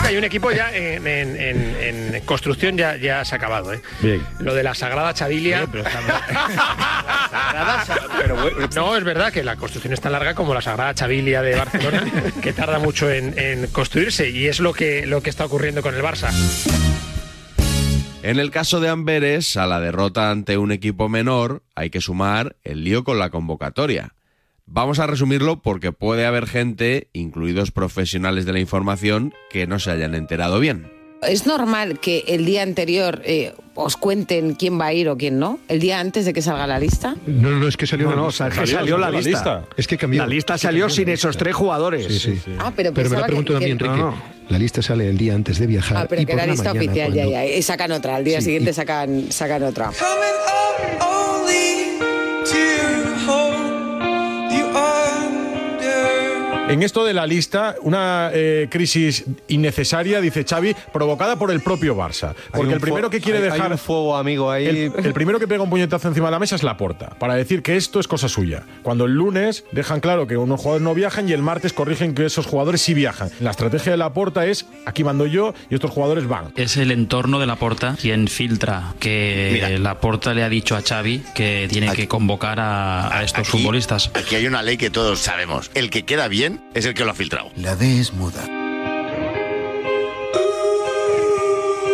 Hay 0.00 0.16
un 0.16 0.24
equipo 0.24 0.50
ya 0.52 0.74
en, 0.74 1.06
en- 1.06 1.36
en- 1.36 2.14
en 2.14 2.20
construcción 2.24 2.76
ya, 2.78 2.96
ya 2.96 3.24
se 3.24 3.34
ha 3.34 3.38
acabado, 3.38 3.72
¿eh? 3.74 3.82
Bien. 4.00 4.22
Lo 4.38 4.54
de 4.54 4.62
la 4.62 4.74
Sagrada 4.74 5.12
Chavilia. 5.12 5.66
no, 8.76 8.96
es 8.96 9.04
verdad 9.04 9.32
que 9.32 9.42
la 9.44 9.56
construcción 9.56 9.92
es 9.92 10.00
tan 10.00 10.12
larga 10.12 10.34
como 10.34 10.54
la 10.54 10.62
Sagrada 10.62 10.94
Chavilia 10.94 11.42
de 11.42 11.56
Barcelona, 11.56 12.04
que 12.42 12.52
tarda 12.52 12.78
mucho 12.78 13.10
en, 13.10 13.38
en 13.38 13.66
construirse 13.68 14.30
y 14.30 14.46
es 14.46 14.60
lo 14.60 14.72
que, 14.72 15.06
lo 15.06 15.22
que 15.22 15.30
está 15.30 15.44
ocurriendo 15.44 15.82
con 15.82 15.94
el 15.94 16.02
Barça. 16.02 16.30
En 18.22 18.38
el 18.38 18.50
caso 18.50 18.80
de 18.80 18.88
Amberes, 18.88 19.56
a 19.56 19.66
la 19.66 19.80
derrota 19.80 20.30
ante 20.30 20.58
un 20.58 20.72
equipo 20.72 21.08
menor 21.08 21.62
hay 21.74 21.90
que 21.90 22.00
sumar 22.00 22.56
el 22.62 22.84
lío 22.84 23.04
con 23.04 23.18
la 23.18 23.30
convocatoria. 23.30 24.14
Vamos 24.70 24.98
a 24.98 25.06
resumirlo 25.06 25.62
porque 25.62 25.92
puede 25.92 26.26
haber 26.26 26.46
gente, 26.46 27.08
incluidos 27.12 27.70
profesionales 27.70 28.44
de 28.44 28.52
la 28.52 28.60
información, 28.60 29.32
que 29.50 29.66
no 29.66 29.78
se 29.78 29.90
hayan 29.90 30.14
enterado 30.14 30.60
bien. 30.60 30.92
¿Es 31.22 31.46
normal 31.46 31.98
que 31.98 32.22
el 32.28 32.44
día 32.46 32.62
anterior 32.62 33.22
eh, 33.24 33.52
os 33.74 33.96
cuenten 33.96 34.54
quién 34.54 34.78
va 34.78 34.86
a 34.86 34.92
ir 34.92 35.08
o 35.08 35.16
quién 35.16 35.40
no? 35.40 35.58
¿El 35.66 35.80
día 35.80 35.98
antes 35.98 36.24
de 36.26 36.32
que 36.32 36.42
salga 36.42 36.66
la 36.68 36.78
lista? 36.78 37.16
No, 37.26 37.50
no, 37.50 37.66
es 37.66 37.76
que 37.76 37.88
salió 37.88 38.06
No, 38.06 38.10
la 38.14 38.16
no, 38.20 38.26
lista. 38.28 38.44
o 38.46 38.50
sea, 38.50 38.62
que 38.62 38.66
salió 38.70 38.98
la 38.98 39.10
lista. 39.10 39.64
Es 39.76 39.88
que 39.88 39.96
cambió. 39.98 40.22
La 40.22 40.28
lista 40.28 40.56
salió 40.58 40.88
sin 40.88 41.08
esos 41.08 41.36
tres 41.36 41.56
jugadores. 41.56 42.06
Sí, 42.22 42.36
sí. 42.36 42.52
Ah, 42.60 42.72
pero 42.76 42.92
Pero 42.92 43.10
me 43.10 43.16
la 43.16 43.26
pregunto 43.26 43.54
que- 43.54 43.58
también, 43.58 43.78
que- 43.78 43.84
Enrique. 43.86 44.00
No, 44.04 44.10
no. 44.12 44.22
La 44.48 44.58
lista 44.60 44.80
sale 44.80 45.08
el 45.08 45.18
día 45.18 45.34
antes 45.34 45.58
de 45.58 45.66
viajar. 45.66 45.96
Ah, 45.96 46.06
pero 46.08 46.22
y 46.22 46.26
que 46.26 46.32
por 46.34 46.40
la 46.40 46.46
la 46.46 46.52
lista 46.52 46.68
mañana, 46.72 46.86
oficial, 46.90 47.12
ya, 47.14 47.22
cuando- 47.24 47.32
ya. 47.32 47.46
Y 47.56 47.62
sacan 47.62 47.92
otra. 47.92 48.16
Al 48.16 48.24
día 48.24 48.38
Sí, 48.38 48.44
siguiente 48.44 48.70
y- 48.70 48.74
sacan, 48.74 49.32
sacan 49.32 49.62
otra. 49.64 49.90
En 56.68 56.82
esto 56.82 57.04
de 57.04 57.14
la 57.14 57.26
lista, 57.26 57.76
una 57.82 58.30
eh, 58.32 58.68
crisis 58.70 59.24
innecesaria, 59.48 60.20
dice 60.20 60.44
Xavi, 60.44 60.74
provocada 60.92 61.36
por 61.36 61.50
el 61.50 61.60
propio 61.60 61.96
Barça. 61.96 62.34
Porque 62.52 62.74
el 62.74 62.80
primero 62.80 63.10
que 63.10 63.20
quiere 63.20 63.38
hay- 63.38 63.44
hay 63.46 63.50
dejar... 63.52 63.72
un 63.72 63.78
fuego 63.78 64.16
amigo 64.16 64.50
ahí. 64.50 64.66
El, 64.66 64.92
el 65.04 65.12
primero 65.12 65.38
que 65.38 65.48
pega 65.48 65.62
un 65.62 65.70
puñetazo 65.70 66.08
encima 66.08 66.26
de 66.28 66.32
la 66.32 66.38
mesa 66.38 66.56
es 66.56 66.62
la 66.62 66.76
porta, 66.76 67.10
para 67.18 67.34
decir 67.34 67.62
que 67.62 67.76
esto 67.76 68.00
es 68.00 68.06
cosa 68.08 68.28
suya. 68.28 68.62
Cuando 68.82 69.04
el 69.06 69.12
lunes 69.12 69.64
dejan 69.72 70.00
claro 70.00 70.26
que 70.26 70.36
unos 70.36 70.60
jugadores 70.60 70.82
no 70.84 70.94
viajan 70.94 71.28
y 71.28 71.32
el 71.32 71.42
martes 71.42 71.72
corrigen 71.72 72.14
que 72.14 72.26
esos 72.26 72.46
jugadores 72.46 72.80
sí 72.82 72.94
viajan. 72.94 73.30
La 73.40 73.50
estrategia 73.50 73.92
de 73.92 73.98
la 73.98 74.12
porta 74.12 74.46
es, 74.46 74.66
aquí 74.86 75.04
mando 75.04 75.26
yo 75.26 75.54
y 75.70 75.74
estos 75.74 75.90
jugadores 75.90 76.26
van. 76.28 76.52
Es 76.56 76.76
el 76.76 76.90
entorno 76.90 77.38
de 77.38 77.46
la 77.46 77.56
Porta 77.56 77.96
quien 78.00 78.28
filtra 78.28 78.94
que 79.00 79.50
Mira. 79.54 79.68
la 79.78 80.00
Porta 80.00 80.34
le 80.34 80.42
ha 80.44 80.48
dicho 80.48 80.76
a 80.76 80.82
Xavi 80.82 81.22
que 81.34 81.66
tiene 81.70 81.92
que 81.92 82.08
convocar 82.08 82.60
a, 82.60 83.18
a 83.18 83.22
estos 83.24 83.48
Aquí- 83.48 83.58
futbolistas. 83.58 84.10
Aquí 84.14 84.36
hay 84.36 84.46
una 84.46 84.62
ley 84.62 84.76
que 84.76 84.90
todos 84.90 85.18
sabemos. 85.18 85.70
El 85.74 85.90
que 85.90 86.04
queda 86.04 86.28
bien 86.28 86.57
es 86.74 86.84
el 86.86 86.94
que 86.94 87.04
lo 87.04 87.10
ha 87.10 87.14
filtrado. 87.14 87.50
La 87.56 87.76
D 87.76 88.00
es 88.00 88.12
muda. 88.12 88.46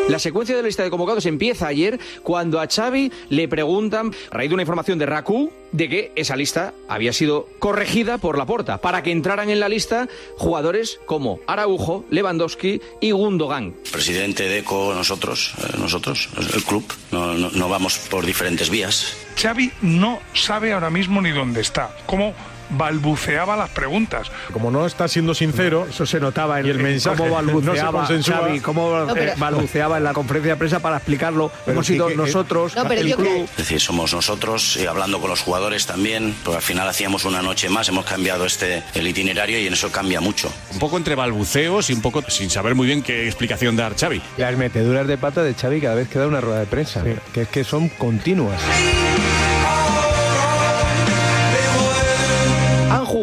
La 0.06 0.18
secuencia 0.18 0.54
de 0.54 0.60
la 0.60 0.66
lista 0.68 0.82
de 0.82 0.90
convocados 0.90 1.24
empieza 1.24 1.66
ayer 1.66 1.98
cuando 2.22 2.60
a 2.60 2.66
Xavi 2.68 3.10
le 3.30 3.48
preguntan, 3.48 4.12
a 4.30 4.36
raíz 4.36 4.50
de 4.50 4.54
una 4.54 4.62
información 4.62 4.98
de 4.98 5.06
Raku, 5.06 5.50
de 5.72 5.88
que 5.88 6.12
esa 6.14 6.36
lista 6.36 6.74
había 6.88 7.14
sido 7.14 7.48
corregida 7.58 8.18
por 8.18 8.36
la 8.36 8.44
porta 8.44 8.82
para 8.82 9.02
que 9.02 9.10
entraran 9.12 9.48
en 9.48 9.60
la 9.60 9.68
lista 9.70 10.06
jugadores 10.36 11.00
como 11.06 11.40
Araujo, 11.46 12.04
Lewandowski 12.10 12.82
y 13.00 13.12
Gundogan. 13.12 13.74
Presidente 13.90 14.46
Deco, 14.46 14.92
nosotros, 14.94 15.54
eh, 15.58 15.76
nosotros, 15.78 16.28
el 16.54 16.62
club, 16.64 16.84
no, 17.10 17.32
no- 17.32 17.50
no 17.50 17.68
vamos 17.70 17.96
por 18.10 18.26
diferentes 18.26 18.68
vías. 18.68 19.16
Xavi 19.40 19.72
no 19.80 20.20
sabe 20.34 20.74
ahora 20.74 20.90
mismo 20.90 21.22
ni 21.22 21.30
dónde 21.30 21.62
está. 21.62 21.96
Cómo 22.04 22.34
balbuceaba 22.70 23.56
las 23.56 23.70
preguntas. 23.70 24.30
Como 24.52 24.70
no 24.70 24.86
está 24.86 25.08
siendo 25.08 25.34
sincero, 25.34 25.86
eso 25.88 26.06
se 26.06 26.20
notaba 26.20 26.60
en 26.60 26.66
y 26.66 26.70
el 26.70 26.78
mensaje 26.78 27.16
cómo 27.16 27.40
no 27.42 27.74
se 27.74 27.82
balbuceaba. 27.82 28.06
Xavi, 28.46 28.60
cómo 28.60 29.04
No, 29.06 29.14
pero- 29.14 29.32
balbuceaba 29.36 29.98
en 29.98 30.04
la 30.04 30.12
conferencia 30.12 30.52
de 30.52 30.56
prensa 30.58 30.80
para 30.80 30.96
explicarlo. 30.96 31.50
Hemos 31.66 31.86
sí 31.86 31.94
sido 31.94 32.08
que- 32.08 32.16
nosotros, 32.16 32.74
No, 32.76 32.86
pero 32.86 33.00
el 33.00 33.08
yo 33.08 33.16
club. 33.16 33.28
creo- 33.28 33.44
Es 33.44 33.56
decir, 33.56 33.80
somos 33.80 34.12
nosotros, 34.14 34.76
eh, 34.76 34.88
hablando 34.88 35.20
con 35.20 35.30
los 35.30 35.40
jugadores 35.40 35.86
también, 35.86 36.34
pero 36.44 36.56
al 36.56 36.62
final 36.62 36.88
hacíamos 36.88 37.24
una 37.24 37.42
noche 37.42 37.68
más, 37.68 37.88
hemos 37.88 38.04
cambiado 38.04 38.44
este 38.46 38.82
el 38.94 39.06
itinerario 39.06 39.58
y 39.58 39.66
en 39.66 39.72
eso 39.72 39.90
cambia 39.90 40.20
mucho. 40.20 40.52
Un 40.72 40.78
poco 40.78 40.96
entre 40.96 41.14
balbuceos 41.14 41.90
y 41.90 41.92
un 41.92 42.00
poco 42.02 42.22
sin 42.28 42.50
saber 42.50 42.74
muy 42.74 42.86
bien 42.86 43.02
qué 43.02 43.26
explicación 43.26 43.76
dar 43.76 43.94
Xavi. 43.96 44.20
Las 44.36 44.56
meteduras 44.56 45.06
de 45.06 45.16
pata 45.18 45.42
de 45.42 45.54
Xavi 45.54 45.80
cada 45.80 45.94
vez 45.94 46.08
que 46.08 46.18
da 46.18 46.26
una 46.26 46.40
rueda 46.40 46.60
de 46.60 46.66
prensa, 46.66 47.02
que 47.32 47.42
es 47.42 47.48
que 47.48 47.64
son 47.64 47.88
continuas. 47.88 48.60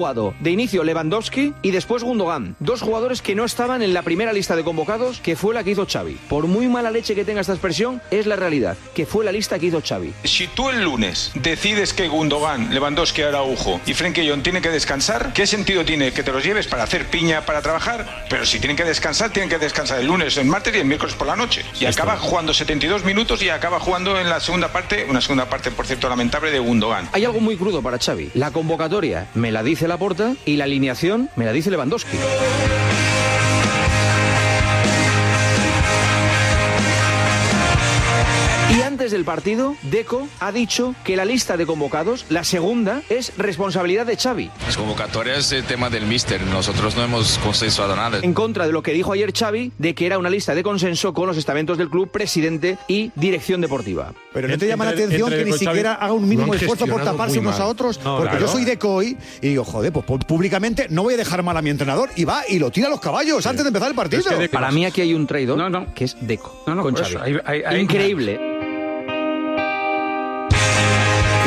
Jugado 0.01 0.33
de 0.39 0.49
inicio 0.49 0.83
Lewandowski 0.83 1.53
y 1.61 1.69
después 1.69 2.01
Gundogan, 2.01 2.55
dos 2.59 2.81
jugadores 2.81 3.21
que 3.21 3.35
no 3.35 3.45
estaban 3.45 3.83
en 3.83 3.93
la 3.93 4.01
primera 4.01 4.33
lista 4.33 4.55
de 4.55 4.63
convocados, 4.63 5.19
que 5.19 5.35
fue 5.35 5.53
la 5.53 5.63
que 5.63 5.69
hizo 5.69 5.85
Xavi. 5.85 6.17
Por 6.27 6.47
muy 6.47 6.67
mala 6.67 6.89
leche 6.89 7.13
que 7.13 7.23
tenga 7.23 7.41
esta 7.41 7.53
expresión, 7.53 8.01
es 8.09 8.25
la 8.25 8.35
realidad, 8.35 8.77
que 8.95 9.05
fue 9.05 9.23
la 9.23 9.31
lista 9.31 9.59
que 9.59 9.67
hizo 9.67 9.79
Xavi. 9.79 10.11
Si 10.23 10.47
tú 10.47 10.71
el 10.71 10.83
lunes 10.83 11.31
decides 11.35 11.93
que 11.93 12.07
Gundogan, 12.07 12.73
Lewandowski, 12.73 13.21
Araujo 13.21 13.79
y 13.85 13.93
Frenkie 13.93 14.27
John 14.27 14.41
tienen 14.41 14.63
que 14.63 14.71
descansar, 14.71 15.33
¿qué 15.33 15.45
sentido 15.45 15.85
tiene 15.85 16.11
que 16.13 16.23
te 16.23 16.31
los 16.31 16.43
lleves 16.43 16.65
para 16.65 16.81
hacer 16.81 17.05
piña, 17.05 17.45
para 17.45 17.61
trabajar? 17.61 18.25
Pero 18.27 18.47
si 18.47 18.57
tienen 18.59 18.75
que 18.75 18.83
descansar, 18.83 19.29
tienen 19.29 19.51
que 19.51 19.59
descansar 19.59 19.99
el 19.99 20.07
lunes, 20.07 20.35
el 20.37 20.45
martes 20.45 20.75
y 20.75 20.79
el 20.79 20.85
miércoles 20.85 21.13
por 21.13 21.27
la 21.27 21.35
noche. 21.35 21.63
Y 21.79 21.85
acaba 21.85 22.17
jugando 22.17 22.55
72 22.55 23.05
minutos 23.05 23.43
y 23.43 23.49
acaba 23.49 23.79
jugando 23.79 24.19
en 24.19 24.29
la 24.31 24.39
segunda 24.39 24.69
parte, 24.73 25.05
una 25.07 25.21
segunda 25.21 25.47
parte, 25.47 25.69
por 25.69 25.85
cierto, 25.85 26.09
lamentable 26.09 26.49
de 26.49 26.57
Gundogan. 26.57 27.07
Hay 27.11 27.23
algo 27.23 27.39
muy 27.39 27.55
crudo 27.55 27.83
para 27.83 27.99
Xavi. 27.99 28.31
La 28.33 28.49
convocatoria 28.49 29.27
me 29.35 29.51
la 29.51 29.61
dice 29.61 29.87
Laporta 29.91 30.35
y 30.45 30.55
la 30.55 30.63
alineación 30.63 31.29
me 31.35 31.43
la 31.43 31.51
dice 31.51 31.69
Lewandowski. 31.69 32.15
Antes 39.11 39.17
del 39.19 39.25
partido, 39.25 39.75
Deco 39.81 40.25
ha 40.39 40.53
dicho 40.53 40.95
que 41.03 41.17
la 41.17 41.25
lista 41.25 41.57
de 41.57 41.65
convocados, 41.65 42.25
la 42.29 42.45
segunda, 42.45 43.01
es 43.09 43.33
responsabilidad 43.37 44.05
de 44.05 44.15
Xavi. 44.15 44.49
Las 44.65 44.77
convocatorias 44.77 45.39
es 45.39 45.51
el 45.51 45.63
tema 45.65 45.89
del 45.89 46.05
míster. 46.05 46.41
Nosotros 46.43 46.95
no 46.95 47.03
hemos 47.03 47.37
consensuado 47.39 47.93
nada. 47.97 48.19
En 48.21 48.33
contra 48.33 48.65
de 48.67 48.71
lo 48.71 48.81
que 48.81 48.93
dijo 48.93 49.11
ayer 49.11 49.33
Xavi, 49.37 49.73
de 49.77 49.93
que 49.95 50.05
era 50.05 50.17
una 50.17 50.29
lista 50.29 50.55
de 50.55 50.63
consenso 50.63 51.13
con 51.13 51.27
los 51.27 51.35
estamentos 51.35 51.77
del 51.77 51.89
club, 51.89 52.09
presidente 52.09 52.77
y 52.87 53.11
dirección 53.15 53.59
deportiva. 53.59 54.13
Pero 54.31 54.47
no 54.47 54.57
te 54.57 54.65
llama 54.67 54.85
la 54.85 54.91
atención 54.91 55.29
que 55.29 55.43
ni 55.43 55.53
siquiera 55.53 55.95
haga 55.95 56.13
un 56.13 56.29
mínimo 56.29 56.53
esfuerzo 56.53 56.87
por 56.87 57.03
taparse 57.03 57.39
unos 57.39 57.59
a 57.59 57.65
otros, 57.65 57.99
No, 58.05 58.15
porque 58.15 58.29
claro. 58.37 58.45
yo 58.45 58.51
soy 58.51 58.63
de 58.63 58.77
COI 58.79 59.17
y 59.41 59.49
digo, 59.49 59.65
joder, 59.65 59.91
pues 59.91 60.05
pu- 60.05 60.25
públicamente 60.25 60.87
no 60.89 61.03
voy 61.03 61.15
a 61.15 61.17
dejar 61.17 61.43
mal 61.43 61.57
a 61.57 61.61
mi 61.61 61.69
entrenador 61.69 62.09
y 62.15 62.23
va 62.23 62.43
y 62.47 62.59
lo 62.59 62.71
tira 62.71 62.87
a 62.87 62.89
los 62.89 63.01
caballos 63.01 63.45
antes 63.45 63.63
de 63.65 63.67
empezar 63.69 63.89
el 63.89 63.95
partido. 63.95 64.23
Para 64.51 64.71
mí 64.71 64.85
aquí 64.85 65.01
hay 65.01 65.13
un 65.13 65.27
traidor 65.27 65.59
que 65.95 66.05
es 66.05 66.15
Deco. 66.21 66.61
con 66.63 66.95
Xavi. 66.95 67.09
eso, 67.09 67.21
hay- 67.21 67.35
hay- 67.45 67.63
hay- 67.65 67.81
Increíble. 67.81 68.50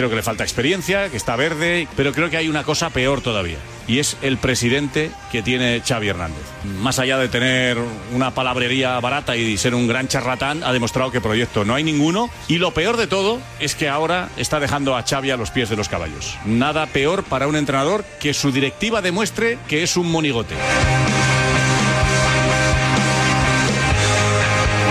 Creo 0.05 0.11
que 0.11 0.17
le 0.17 0.23
falta 0.23 0.45
experiencia, 0.45 1.09
que 1.09 1.17
está 1.17 1.35
verde, 1.35 1.89
pero 1.97 2.13
creo 2.13 2.29
que 2.29 2.37
hay 2.37 2.47
una 2.47 2.63
cosa 2.63 2.91
peor 2.91 3.23
todavía. 3.23 3.57
Y 3.89 4.01
es 4.01 4.19
el 4.21 4.37
presidente 4.37 5.11
que 5.33 5.43
tiene 5.43 5.81
Xavi 5.81 6.09
Hernández. 6.09 6.43
Más 6.83 6.99
allá 6.99 7.17
de 7.17 7.31
tener 7.31 7.79
una 8.13 8.33
palabrería 8.33 9.01
barata 9.01 9.35
y 9.35 9.57
ser 9.57 9.75
un 9.75 9.89
gran 9.89 10.07
charlatán, 10.07 10.63
ha 10.63 10.75
demostrado 10.75 11.11
que 11.11 11.23
proyecto 11.23 11.65
no 11.65 11.75
hay 11.75 11.85
ninguno. 11.85 12.29
Y 12.49 12.59
lo 12.59 12.75
peor 12.75 12.99
de 12.99 13.07
todo 13.07 13.41
es 13.61 13.75
que 13.75 13.89
ahora 13.89 14.29
está 14.37 14.61
dejando 14.61 14.95
a 14.95 15.05
Xavi 15.05 15.31
a 15.31 15.39
los 15.39 15.51
pies 15.51 15.71
de 15.71 15.77
los 15.77 15.89
caballos. 15.89 16.37
Nada 16.45 16.85
peor 16.85 17.25
para 17.25 17.49
un 17.49 17.57
entrenador 17.57 18.05
que 18.21 18.35
su 18.35 18.53
directiva 18.53 19.01
demuestre 19.01 19.57
que 19.69 19.83
es 19.83 19.97
un 19.97 20.13
monigote. 20.13 20.55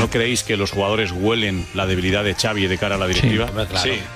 ¿No 0.03 0.09
creéis 0.09 0.43
que 0.43 0.57
los 0.57 0.71
jugadores 0.71 1.13
huelen 1.13 1.65
la 1.73 1.85
debilidad 1.85 2.25
de 2.25 2.35
Xavi 2.35 2.67
de 2.67 2.77
cara 2.77 2.95
a 2.95 2.97
la 2.97 3.07
directiva? 3.07 3.49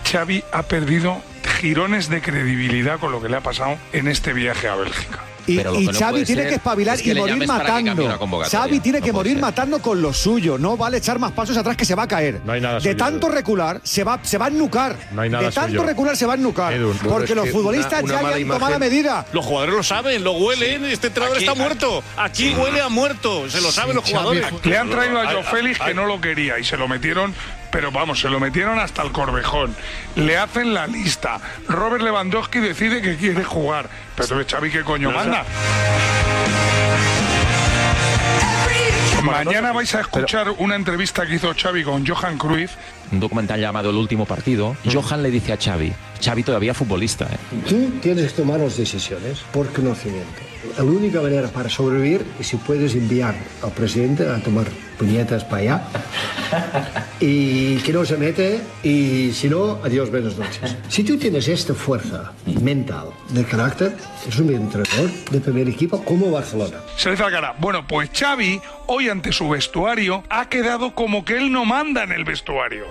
Xavi 0.03 0.43
ha 0.51 0.63
perdido 0.63 1.21
girones 1.61 2.09
de 2.09 2.21
credibilidad 2.21 2.99
con 2.99 3.13
lo 3.13 3.21
que 3.21 3.29
le 3.29 3.37
ha 3.37 3.41
pasado 3.41 3.77
en 3.93 4.09
este 4.09 4.33
viaje 4.33 4.67
a 4.67 4.75
Bélgica. 4.75 5.23
Y, 5.47 5.59
y 5.59 5.87
Xavi 5.87 6.25
tiene 6.25 6.47
que 6.47 6.55
espabilar 6.55 6.99
y 7.01 7.13
morir 7.15 7.47
matando. 7.47 8.19
Xavi 8.49 8.79
tiene 8.81 9.01
que 9.01 9.11
morir 9.11 9.39
matando 9.39 9.79
con 9.81 10.01
lo 10.01 10.13
suyo. 10.13 10.57
No 10.57 10.75
vale 10.77 10.97
echar 10.97 11.19
más 11.19 11.31
pasos 11.31 11.55
atrás 11.57 11.75
que 11.77 11.85
se 11.85 11.95
va 11.95 12.03
a 12.03 12.07
caer. 12.07 12.41
No 12.45 12.51
hay 12.51 12.61
nada 12.61 12.75
de 12.75 12.81
suyo, 12.81 12.97
tanto 12.97 13.29
recular, 13.29 13.79
se 13.83 14.03
va, 14.03 14.19
se 14.21 14.37
va 14.37 14.45
a 14.45 14.49
ennucar. 14.49 14.95
No 15.11 15.21
hay 15.21 15.29
nada 15.29 15.45
de 15.45 15.51
tanto 15.51 15.69
suyo. 15.71 15.83
recular, 15.83 16.17
se 16.17 16.25
va 16.25 16.33
a 16.33 16.35
ennucar. 16.35 16.73
Edu, 16.73 16.93
porque 17.07 17.33
los 17.35 17.49
futbolistas 17.49 18.03
una- 18.03 18.13
una 18.13 18.13
ya 18.15 18.21
mala 18.21 18.35
habían 18.35 18.49
tomado 18.49 18.71
la 18.73 18.79
medida. 18.79 19.25
Los 19.33 19.45
jugadores 19.45 19.75
lo 19.75 19.83
saben, 19.83 20.23
lo 20.23 20.33
huelen. 20.33 20.85
Este 20.85 21.07
entrenador 21.07 21.37
está 21.37 21.55
muerto. 21.55 22.03
Aquí 22.17 22.53
huele 22.55 22.81
a 22.81 22.89
muerto. 22.89 23.49
Se 23.49 23.61
lo 23.61 23.71
saben 23.71 23.95
los 23.95 24.05
jugadores. 24.09 24.45
Le 24.63 24.77
han 24.77 24.89
traído 24.89 25.19
a 25.21 25.31
Joe 25.31 25.43
Félix 25.43 25.79
que 25.79 25.93
no 25.93 26.05
lo 26.05 26.19
quería 26.21 26.59
y 26.59 26.63
se 26.63 26.77
lo 26.77 26.87
metieron, 26.87 27.33
pero 27.77 27.91
vamos, 27.91 28.19
se 28.19 28.27
lo 28.27 28.39
metieron 28.39 28.79
hasta 28.79 29.03
el 29.03 29.11
corvejón. 29.11 29.75
Le 30.15 30.35
hacen 30.35 30.73
la 30.73 30.87
lista. 30.87 31.39
Robert 31.67 32.03
Lewandowski 32.03 32.57
decide 32.57 33.03
que 33.03 33.17
quiere 33.17 33.43
jugar. 33.43 33.87
Pero 34.15 34.43
Xavi, 34.43 34.71
¿qué 34.71 34.81
coño 34.81 35.11
manda? 35.11 35.45
Mañana 39.23 39.73
vais 39.73 39.93
a 39.93 40.01
escuchar 40.01 40.49
una 40.57 40.73
entrevista 40.73 41.27
que 41.27 41.35
hizo 41.35 41.53
Xavi 41.53 41.83
con 41.83 42.03
Johan 42.03 42.39
Cruyff. 42.39 42.71
Un 43.11 43.19
documental 43.19 43.61
llamado 43.61 43.91
El 43.91 43.97
último 43.97 44.25
partido. 44.25 44.75
Johan 44.91 45.21
le 45.21 45.29
dice 45.29 45.53
a 45.53 45.57
Xavi, 45.57 45.93
Xavi 46.19 46.41
todavía 46.41 46.73
futbolista, 46.73 47.25
¿eh? 47.25 47.37
Tú 47.69 47.91
tienes 48.01 48.31
que 48.31 48.41
tomar 48.41 48.59
las 48.59 48.75
decisiones 48.75 49.41
por 49.53 49.71
conocimiento. 49.71 50.46
La 50.77 50.83
única 50.83 51.21
manera 51.21 51.47
para 51.47 51.69
sobrevivir 51.69 52.23
es 52.39 52.47
si 52.47 52.57
puedes 52.57 52.93
enviar 52.93 53.33
al 53.63 53.71
presidente 53.71 54.29
a 54.29 54.37
tomar 54.37 54.67
puñetas 54.99 55.43
para 55.43 55.61
allá 55.61 55.81
y 57.19 57.77
que 57.77 57.91
no 57.91 58.05
se 58.05 58.15
mete 58.15 58.61
y 58.83 59.31
si 59.33 59.49
no, 59.49 59.79
adiós, 59.83 60.11
buenas 60.11 60.37
noches. 60.37 60.75
Si 60.87 61.03
tú 61.03 61.17
tienes 61.17 61.47
esta 61.47 61.73
fuerza 61.73 62.31
mental 62.61 63.09
de 63.29 63.43
carácter, 63.43 63.97
es 64.27 64.37
un 64.37 64.53
entrenador 64.53 65.09
de 65.31 65.39
primer 65.39 65.67
equipo 65.67 66.03
como 66.03 66.29
Barcelona. 66.29 66.77
Se 66.95 67.09
le 67.09 67.17
cara. 67.17 67.55
Bueno, 67.57 67.85
pues 67.87 68.11
Xavi, 68.13 68.61
hoy 68.85 69.09
ante 69.09 69.31
su 69.31 69.49
vestuario, 69.49 70.23
ha 70.29 70.47
quedado 70.47 70.93
como 70.93 71.25
que 71.25 71.37
él 71.37 71.51
no 71.51 71.65
manda 71.65 72.03
en 72.03 72.11
el 72.11 72.23
vestuario. 72.23 72.85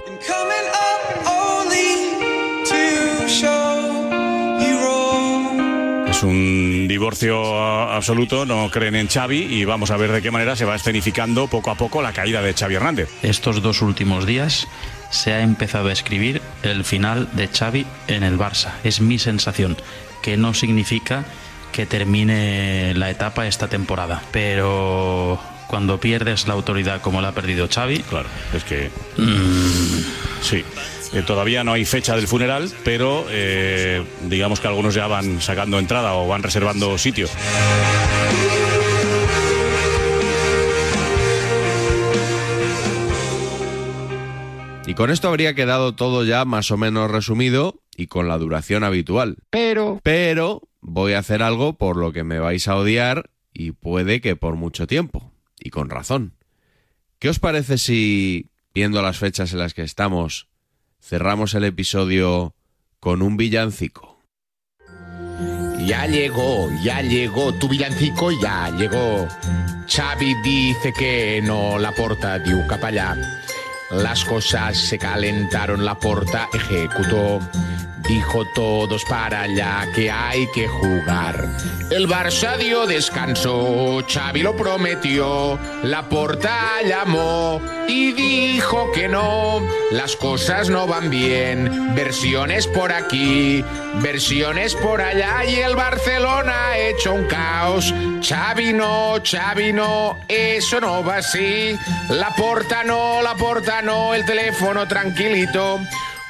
Es 6.16 6.22
un 6.22 6.86
divorcio 6.88 7.60
absoluto, 7.92 8.46
no 8.46 8.70
creen 8.70 8.96
en 8.96 9.06
Xavi 9.06 9.36
y 9.36 9.66
vamos 9.66 9.90
a 9.90 9.98
ver 9.98 10.10
de 10.12 10.22
qué 10.22 10.30
manera 10.30 10.56
se 10.56 10.64
va 10.64 10.74
escenificando 10.74 11.46
poco 11.46 11.70
a 11.70 11.74
poco 11.74 12.00
la 12.00 12.14
caída 12.14 12.40
de 12.40 12.54
Xavi 12.54 12.74
Hernández. 12.74 13.10
Estos 13.22 13.60
dos 13.60 13.82
últimos 13.82 14.24
días 14.24 14.66
se 15.10 15.34
ha 15.34 15.42
empezado 15.42 15.90
a 15.90 15.92
escribir 15.92 16.40
el 16.62 16.84
final 16.84 17.28
de 17.34 17.48
Xavi 17.48 17.84
en 18.08 18.22
el 18.22 18.38
Barça. 18.38 18.70
Es 18.82 19.02
mi 19.02 19.18
sensación, 19.18 19.76
que 20.22 20.38
no 20.38 20.54
significa 20.54 21.26
que 21.70 21.84
termine 21.84 22.94
la 22.94 23.10
etapa 23.10 23.46
esta 23.46 23.68
temporada, 23.68 24.22
pero 24.32 25.38
cuando 25.66 26.00
pierdes 26.00 26.48
la 26.48 26.54
autoridad 26.54 27.02
como 27.02 27.20
la 27.20 27.28
ha 27.28 27.32
perdido 27.32 27.68
Xavi, 27.68 27.98
claro, 27.98 28.30
es 28.54 28.64
que 28.64 28.90
mm. 29.18 30.40
sí. 30.40 30.64
Eh, 31.12 31.22
todavía 31.22 31.64
no 31.64 31.72
hay 31.72 31.84
fecha 31.84 32.16
del 32.16 32.26
funeral, 32.26 32.70
pero 32.84 33.26
eh, 33.30 34.04
digamos 34.24 34.60
que 34.60 34.68
algunos 34.68 34.94
ya 34.94 35.06
van 35.06 35.40
sacando 35.40 35.78
entrada 35.78 36.14
o 36.14 36.26
van 36.26 36.42
reservando 36.42 36.98
sitio. 36.98 37.28
Y 44.86 44.94
con 44.94 45.10
esto 45.10 45.28
habría 45.28 45.54
quedado 45.54 45.96
todo 45.96 46.24
ya 46.24 46.44
más 46.44 46.70
o 46.70 46.76
menos 46.76 47.10
resumido 47.10 47.82
y 47.96 48.06
con 48.06 48.28
la 48.28 48.38
duración 48.38 48.84
habitual. 48.84 49.38
Pero, 49.50 49.98
pero, 50.04 50.62
voy 50.80 51.14
a 51.14 51.18
hacer 51.18 51.42
algo 51.42 51.76
por 51.76 51.96
lo 51.96 52.12
que 52.12 52.22
me 52.22 52.38
vais 52.38 52.68
a 52.68 52.76
odiar 52.76 53.30
y 53.52 53.72
puede 53.72 54.20
que 54.20 54.36
por 54.36 54.54
mucho 54.54 54.86
tiempo. 54.86 55.32
Y 55.58 55.70
con 55.70 55.90
razón. 55.90 56.34
¿Qué 57.18 57.28
os 57.28 57.40
parece 57.40 57.78
si, 57.78 58.50
viendo 58.74 59.02
las 59.02 59.18
fechas 59.18 59.52
en 59.52 59.58
las 59.58 59.74
que 59.74 59.82
estamos, 59.82 60.48
cerramos 61.06 61.54
el 61.54 61.62
episodio 61.62 62.56
con 62.98 63.22
un 63.22 63.36
villancico. 63.36 64.18
Ya 65.86 66.04
llegó, 66.06 66.68
ya 66.82 67.00
llegó, 67.00 67.52
tu 67.54 67.68
villancico 67.68 68.32
ya 68.32 68.70
llegó. 68.70 69.28
Xavi 69.86 70.34
dice 70.42 70.92
que 70.92 71.40
no 71.44 71.78
la 71.78 71.92
porta, 71.92 72.40
diu 72.40 72.58
capallà. 72.66 73.14
Las 73.92 74.24
cosas 74.24 74.76
se 74.76 74.98
calentaron, 74.98 75.84
la 75.84 75.94
porta 75.94 76.48
ejecutó. 76.52 77.38
Dijo 78.08 78.44
todos 78.44 79.04
para 79.04 79.42
allá 79.42 79.88
que 79.92 80.10
hay 80.10 80.46
que 80.52 80.68
jugar. 80.68 81.48
El 81.90 82.06
Barça 82.08 82.56
dio 82.56 82.86
descanso, 82.86 84.04
Xavi 84.08 84.42
lo 84.42 84.54
prometió. 84.54 85.58
La 85.82 86.08
porta 86.08 86.82
llamó 86.84 87.60
y 87.88 88.12
dijo 88.12 88.92
que 88.92 89.08
no. 89.08 89.60
Las 89.90 90.14
cosas 90.14 90.70
no 90.70 90.86
van 90.86 91.10
bien. 91.10 91.96
Versiones 91.96 92.68
por 92.68 92.92
aquí, 92.92 93.64
versiones 93.96 94.76
por 94.76 95.00
allá. 95.00 95.44
Y 95.44 95.56
el 95.56 95.74
Barcelona 95.74 96.68
ha 96.68 96.78
hecho 96.78 97.12
un 97.12 97.24
caos. 97.24 97.92
Xavi 98.22 98.72
no, 98.72 99.14
Xavi 99.22 99.72
no, 99.72 100.16
eso 100.28 100.80
no 100.80 101.04
va 101.04 101.16
así. 101.16 101.76
La 102.10 102.30
porta 102.30 102.84
no, 102.84 103.20
la 103.20 103.34
porta 103.34 103.82
no, 103.82 104.14
el 104.14 104.24
teléfono 104.24 104.86
tranquilito. 104.86 105.80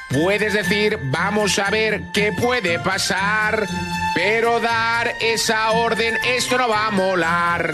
Puedes 0.09 0.53
decir, 0.53 0.97
vamos 1.01 1.59
a 1.59 1.69
ver 1.69 2.03
qué 2.13 2.31
puede 2.31 2.79
pasar, 2.79 3.67
pero 4.15 4.59
dar 4.61 5.13
esa 5.19 5.71
orden, 5.71 6.15
esto 6.25 6.57
no 6.57 6.69
va 6.69 6.87
a 6.87 6.91
molar. 6.91 7.73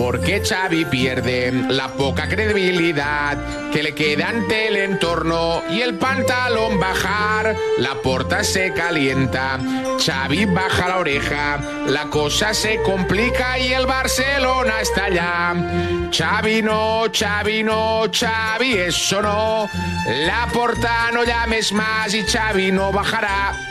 Porque 0.00 0.40
Xavi 0.42 0.86
pierde 0.86 1.52
la 1.52 1.88
poca 1.88 2.26
credibilidad 2.26 3.36
que 3.70 3.82
le 3.82 3.94
queda 3.94 4.30
ante 4.30 4.68
el 4.68 4.76
entorno 4.76 5.62
y 5.70 5.82
el 5.82 5.98
pantalón 5.98 6.80
bajar, 6.80 7.54
la 7.76 7.96
porta 7.96 8.42
se 8.42 8.72
calienta, 8.72 9.58
Xavi 10.02 10.46
baja 10.46 10.88
la 10.88 10.98
oreja, 11.00 11.60
la 11.86 12.06
cosa 12.06 12.54
se 12.54 12.80
complica 12.80 13.58
y 13.58 13.74
el 13.74 13.84
Barcelona 13.84 14.80
está 14.80 15.04
allá. 15.04 16.08
Xavi 16.10 16.62
no, 16.62 17.02
Xavi 17.12 17.62
no, 17.62 18.04
Xavi 18.10 18.72
eso 18.78 19.20
no, 19.20 19.68
la 20.06 20.48
porta 20.50 21.10
no 21.12 21.24
llames 21.24 21.72
más 21.72 22.14
y 22.14 22.22
Xavi 22.22 22.72
no 22.72 22.90
bajará. 22.90 23.69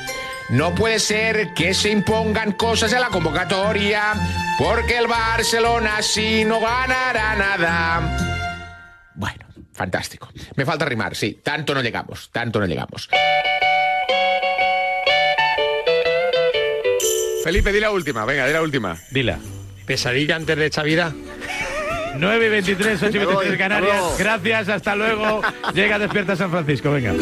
No 0.52 0.74
puede 0.74 0.97
ser 0.97 1.54
que 1.54 1.76
se 1.76 1.91
impongan 1.91 2.54
cosas 2.54 2.91
en 2.93 3.02
la 3.02 3.10
convocatoria, 3.10 4.14
porque 4.58 4.97
el 4.97 5.06
Barcelona 5.06 5.97
así 5.97 6.43
no 6.43 6.60
ganará 6.60 7.36
nada. 7.36 8.18
Bueno, 9.14 9.45
fantástico. 9.74 10.30
Me 10.56 10.66
falta 10.66 10.86
rimar, 10.86 11.16
sí. 11.16 11.39
Tanto 11.43 11.76
no 11.76 11.82
llegamos, 11.82 12.32
tanto 12.32 12.60
no 12.60 12.66
llegamos. 12.66 13.10
Felipe, 17.43 17.72
di 17.72 17.80
la 17.80 17.91
última, 17.91 18.26
venga, 18.26 18.47
di 18.47 18.54
la 18.54 18.62
última. 18.62 18.97
Dila. 19.12 19.38
Pesadilla 19.86 20.36
antes 20.36 20.58
de 20.58 20.66
esta 20.66 20.82
vida. 20.82 21.14
9 22.18 22.45
y 22.45 22.50
23, 22.50 23.04
8 23.04 23.16
y 23.16 23.20
23 23.20 23.58
Canarias. 23.58 24.04
Gracias, 24.18 24.70
hasta 24.70 24.95
luego. 24.95 25.41
Llega 25.74 26.00
Despierta 26.00 26.36
San 26.36 26.50
Francisco, 26.50 26.91
venga. 26.91 27.14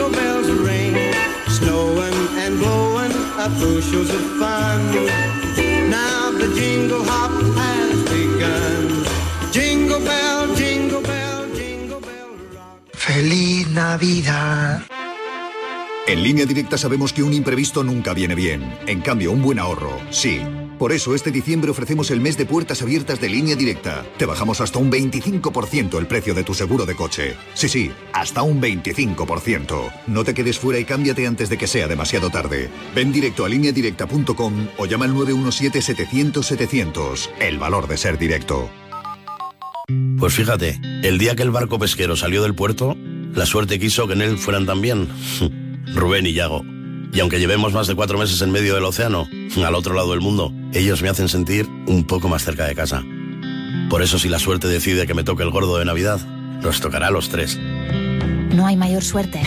Feliz 12.91 13.67
Navidad. 13.69 14.81
En 16.07 16.23
línea 16.23 16.45
directa 16.45 16.77
sabemos 16.77 17.13
que 17.13 17.23
un 17.23 17.33
imprevisto 17.33 17.83
nunca 17.83 18.13
viene 18.13 18.35
bien. 18.35 18.77
En 18.85 19.01
cambio, 19.01 19.31
un 19.31 19.41
buen 19.41 19.59
ahorro, 19.59 19.97
sí. 20.09 20.41
Por 20.77 20.91
eso 20.91 21.15
este 21.15 21.31
diciembre 21.31 21.71
ofrecemos 21.71 22.11
el 22.11 22.21
mes 22.21 22.37
de 22.37 22.45
puertas 22.45 22.83
abiertas 22.83 23.19
de 23.19 23.29
línea 23.29 23.55
directa. 23.55 24.05
Te 24.17 24.25
bajamos 24.25 24.61
hasta 24.61 24.77
un 24.77 24.91
25% 24.91 25.97
el 25.97 26.05
precio 26.05 26.35
de 26.35 26.43
tu 26.43 26.53
seguro 26.53 26.85
de 26.85 26.93
coche. 26.95 27.35
Sí, 27.55 27.67
sí, 27.67 27.91
hasta 28.13 28.43
un 28.43 28.61
25%. 28.61 29.91
No 30.07 30.23
te 30.23 30.35
quedes 30.35 30.59
fuera 30.59 30.77
y 30.79 30.85
cámbiate 30.85 31.25
antes 31.25 31.49
de 31.49 31.57
que 31.57 31.65
sea 31.65 31.87
demasiado 31.87 32.29
tarde. 32.29 32.69
Ven 32.93 33.11
directo 33.11 33.43
a 33.45 33.49
lineadirecta.com 33.49 34.67
o 34.77 34.85
llama 34.85 35.05
al 35.05 35.15
917-700-700. 35.15 37.29
El 37.39 37.57
valor 37.57 37.87
de 37.87 37.97
ser 37.97 38.19
directo. 38.19 38.69
Pues 40.19 40.33
fíjate, 40.33 40.79
el 41.03 41.17
día 41.17 41.35
que 41.35 41.43
el 41.43 41.51
barco 41.51 41.79
pesquero 41.79 42.15
salió 42.15 42.43
del 42.43 42.53
puerto, 42.53 42.95
la 43.33 43.45
suerte 43.45 43.79
quiso 43.79 44.07
que 44.07 44.13
en 44.13 44.21
él 44.21 44.37
fueran 44.37 44.65
también 44.65 45.07
Rubén 45.95 46.25
y 46.25 46.33
Yago. 46.33 46.63
Y 47.13 47.19
aunque 47.19 47.39
llevemos 47.39 47.73
más 47.73 47.87
de 47.87 47.95
cuatro 47.95 48.17
meses 48.17 48.41
en 48.41 48.51
medio 48.51 48.75
del 48.75 48.83
océano, 48.83 49.27
al 49.65 49.75
otro 49.75 49.95
lado 49.95 50.11
del 50.11 50.21
mundo, 50.21 50.53
ellos 50.73 51.01
me 51.01 51.09
hacen 51.09 51.29
sentir 51.29 51.67
un 51.87 52.03
poco 52.05 52.29
más 52.29 52.43
cerca 52.43 52.65
de 52.65 52.75
casa. 52.75 53.03
Por 53.89 54.01
eso 54.01 54.19
si 54.19 54.29
la 54.29 54.39
suerte 54.39 54.67
decide 54.67 55.07
que 55.07 55.13
me 55.13 55.23
toque 55.23 55.43
el 55.43 55.49
gordo 55.49 55.77
de 55.77 55.85
Navidad, 55.85 56.19
nos 56.61 56.81
tocará 56.81 57.07
a 57.07 57.11
los 57.11 57.29
tres. 57.29 57.57
No 57.57 58.65
hay 58.65 58.75
mayor 58.75 59.03
suerte 59.03 59.41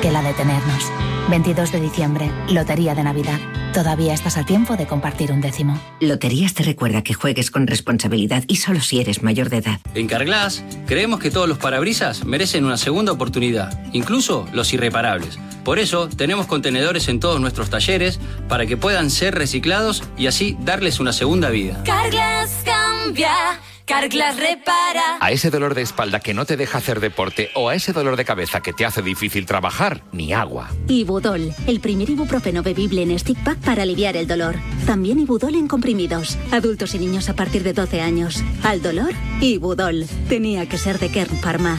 que 0.00 0.10
la 0.10 0.22
de 0.22 0.34
tenernos. 0.34 0.90
22 1.30 1.72
de 1.72 1.80
diciembre, 1.80 2.30
Lotería 2.50 2.94
de 2.94 3.02
Navidad. 3.04 3.38
Todavía 3.72 4.12
estás 4.12 4.36
a 4.36 4.44
tiempo 4.44 4.76
de 4.76 4.86
compartir 4.86 5.32
un 5.32 5.40
décimo. 5.40 5.80
Loterías 6.00 6.52
te 6.52 6.62
recuerda 6.62 7.02
que 7.02 7.14
juegues 7.14 7.50
con 7.50 7.66
responsabilidad 7.66 8.44
y 8.48 8.56
solo 8.56 8.80
si 8.80 9.00
eres 9.00 9.22
mayor 9.22 9.48
de 9.48 9.58
edad. 9.58 9.80
En 9.94 10.08
Carglass 10.08 10.62
creemos 10.86 11.20
que 11.20 11.30
todos 11.30 11.48
los 11.48 11.58
parabrisas 11.58 12.24
merecen 12.24 12.64
una 12.64 12.76
segunda 12.76 13.12
oportunidad, 13.12 13.80
incluso 13.92 14.46
los 14.52 14.72
irreparables. 14.74 15.38
Por 15.64 15.78
eso 15.78 16.08
tenemos 16.08 16.46
contenedores 16.46 17.08
en 17.08 17.20
todos 17.20 17.40
nuestros 17.40 17.70
talleres 17.70 18.18
para 18.48 18.66
que 18.66 18.76
puedan 18.76 19.10
ser 19.10 19.34
reciclados 19.34 20.02
y 20.16 20.26
así 20.26 20.56
darles 20.60 21.00
una 21.00 21.12
segunda 21.12 21.50
vida. 21.50 21.82
Carglass 21.84 22.62
cambia. 22.64 23.60
Carglass 23.84 24.36
repara. 24.38 25.18
A 25.20 25.32
ese 25.32 25.50
dolor 25.50 25.74
de 25.74 25.82
espalda 25.82 26.20
que 26.20 26.34
no 26.34 26.44
te 26.46 26.56
deja 26.56 26.78
hacer 26.78 27.00
deporte 27.00 27.50
o 27.54 27.68
a 27.68 27.74
ese 27.74 27.92
dolor 27.92 28.16
de 28.16 28.24
cabeza 28.24 28.60
que 28.60 28.72
te 28.72 28.84
hace 28.84 29.02
difícil 29.02 29.44
trabajar, 29.44 30.02
ni 30.12 30.32
agua. 30.32 30.70
Ibudol, 30.88 31.52
el 31.66 31.80
primer 31.80 32.08
ibuprofeno 32.08 32.62
bebible 32.62 33.02
en 33.02 33.18
stick 33.18 33.38
pack 33.42 33.58
para 33.58 33.82
aliviar 33.82 34.16
el 34.16 34.26
dolor. 34.26 34.56
También 34.86 35.18
Ibudol 35.18 35.56
en 35.56 35.68
comprimidos. 35.68 36.38
Adultos 36.52 36.94
y 36.94 36.98
niños 36.98 37.28
a 37.28 37.34
partir 37.34 37.64
de 37.64 37.72
12 37.72 38.00
años. 38.00 38.42
Al 38.62 38.82
dolor, 38.82 39.12
Ibudol. 39.40 40.06
Tenía 40.28 40.66
que 40.68 40.78
ser 40.78 40.98
de 40.98 41.10
Kern 41.10 41.36
Pharma. 41.38 41.76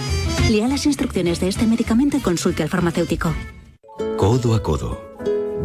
Lea 0.49 0.67
las 0.67 0.85
instrucciones 0.85 1.39
de 1.39 1.47
este 1.47 1.65
medicamento 1.65 2.17
y 2.17 2.19
consulte 2.19 2.63
al 2.63 2.69
farmacéutico. 2.69 3.33
Codo 4.23 4.55
a 4.55 4.63
codo. 4.63 5.03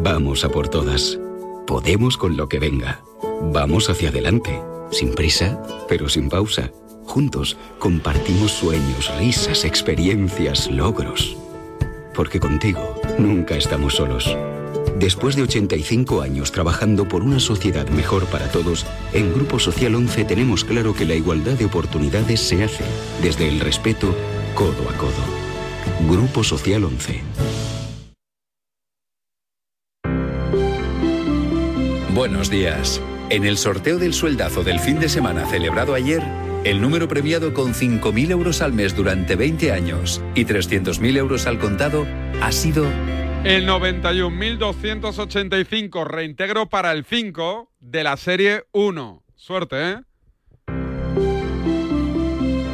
Vamos 0.03 0.45
a 0.45 0.49
por 0.49 0.69
todas. 0.69 1.17
Podemos 1.65 2.17
con 2.17 2.37
lo 2.37 2.49
que 2.49 2.59
venga. 2.59 3.01
Vamos 3.41 3.89
hacia 3.89 4.09
adelante, 4.09 4.61
sin 4.91 5.15
prisa, 5.15 5.63
pero 5.89 6.09
sin 6.09 6.29
pausa. 6.29 6.73
Juntos 7.05 7.57
compartimos 7.79 8.51
sueños, 8.51 9.17
risas, 9.17 9.65
experiencias, 9.65 10.69
logros. 10.73 11.37
Porque 12.17 12.41
contigo 12.41 13.01
nunca 13.17 13.57
estamos 13.57 13.95
solos. 13.95 14.37
Después 14.99 15.37
de 15.37 15.43
85 15.43 16.21
años 16.21 16.51
trabajando 16.51 17.07
por 17.07 17.23
una 17.23 17.39
sociedad 17.39 17.87
mejor 17.91 18.27
para 18.27 18.51
todos, 18.51 18.87
en 19.13 19.33
Grupo 19.33 19.61
Social 19.61 19.95
11 19.95 20.25
tenemos 20.25 20.65
claro 20.65 20.95
que 20.95 21.07
la 21.07 21.15
igualdad 21.15 21.53
de 21.53 21.67
oportunidades 21.67 22.41
se 22.41 22.65
hace 22.65 22.83
desde 23.23 23.49
el 23.49 23.61
respeto 23.61 24.13
codo 24.57 24.91
a 24.91 24.99
codo. 24.99 26.11
Grupo 26.11 26.43
Social 26.43 26.83
11. 26.83 27.78
Buenos 32.29 32.51
días. 32.51 33.01
En 33.31 33.47
el 33.47 33.57
sorteo 33.57 33.97
del 33.97 34.13
sueldazo 34.13 34.63
del 34.63 34.81
fin 34.81 35.01
de 35.01 35.09
semana 35.09 35.47
celebrado 35.47 35.95
ayer, 35.95 36.23
el 36.63 36.79
número 36.79 37.09
premiado 37.09 37.55
con 37.55 37.73
5.000 37.73 38.33
euros 38.33 38.61
al 38.61 38.75
mes 38.75 38.95
durante 38.95 39.35
20 39.35 39.73
años 39.73 40.21
y 40.35 40.45
300.000 40.45 41.17
euros 41.17 41.47
al 41.47 41.59
contado 41.59 42.07
ha 42.43 42.53
sido... 42.53 42.85
El 43.45 43.67
91.285 43.67 46.07
reintegro 46.07 46.69
para 46.69 46.93
el 46.93 47.07
5 47.07 47.73
de 47.81 48.05
la 48.05 48.19
serie 48.19 48.67
1. 48.73 49.23
Suerte, 49.35 49.93
¿eh? 49.93 49.97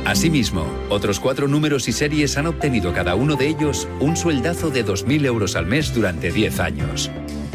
Asimismo, 0.05 0.67
otros 0.89 1.21
cuatro 1.21 1.47
números 1.47 1.87
y 1.87 1.93
series 1.93 2.37
han 2.37 2.49
obtenido 2.49 2.93
cada 2.93 3.15
uno 3.15 3.37
de 3.37 3.47
ellos 3.47 3.87
un 4.01 4.17
sueldazo 4.17 4.71
de 4.71 4.85
2.000 4.85 5.27
euros 5.27 5.55
al 5.55 5.67
mes 5.67 5.95
durante 5.95 6.33
10 6.33 6.59
años. 6.59 7.09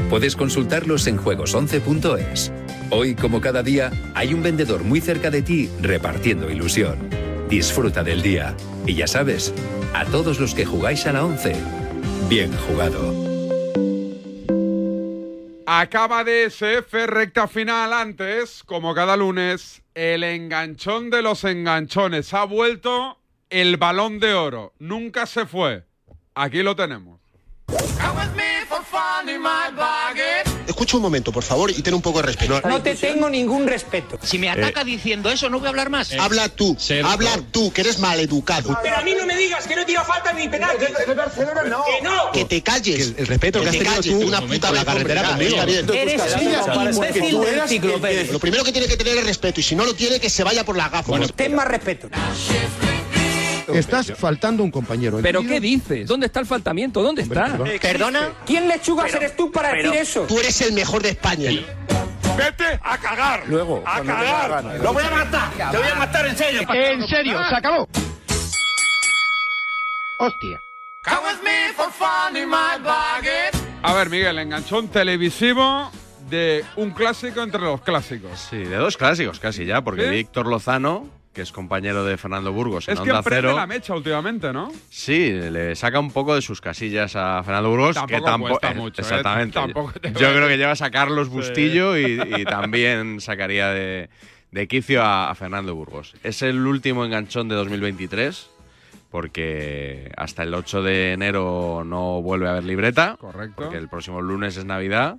Puedes 0.09 0.35
consultarlos 0.35 1.07
en 1.07 1.17
juegos11.es. 1.17 2.51
Hoy, 2.91 3.15
como 3.15 3.41
cada 3.41 3.63
día, 3.63 3.91
hay 4.15 4.33
un 4.33 4.41
vendedor 4.41 4.83
muy 4.83 5.01
cerca 5.01 5.29
de 5.29 5.41
ti 5.41 5.69
repartiendo 5.81 6.49
ilusión. 6.49 7.09
Disfruta 7.49 8.03
del 8.03 8.21
día. 8.21 8.55
Y 8.85 8.95
ya 8.95 9.07
sabes, 9.07 9.53
a 9.93 10.05
todos 10.05 10.39
los 10.39 10.55
que 10.55 10.65
jugáis 10.65 11.05
a 11.05 11.13
la 11.13 11.25
11, 11.25 11.55
bien 12.29 12.51
jugado. 12.67 13.29
Acaba 15.71 16.23
de 16.23 16.45
SF 16.45 17.05
recta 17.05 17.47
final 17.47 17.93
antes, 17.93 18.63
como 18.63 18.95
cada 18.95 19.15
lunes, 19.15 19.83
el 19.93 20.23
enganchón 20.23 21.11
de 21.11 21.21
los 21.21 21.43
enganchones. 21.43 22.33
Ha 22.33 22.45
vuelto 22.45 23.19
el 23.51 23.77
balón 23.77 24.19
de 24.19 24.33
oro. 24.33 24.73
Nunca 24.79 25.27
se 25.27 25.45
fue. 25.45 25.85
Aquí 26.33 26.63
lo 26.63 26.75
tenemos. 26.75 27.18
Escucha 30.67 30.97
un 30.97 31.03
momento, 31.03 31.31
por 31.31 31.43
favor, 31.43 31.71
y 31.71 31.81
ten 31.81 31.93
un 31.93 32.01
poco 32.01 32.19
de 32.21 32.27
respeto. 32.27 32.61
No 32.67 32.81
te 32.81 32.95
tengo 32.95 33.29
ningún 33.29 33.67
respeto. 33.67 34.17
Si 34.23 34.37
me 34.37 34.49
ataca 34.49 34.83
diciendo 34.83 35.29
eso, 35.29 35.49
no 35.49 35.59
voy 35.59 35.67
a 35.67 35.69
hablar 35.69 35.89
más. 35.89 36.13
Habla 36.13 36.49
tú, 36.49 36.77
habla 37.03 37.39
tú, 37.51 37.71
que 37.73 37.81
eres 37.81 37.99
maleducado. 37.99 38.77
Pero 38.81 38.97
a 38.97 39.01
mí 39.01 39.13
no 39.13 39.25
me 39.25 39.35
digas 39.35 39.67
que 39.67 39.75
no 39.75 39.85
tira 39.85 40.03
falta 40.03 40.31
ni 40.33 40.47
penal. 40.47 40.77
De 40.79 41.13
Barcelona 41.13 41.63
no. 41.63 41.83
Que 41.83 42.01
no. 42.01 42.31
Que 42.31 42.45
te 42.45 42.61
calles. 42.61 43.13
El, 43.17 43.27
respeto 43.27 43.61
que, 43.61 43.71
te 43.71 43.79
has 43.79 43.95
calles, 43.95 44.13
una 44.13 44.41
puta 44.41 44.71
la 44.71 44.85
carretera 44.85 45.23
conmigo. 45.23 45.57
Eres 45.61 46.21
un. 47.21 48.33
Lo 48.33 48.39
primero 48.39 48.63
que 48.63 48.71
tiene 48.71 48.87
que 48.87 48.97
tener 48.97 49.17
es 49.17 49.25
respeto, 49.25 49.59
y 49.59 49.63
si 49.63 49.75
no 49.75 49.85
lo 49.85 49.93
tiene, 49.93 50.19
que 50.19 50.29
se 50.29 50.43
vaya 50.43 50.63
por 50.63 50.77
la 50.77 50.89
gafa. 50.89 51.13
ten 51.35 51.55
más 51.55 51.67
respeto. 51.67 52.09
Estás 53.73 54.13
faltando 54.17 54.63
un 54.63 54.71
compañero. 54.71 55.19
¿Pero 55.21 55.41
qué 55.41 55.59
dices? 55.59 56.07
¿Dónde 56.07 56.27
está 56.27 56.39
el 56.39 56.45
faltamiento? 56.45 57.01
¿Dónde 57.01 57.23
está? 57.23 57.57
¿Perdona? 57.81 58.29
¿Quién 58.45 58.67
lechugas 58.67 59.13
eres 59.13 59.35
tú 59.35 59.51
para 59.51 59.73
decir 59.73 59.93
eso? 59.93 60.25
Tú 60.27 60.39
eres 60.39 60.59
el 60.61 60.73
mejor 60.73 61.01
de 61.01 61.09
España. 61.09 61.51
Vete 62.37 62.79
a 62.81 62.97
cagar. 62.97 63.43
Luego. 63.47 63.83
A 63.85 64.01
cagar. 64.01 64.63
Lo 64.81 64.93
voy 64.93 65.03
a 65.03 65.09
matar. 65.09 65.71
Te 65.71 65.77
voy 65.77 65.87
a 65.87 65.95
matar 65.95 66.27
en 66.27 66.37
serio. 66.37 66.61
En 66.73 67.07
serio, 67.07 67.37
se 67.49 67.55
acabó. 67.55 67.87
Hostia. 70.19 70.59
A 73.81 73.93
ver, 73.93 74.09
Miguel, 74.09 74.39
enganchón 74.39 74.89
televisivo 74.89 75.89
de 76.29 76.63
un 76.75 76.91
clásico 76.91 77.41
entre 77.41 77.61
los 77.61 77.81
clásicos. 77.81 78.47
Sí, 78.49 78.57
de 78.57 78.75
dos 78.75 78.97
clásicos 78.97 79.39
casi 79.39 79.65
ya, 79.65 79.81
porque 79.81 80.03
¿Sí? 80.03 80.09
Víctor 80.09 80.47
Lozano, 80.47 81.07
que 81.33 81.41
es 81.41 81.51
compañero 81.51 82.03
de 82.03 82.17
Fernando 82.17 82.51
Burgos 82.51 82.87
en 82.87 82.95
Es 82.95 82.99
que 83.01 83.11
Onda 83.11 83.23
Cero, 83.27 83.55
la 83.55 83.67
mecha 83.67 83.93
últimamente, 83.93 84.51
¿no? 84.51 84.71
sí, 84.89 85.31
le 85.31 85.75
saca 85.75 85.99
un 85.99 86.11
poco 86.11 86.35
de 86.35 86.41
sus 86.41 86.59
casillas 86.61 87.15
a 87.15 87.41
Fernando 87.43 87.69
Burgos, 87.69 87.97
que 88.07 88.19
Tampoco 88.21 88.59
cuesta 88.59 88.73
mucho, 88.73 89.01
¿eh? 89.01 89.05
exactamente. 89.05 89.53
Tampoco 89.53 89.93
Yo 90.01 90.33
creo 90.33 90.47
que 90.47 90.57
llevas 90.57 90.81
a 90.81 90.89
Carlos 90.91 91.29
Bustillo 91.29 91.97
y, 91.97 92.19
y 92.37 92.43
también 92.45 93.21
sacaría 93.21 93.69
de, 93.69 94.09
de 94.51 94.67
quicio 94.67 95.03
a, 95.03 95.29
a 95.29 95.35
Fernando 95.35 95.75
Burgos. 95.75 96.15
Es 96.23 96.41
el 96.41 96.65
último 96.65 97.05
enganchón 97.05 97.47
de 97.47 97.55
2023 97.55 98.49
porque 99.09 100.11
hasta 100.17 100.43
el 100.43 100.53
8 100.53 100.83
de 100.83 101.13
enero 101.13 101.83
no 101.85 102.21
vuelve 102.21 102.47
a 102.47 102.51
haber 102.51 102.63
libreta. 102.63 103.17
Correcto. 103.19 103.63
Porque 103.63 103.77
el 103.77 103.89
próximo 103.89 104.21
lunes 104.21 104.57
es 104.57 104.65
Navidad. 104.65 105.17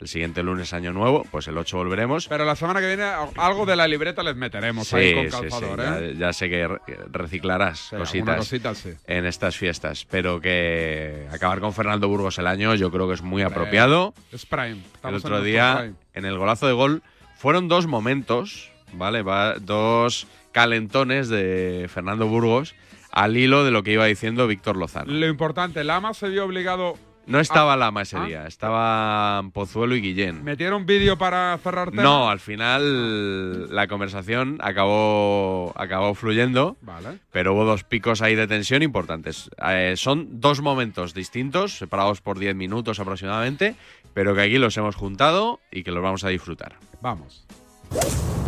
El 0.00 0.08
siguiente 0.08 0.42
lunes 0.42 0.72
Año 0.72 0.92
Nuevo, 0.92 1.24
pues 1.30 1.46
el 1.48 1.56
8 1.58 1.76
volveremos. 1.76 2.26
Pero 2.28 2.44
la 2.44 2.56
semana 2.56 2.80
que 2.80 2.86
viene 2.88 3.04
algo 3.36 3.66
de 3.66 3.76
la 3.76 3.86
libreta 3.88 4.22
les 4.22 4.36
meteremos 4.36 4.88
Sí, 4.88 4.96
ahí 4.96 5.14
con 5.14 5.24
sí, 5.24 5.30
sí, 5.30 5.36
calzador, 5.50 5.78
ya, 5.78 5.98
¿eh? 6.00 6.14
ya 6.18 6.32
sé 6.32 6.48
que 6.48 6.68
re- 6.68 6.80
reciclarás 7.12 7.90
cositas 7.96 8.36
cosita, 8.38 8.74
sí. 8.74 8.90
en 9.06 9.26
estas 9.26 9.56
fiestas, 9.56 10.06
pero 10.10 10.40
que 10.40 11.26
acabar 11.32 11.60
con 11.60 11.72
Fernando 11.72 12.08
Burgos 12.08 12.38
el 12.38 12.46
año 12.46 12.74
yo 12.74 12.90
creo 12.90 13.08
que 13.08 13.14
es 13.14 13.22
muy 13.22 13.42
apropiado. 13.42 14.14
Es 14.32 14.46
prime. 14.46 14.78
El 15.02 15.14
otro 15.14 15.38
en 15.38 15.44
día, 15.44 15.76
prime. 15.78 15.94
en 16.14 16.24
el 16.24 16.38
golazo 16.38 16.66
de 16.66 16.72
gol, 16.72 17.02
fueron 17.36 17.68
dos 17.68 17.86
momentos, 17.86 18.70
¿vale? 18.92 19.22
Va- 19.22 19.54
dos 19.58 20.26
calentones 20.52 21.28
de 21.28 21.86
Fernando 21.92 22.26
Burgos 22.26 22.74
al 23.10 23.36
hilo 23.36 23.64
de 23.64 23.70
lo 23.70 23.82
que 23.82 23.92
iba 23.92 24.06
diciendo 24.06 24.46
Víctor 24.46 24.76
Lozano. 24.76 25.12
Lo 25.12 25.26
importante, 25.28 25.84
Lama 25.84 26.14
se 26.14 26.28
vio 26.28 26.44
obligado. 26.44 26.96
No 27.26 27.40
estaba 27.40 27.76
Lama 27.76 28.00
Ah. 28.00 28.02
ese 28.02 28.20
día, 28.20 28.46
estaban 28.46 29.50
Pozuelo 29.50 29.96
y 29.96 30.00
Guillén. 30.02 30.44
¿Metieron 30.44 30.84
vídeo 30.86 31.16
para 31.16 31.56
cerrar 31.58 31.90
tema? 31.90 32.02
No, 32.02 32.28
al 32.28 32.38
final 32.40 33.74
la 33.74 33.86
conversación 33.88 34.58
acabó, 34.62 35.72
acabó 35.76 36.14
fluyendo, 36.14 36.76
Vale. 36.82 37.18
pero 37.32 37.54
hubo 37.54 37.64
dos 37.64 37.84
picos 37.84 38.20
ahí 38.22 38.34
de 38.34 38.46
tensión 38.46 38.82
importantes. 38.82 39.50
Eh, 39.66 39.94
son 39.96 40.40
dos 40.40 40.60
momentos 40.60 41.14
distintos, 41.14 41.78
separados 41.78 42.20
por 42.20 42.38
10 42.38 42.54
minutos 42.54 43.00
aproximadamente, 43.00 43.74
pero 44.12 44.34
que 44.34 44.42
aquí 44.42 44.58
los 44.58 44.76
hemos 44.76 44.94
juntado 44.96 45.60
y 45.72 45.82
que 45.82 45.92
los 45.92 46.02
vamos 46.02 46.24
a 46.24 46.28
disfrutar. 46.28 46.74
Vamos. 47.00 47.46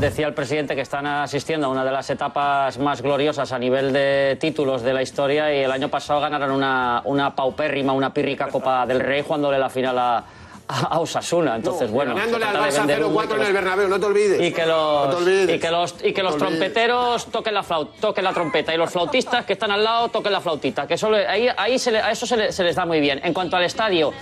Decía 0.00 0.26
el 0.26 0.34
presidente 0.34 0.74
que 0.74 0.82
están 0.82 1.06
asistiendo 1.06 1.66
a 1.68 1.70
una 1.70 1.82
de 1.84 1.90
las 1.90 2.10
etapas 2.10 2.76
más 2.78 3.00
gloriosas 3.00 3.50
a 3.52 3.58
nivel 3.58 3.92
de 3.94 4.36
títulos 4.38 4.82
de 4.82 4.92
la 4.92 5.00
historia 5.02 5.54
y 5.54 5.64
el 5.64 5.70
año 5.72 5.88
pasado 5.88 6.20
ganaron 6.20 6.50
una, 6.50 7.00
una 7.06 7.34
paupérrima, 7.34 7.94
una 7.94 8.12
pírrica 8.12 8.48
Copa 8.48 8.84
del 8.84 9.00
Rey 9.00 9.22
jugándole 9.26 9.58
la 9.58 9.70
final 9.70 9.98
a, 9.98 10.22
a 10.68 11.00
Osasuna. 11.00 11.56
Entonces, 11.56 11.90
bueno, 11.90 12.14
ganándole 12.14 12.44
al 12.44 12.56
Barça 12.56 12.78
vender 12.80 13.04
humo 13.04 13.22
y 13.22 13.26
0-4 13.26 13.28
que 13.28 13.32
en 13.32 13.38
los- 13.38 13.48
el 13.48 13.54
Bernabéu, 13.54 13.88
no 13.88 13.98
te 13.98 14.04
olvides. 14.06 14.42
y 14.42 14.52
que 14.52 14.66
No 14.66 15.06
los, 15.06 15.10
te 15.10 15.16
olvides. 15.16 15.56
y 15.56 15.58
que 15.60 15.70
los, 15.70 15.94
y 16.04 16.12
que 16.12 16.22
los 16.22 16.32
No 16.34 16.38
trompeteros 16.40 17.26
toquen 17.26 17.54
la, 17.54 17.62
flaut, 17.62 17.96
toquen 17.98 18.24
la 18.24 18.34
trompeta 18.34 18.74
y 18.74 18.76
los 18.76 18.90
flautistas 18.90 19.46
que 19.46 19.54
están 19.54 19.70
al 19.70 19.82
lado 19.82 20.08
toquen 20.10 20.32
la 20.32 20.42
flautita. 20.42 20.86
Que 20.86 20.94
eso 20.94 21.08
ahí, 21.26 21.48
ahí 21.56 21.78
se 21.78 21.90
le- 21.92 22.02
a 22.02 22.10
eso 22.10 22.26
se, 22.26 22.36
le- 22.36 22.52
se 22.52 22.62
les 22.64 22.76
da 22.76 22.84
muy 22.84 23.00
bien. 23.00 23.18
En 23.24 23.32
cuanto 23.32 23.56
al 23.56 23.64
estadio, 23.64 24.12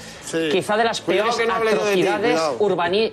quizá 0.52 0.76
de 0.76 0.84
las 0.84 1.00
Cuidado 1.00 1.30
peores 1.36 1.48
no 1.48 1.54
atrocidades 1.56 2.40
urbaní 2.60 3.12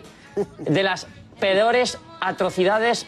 de 0.60 0.84
las 0.84 1.08
peores 1.42 1.98
atrocidades 2.22 3.06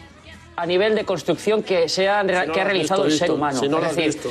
a 0.57 0.65
nivel 0.65 0.93
de 0.95 1.05
construcción 1.05 1.63
que, 1.63 1.87
se 1.87 2.09
han, 2.09 2.27
Si 2.27 2.47
no 2.47 2.53
que 2.53 2.61
ha 2.61 2.63
realizado 2.65 3.03
visto, 3.03 3.13
el 3.13 3.19
ser 3.19 3.31
humano. 3.31 3.59
Si 3.59 3.69
no 3.69 3.77
es 3.83 3.95
decir, 3.95 4.21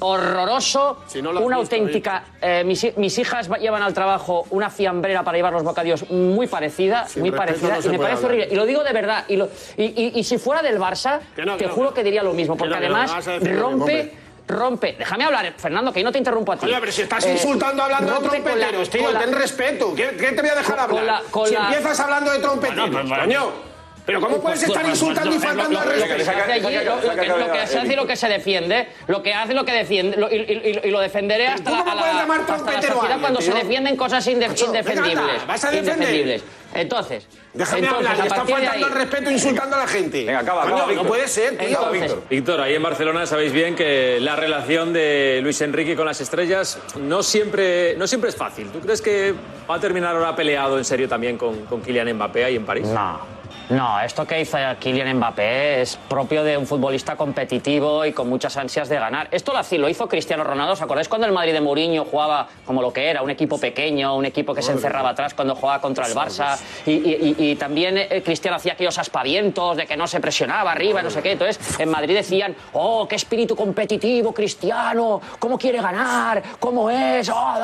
horroroso, 0.00 0.98
Si 1.06 1.20
no 1.20 1.30
una 1.30 1.40
visto, 1.40 1.54
auténtica... 1.76 2.24
eh, 2.40 2.62
mis, 2.64 2.96
mis 2.96 3.18
hijas 3.18 3.50
va- 3.50 3.58
llevan 3.58 3.82
al 3.82 3.92
trabajo 3.94 4.46
una 4.50 4.70
fiambrera 4.70 5.22
para 5.24 5.36
llevar 5.36 5.52
los 5.52 5.64
bocadillos 5.64 6.08
muy 6.10 6.46
parecida, 6.46 7.06
Sin 7.08 7.22
muy 7.22 7.30
parecida, 7.32 7.78
y 7.84 7.88
me 7.88 7.98
parece 7.98 8.24
hablar. 8.24 8.24
horrible. 8.24 8.48
Y 8.50 8.54
lo 8.56 8.64
digo 8.66 8.82
de 8.84 8.92
verdad. 8.92 9.24
Y, 9.28 9.36
lo- 9.36 9.48
y, 9.76 9.84
y- 9.84 10.12
y 10.14 10.24
si 10.24 10.38
fuera 10.38 10.62
del 10.62 10.78
Barça, 10.78 11.18
te 11.58 11.68
juro 11.68 11.92
que 11.92 12.02
diría 12.04 12.22
lo 12.22 12.32
mismo, 12.32 12.54
Que 12.54 12.60
porque 12.60 12.74
además 12.76 13.12
rompe... 13.42 14.12
Rompe, 14.48 14.96
déjame 14.98 15.24
hablar, 15.24 15.52
Fernando, 15.58 15.92
que 15.92 16.00
yo 16.00 16.04
no 16.04 16.12
te 16.12 16.18
interrumpo 16.18 16.52
a 16.52 16.56
ti. 16.56 16.66
Oye, 16.66 16.76
pero 16.80 16.90
si 16.90 17.02
estás 17.02 17.24
Eh, 17.26 17.32
insultando 17.32 17.82
hablando 17.82 18.14
de 18.14 18.20
la- 18.20 18.28
trompeteros, 18.30 18.90
tío, 18.90 19.12
la- 19.12 19.20
ten 19.20 19.32
respeto. 19.34 19.94
¿Qué, 19.94 20.16
qué 20.18 20.32
te 20.32 20.40
voy 20.40 20.50
a 20.50 20.54
dejar 20.54 20.76
Con 20.88 20.98
hablar? 20.98 21.04
la- 21.04 21.30
con 21.30 21.46
si 21.48 21.54
empiezas 21.54 22.00
hablando 22.00 22.32
de 22.32 22.38
trompeteros, 22.38 22.90
Bueno, 22.90 23.08
pues, 23.08 23.20
coño. 23.20 23.67
Pero 24.08 24.22
¿cómo 24.22 24.40
puedes 24.40 24.62
estar 24.62 24.80
Pues, 24.84 24.94
insultando 24.94 25.30
y 25.34 25.38
pues, 25.38 25.44
faltando 25.46 25.80
al 25.80 25.86
respeto? 25.86 26.24
se 26.24 26.30
hace 26.30 26.52
allí, 26.52 26.62
lo- 26.62 27.52
que- 27.52 27.66
se 27.66 27.78
hace 27.78 27.92
y 27.92 27.96
lo 27.96 28.06
que 28.06 28.16
se 28.16 28.28
defiende, 28.28 28.88
lo 29.06 29.22
que 29.22 29.34
hace 29.34 29.52
y 29.52 29.54
lo 29.54 29.66
que 29.66 29.72
defiende, 29.72 30.16
lo- 30.16 30.30
y, 30.32 30.90
lo 30.90 31.00
defenderé 31.00 31.48
hasta 31.48 31.70
la, 31.70 31.80
alguien, 31.80 33.20
cuando 33.20 33.42
se 33.42 33.52
defienden 33.52 33.96
cosas 33.96 34.26
indefendibles. 34.26 35.46
vas 35.46 35.62
a 35.62 35.70
defender. 35.70 36.40
Entonces, 36.74 37.26
Déjame 37.52 37.80
entonces, 37.86 38.08
hablar, 38.10 38.22
de 38.24 38.34
faltando 38.34 38.86
al 38.86 38.92
respeto 38.92 39.30
insultando 39.30 39.76
a 39.76 39.78
la 39.80 39.86
gente. 39.86 40.24
Venga, 40.24 40.38
acaba, 40.38 40.62
Coño, 40.62 40.76
acaba, 40.76 40.92
no 40.92 41.04
puede 41.04 41.28
ser, 41.28 41.58
tío. 41.58 41.68
Entonces, 41.68 42.16
Víctor, 42.30 42.60
ahí 42.62 42.74
en 42.74 42.82
Barcelona 42.82 43.26
sabéis 43.26 43.52
bien 43.52 43.74
que 43.74 44.20
la 44.20 44.36
relación 44.36 44.92
de 44.94 45.40
Luis 45.42 45.60
Enrique 45.60 45.96
con 45.96 46.06
las 46.06 46.20
estrellas 46.22 46.78
no 46.98 47.22
siempre, 47.22 47.94
no 47.96 48.06
siempre 48.06 48.30
es 48.30 48.36
fácil. 48.36 48.68
¿Tú 48.70 48.80
crees 48.80 49.02
que 49.02 49.34
va 49.70 49.74
a 49.76 49.80
terminar 49.80 50.14
ahora 50.16 50.34
peleado 50.34 50.78
en 50.78 50.84
serio 50.84 51.08
también 51.08 51.36
con, 51.36 51.66
con 51.66 51.82
Kylian 51.82 52.10
Mbappé 52.14 52.44
ahí 52.44 52.56
en 52.56 52.64
París? 52.64 52.86
No, 52.86 53.37
No, 53.70 54.00
esto 54.00 54.26
que 54.26 54.40
hizo 54.40 54.56
Kylian 54.80 55.18
Mbappé 55.18 55.82
es 55.82 55.98
propio 56.08 56.42
de 56.42 56.56
un 56.56 56.66
futbolista 56.66 57.16
competitivo 57.16 58.06
y 58.06 58.12
con 58.12 58.26
muchas 58.26 58.56
ansias 58.56 58.88
de 58.88 58.98
ganar. 58.98 59.28
Esto 59.30 59.52
lo 59.72 59.88
hizo 59.90 60.08
Cristiano 60.08 60.42
Ronaldo. 60.42 60.72
¿Os 60.72 60.80
acordáis 60.80 61.06
cuando 61.06 61.26
el 61.26 61.34
Madrid 61.34 61.52
de 61.52 61.60
Mourinho 61.60 62.06
jugaba 62.06 62.48
como 62.64 62.80
lo 62.80 62.90
que 62.90 63.10
era, 63.10 63.20
un 63.20 63.28
equipo 63.28 63.60
pequeño, 63.60 64.16
un 64.16 64.24
equipo 64.24 64.54
que 64.54 64.62
se 64.62 64.72
encerraba 64.72 65.10
atrás 65.10 65.34
cuando 65.34 65.54
jugaba 65.54 65.82
contra 65.82 66.06
el 66.06 66.14
Barça? 66.14 66.58
Y, 66.86 67.56
también 67.56 67.98
eh, 67.98 68.22
Cristiano 68.24 68.56
hacía 68.56 68.72
aquellos 68.72 68.96
aspavientos 68.98 69.76
de 69.76 69.86
que 69.86 69.96
no 69.96 70.06
se 70.06 70.20
presionaba 70.20 70.72
arriba, 70.72 71.02
no 71.02 71.10
sé 71.10 71.20
qué. 71.20 71.32
Entonces, 71.32 71.78
en 71.78 71.90
Madrid 71.90 72.14
decían, 72.14 72.56
oh, 72.72 73.06
qué 73.06 73.16
espíritu 73.16 73.54
competitivo, 73.54 74.32
Cristiano, 74.32 75.20
cómo 75.38 75.58
quiere 75.58 75.82
ganar, 75.82 76.42
cómo 76.58 76.88
es, 76.88 77.28
oh, 77.28 77.54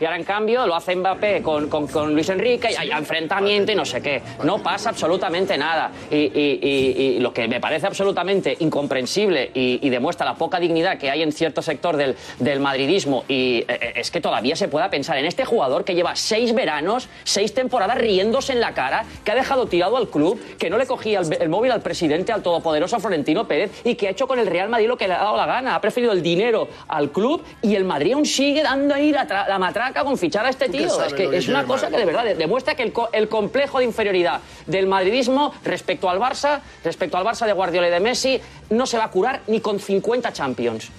Y 0.00 0.04
ahora, 0.04 0.16
en 0.16 0.24
cambio, 0.24 0.66
lo 0.66 0.74
hace 0.74 0.96
Mbappé 0.96 1.40
con, 1.40 1.68
con 1.68 2.12
Luis 2.12 2.28
Enrique 2.30 2.72
y 2.72 2.74
hay 2.74 2.90
enfrentamiento 2.90 3.70
y 3.70 3.74
no 3.76 3.84
sé 3.84 4.02
qué. 4.02 4.22
No 4.42 4.58
pasa 4.58 4.88
absolutamente 4.88 5.51
nada. 5.58 5.90
Y, 6.10 7.18
lo 7.20 7.32
que 7.32 7.46
me 7.48 7.60
parece 7.60 7.86
absolutamente 7.86 8.56
incomprensible 8.60 9.50
y, 9.54 9.92
demuestra 9.92 10.24
la 10.24 10.34
poca 10.34 10.58
dignidad 10.58 10.96
que 10.96 11.10
hay 11.10 11.22
en 11.22 11.32
cierto 11.32 11.60
sector 11.60 11.96
del, 11.96 12.16
del 12.38 12.60
madridismo 12.60 13.24
y 13.28 13.58
eh, 13.58 13.66
eh, 13.68 13.92
es 13.96 14.10
que 14.10 14.20
todavía 14.20 14.56
se 14.56 14.68
pueda 14.68 14.88
pensar 14.90 15.18
en 15.18 15.26
este 15.26 15.44
jugador 15.44 15.84
que 15.84 15.94
lleva 15.94 16.16
seis 16.16 16.54
veranos, 16.54 17.08
seis 17.24 17.52
temporadas 17.52 17.98
riéndose 17.98 18.52
en 18.52 18.60
la 18.60 18.74
cara, 18.74 19.04
que 19.24 19.32
ha 19.32 19.34
dejado 19.34 19.66
tirado 19.66 19.96
al 19.96 20.08
club, 20.08 20.40
que 20.58 20.70
no 20.70 20.78
le 20.78 20.86
cogía 20.86 21.20
el, 21.20 21.48
móvil 21.48 21.72
al 21.72 21.82
presidente, 21.82 22.32
al 22.32 22.42
todopoderoso 22.42 22.98
Florentino 23.00 23.46
Pérez 23.46 23.70
y 23.84 23.94
que 23.94 24.08
ha 24.08 24.10
hecho 24.10 24.26
con 24.26 24.38
el 24.38 24.46
Real 24.46 24.68
Madrid 24.68 24.88
lo 24.88 24.96
que 24.96 25.08
le 25.08 25.14
ha 25.14 25.18
dado 25.18 25.36
la 25.36 25.46
gana. 25.46 25.74
Ha 25.74 25.80
preferido 25.80 26.12
el 26.12 26.22
dinero 26.22 26.68
al 26.88 27.10
club 27.10 27.42
y 27.60 27.74
el 27.74 27.84
Madrid 27.84 28.12
aún 28.14 28.26
sigue 28.26 28.62
dando 28.62 28.94
ahí 28.94 29.12
la, 29.12 29.58
matraca 29.58 30.04
con 30.04 30.16
fichar 30.16 30.46
a 30.46 30.50
este 30.50 30.68
tío. 30.68 30.88
Es 31.04 31.14
que 31.14 31.36
es 31.36 31.48
una 31.48 31.64
cosa 31.64 31.88
que 31.88 31.96
de 31.96 32.04
verdad 32.04 32.24
demuestra 32.36 32.74
que 32.74 32.92
el 33.12 33.28
complejo 33.28 33.78
de 33.78 33.84
inferioridad 33.84 34.40
del 34.66 34.86
madridismo 34.86 35.41
respecto 35.64 36.08
al 36.08 36.18
Barça, 36.18 36.60
respecto 36.84 37.16
al 37.16 37.24
Barça 37.24 37.46
de 37.46 37.52
Guardiola 37.52 37.88
y 37.88 37.90
de 37.90 38.00
Messi, 38.00 38.40
no 38.70 38.86
se 38.86 38.98
va 38.98 39.04
a 39.04 39.10
curar 39.10 39.42
ni 39.46 39.60
con 39.60 39.80
50 39.80 40.32
Champions. 40.32 40.90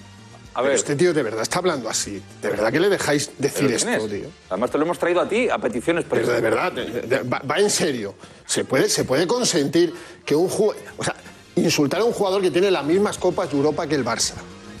A 0.54 0.62
ver. 0.62 0.72
este 0.72 0.94
tío 0.94 1.12
de 1.12 1.22
verdad 1.22 1.42
está 1.42 1.58
hablando 1.58 1.88
así. 1.88 2.22
¿De 2.40 2.48
verdad 2.48 2.70
que 2.70 2.78
le 2.78 2.88
dejáis 2.88 3.30
decir 3.38 3.72
esto, 3.72 4.08
tío? 4.08 4.28
Además 4.48 4.70
te 4.70 4.78
lo 4.78 4.84
hemos 4.84 4.98
traído 4.98 5.20
a 5.20 5.28
ti 5.28 5.48
a 5.48 5.58
peticiones 5.58 6.04
Pero 6.08 6.28
de 6.28 6.40
verdad, 6.40 6.72
va, 7.26 7.58
en 7.58 7.70
serio. 7.70 8.14
¿Se 8.46 8.64
puede, 8.64 8.88
se 8.88 9.04
puede 9.04 9.26
consentir 9.26 9.92
que 10.24 10.36
un 10.36 10.48
jugador... 10.48 10.80
O 10.96 11.02
sea, 11.02 11.16
insultar 11.56 12.00
a 12.00 12.04
un 12.04 12.12
jugador 12.12 12.42
que 12.42 12.50
tiene 12.50 12.70
las 12.70 12.84
mismas 12.84 13.18
copas 13.18 13.50
de 13.50 13.56
Europa 13.56 13.86
que 13.86 13.94
el 13.94 14.04
Barça, 14.04 14.34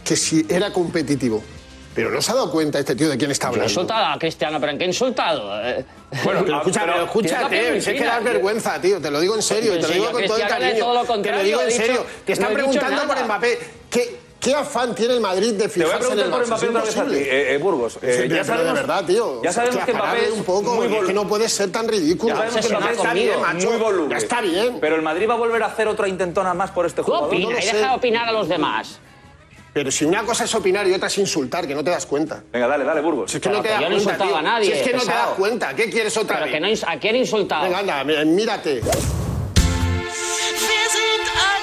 que 0.04 0.16
si 0.16 0.46
era 0.48 0.72
competitivo, 0.72 1.42
pero 1.94 2.10
no 2.10 2.20
se 2.20 2.32
ha 2.32 2.34
dado 2.34 2.50
cuenta 2.50 2.78
este 2.78 2.96
tío 2.96 3.08
de 3.08 3.16
quién 3.16 3.30
está 3.30 3.48
hablando. 3.48 3.68
insultado 3.68 4.06
a 4.06 4.18
Cristiano, 4.18 4.58
pero 4.60 4.72
¿en 4.72 4.78
qué 4.78 4.84
insultado? 4.84 5.60
Eh, 5.62 5.84
bueno, 6.24 6.42
pero 6.44 6.58
escúchame, 6.58 6.92
pero 6.92 7.04
escúchate, 7.04 7.76
es 7.78 7.84
que 7.84 8.04
das 8.04 8.24
vergüenza, 8.24 8.80
tío, 8.80 9.00
te 9.00 9.10
lo 9.10 9.20
digo 9.20 9.34
en 9.34 9.42
serio, 9.42 9.74
te 9.74 9.82
lo 9.82 9.88
digo 9.88 10.10
con 10.10 10.26
todo 10.26 10.36
el 10.36 10.46
cariño. 10.46 11.22
te 11.22 11.32
lo 11.32 11.42
digo 11.42 11.62
en 11.62 11.70
serio. 11.70 12.06
Te 12.24 12.32
están 12.32 12.52
preguntando 12.52 13.06
por 13.06 13.24
Mbappé. 13.24 13.58
¿Qué, 13.90 14.24
¿Qué 14.44 14.54
afán 14.54 14.94
tiene 14.94 15.14
el 15.14 15.20
Madrid 15.20 15.54
de 15.54 15.70
fijarse 15.70 16.12
en 16.12 16.18
el 16.18 16.30
por 16.30 16.46
Mbappé 16.46 16.68
otra 16.68 16.82
vez 16.82 16.96
eh, 16.96 17.54
eh, 17.54 17.58
Burgos. 17.58 17.98
Eh, 18.02 18.28
ya 18.28 18.44
sabemos, 18.44 18.74
de 18.74 18.80
verdad, 18.80 19.04
tío. 19.06 19.42
Ya 19.42 19.52
sabemos 19.54 19.84
que 19.86 19.94
Mbappé 19.94 20.24
es 20.26 20.32
un 20.32 20.44
poco, 20.44 20.74
muy 20.74 20.94
es 20.94 21.04
que 21.06 21.14
no 21.14 21.26
puede 21.26 21.48
ser 21.48 21.72
tan 21.72 21.88
ridículo. 21.88 22.34
Ya 22.34 22.50
sabemos 22.50 22.66
que 22.66 22.76
Mbappé 22.76 22.92
está 22.92 23.14
bien, 23.14 23.40
macho. 23.40 23.70
Muy 23.70 23.78
voluble. 23.78 24.10
Ya 24.10 24.18
está 24.18 24.40
bien. 24.42 24.78
Pero 24.80 24.96
el 24.96 25.02
Madrid 25.02 25.26
va 25.30 25.34
a 25.34 25.38
volver 25.38 25.62
a 25.62 25.66
hacer 25.66 25.88
otra 25.88 26.08
intentona 26.08 26.52
más 26.52 26.70
por 26.72 26.84
este 26.84 27.00
jugador. 27.00 27.28
Opina, 27.28 27.58
y 27.58 27.64
deja 27.64 27.94
opinar 27.94 28.28
a 28.28 28.32
los 28.32 28.46
demás. 28.46 29.00
Pero 29.74 29.90
si 29.90 30.04
una 30.04 30.22
cosa 30.22 30.44
es 30.44 30.54
opinar 30.54 30.86
y 30.86 30.92
otra 30.92 31.08
es 31.08 31.18
insultar, 31.18 31.66
que 31.66 31.74
no 31.74 31.82
te 31.82 31.90
das 31.90 32.06
cuenta. 32.06 32.44
Venga, 32.52 32.68
dale, 32.68 32.84
dale, 32.84 33.00
Burgos. 33.00 33.32
Si 33.32 33.38
es 33.38 33.42
que 33.42 33.50
no 33.50 33.60
te 33.60 33.70
das 33.70 33.82
cuenta. 33.82 34.38
a 34.38 34.42
nadie. 34.42 34.66
Si 34.66 34.72
es 34.72 34.82
que 34.82 34.92
no 34.94 35.00
te 35.00 35.06
das 35.10 35.28
cuenta. 35.30 35.74
¿Qué 35.74 35.90
quieres 35.90 36.16
otra 36.16 36.40
vez? 36.40 36.52
Que 36.52 36.60
no, 36.60 36.68
¿A 36.86 36.96
quién 36.98 37.16
insultado? 37.16 37.64
Venga, 37.64 37.80
anda, 37.80 38.04
mírate. 38.04 38.80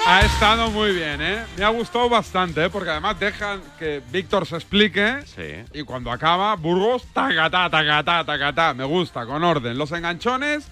Ha 0.06 0.22
estado 0.26 0.70
muy 0.72 0.92
bien, 0.92 1.22
¿eh? 1.22 1.46
Me 1.56 1.64
ha 1.64 1.70
gustado 1.70 2.10
bastante, 2.10 2.66
¿eh? 2.66 2.70
Porque 2.70 2.90
además 2.90 3.18
dejan 3.18 3.62
que 3.80 4.02
Víctor 4.12 4.46
se 4.46 4.56
explique. 4.56 5.20
Sí. 5.26 5.64
Y 5.74 5.84
cuando 5.84 6.12
acaba, 6.12 6.54
Burgos, 6.58 7.04
tacatá, 7.14 7.70
tacatá, 7.70 8.26
tacatá. 8.26 8.74
Me 8.74 8.84
gusta, 8.84 9.26
con 9.26 9.42
orden. 9.42 9.78
Los 9.78 9.92
enganchones 9.94 10.66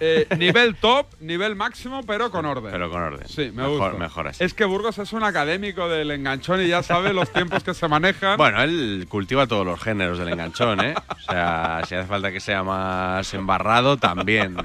eh, 0.00 0.26
nivel 0.38 0.76
top, 0.76 1.06
nivel 1.20 1.54
máximo, 1.54 2.02
pero 2.06 2.30
con 2.30 2.44
orden. 2.44 2.72
Pero 2.72 2.90
con 2.90 3.02
orden. 3.02 3.28
Sí, 3.28 3.50
me 3.54 3.62
mejor, 3.62 3.92
gusta. 3.92 3.98
Mejor 3.98 4.28
así. 4.28 4.44
Es 4.44 4.54
que 4.54 4.64
Burgos 4.64 4.98
es 4.98 5.12
un 5.12 5.22
académico 5.22 5.88
del 5.88 6.10
enganchón 6.10 6.62
y 6.62 6.68
ya 6.68 6.82
sabe 6.82 7.12
los 7.12 7.32
tiempos 7.32 7.62
que 7.62 7.74
se 7.74 7.88
manejan. 7.88 8.36
Bueno, 8.44 8.62
él 8.62 9.06
cultiva 9.08 9.46
todos 9.46 9.64
los 9.64 9.80
géneros 9.80 10.18
del 10.18 10.28
enganchón, 10.28 10.84
¿eh? 10.84 10.94
O 11.08 11.20
sea, 11.20 11.82
si 11.86 11.94
hace 11.94 12.06
falta 12.06 12.30
que 12.30 12.40
sea 12.40 12.62
más 12.62 13.32
embarrado, 13.32 13.96
también, 13.96 14.56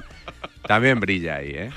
también 0.66 1.00
brilla 1.00 1.36
ahí, 1.36 1.50
¿eh? 1.50 1.70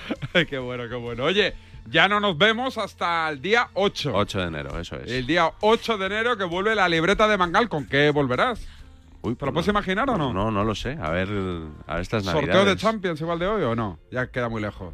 qué 0.49 0.57
bueno, 0.57 0.89
qué 0.89 0.95
bueno. 0.95 1.23
Oye, 1.23 1.53
ya 1.85 2.07
no 2.07 2.19
nos 2.19 2.37
vemos 2.37 2.77
hasta 2.77 3.29
el 3.29 3.41
día 3.41 3.69
8. 3.73 4.11
8 4.13 4.39
de 4.39 4.47
enero, 4.47 4.79
eso 4.79 4.97
es. 4.97 5.11
El 5.11 5.25
día 5.27 5.51
8 5.61 5.97
de 5.97 6.05
enero 6.05 6.37
que 6.37 6.43
vuelve 6.43 6.75
la 6.75 6.89
libreta 6.89 7.27
de 7.27 7.37
Mangal. 7.37 7.69
¿Con 7.69 7.85
qué 7.85 8.09
volverás? 8.09 8.67
Uy, 9.23 9.35
¿Te 9.35 9.45
lo 9.45 9.53
puedes 9.53 9.69
imaginar 9.69 10.09
o 10.09 10.17
no? 10.17 10.33
No, 10.33 10.51
no 10.51 10.65
lo 10.65 10.75
sé. 10.75 10.97
A 11.01 11.09
ver, 11.09 11.29
a 11.87 11.93
ver 11.93 12.01
estas 12.01 12.25
navidades. 12.25 12.53
¿Sorteo 12.53 12.65
de 12.65 12.75
Champions 12.75 13.21
igual 13.21 13.39
de 13.39 13.47
hoy 13.47 13.63
o 13.63 13.73
no? 13.73 13.97
Ya 14.11 14.27
queda 14.27 14.49
muy 14.49 14.61
lejos. 14.61 14.93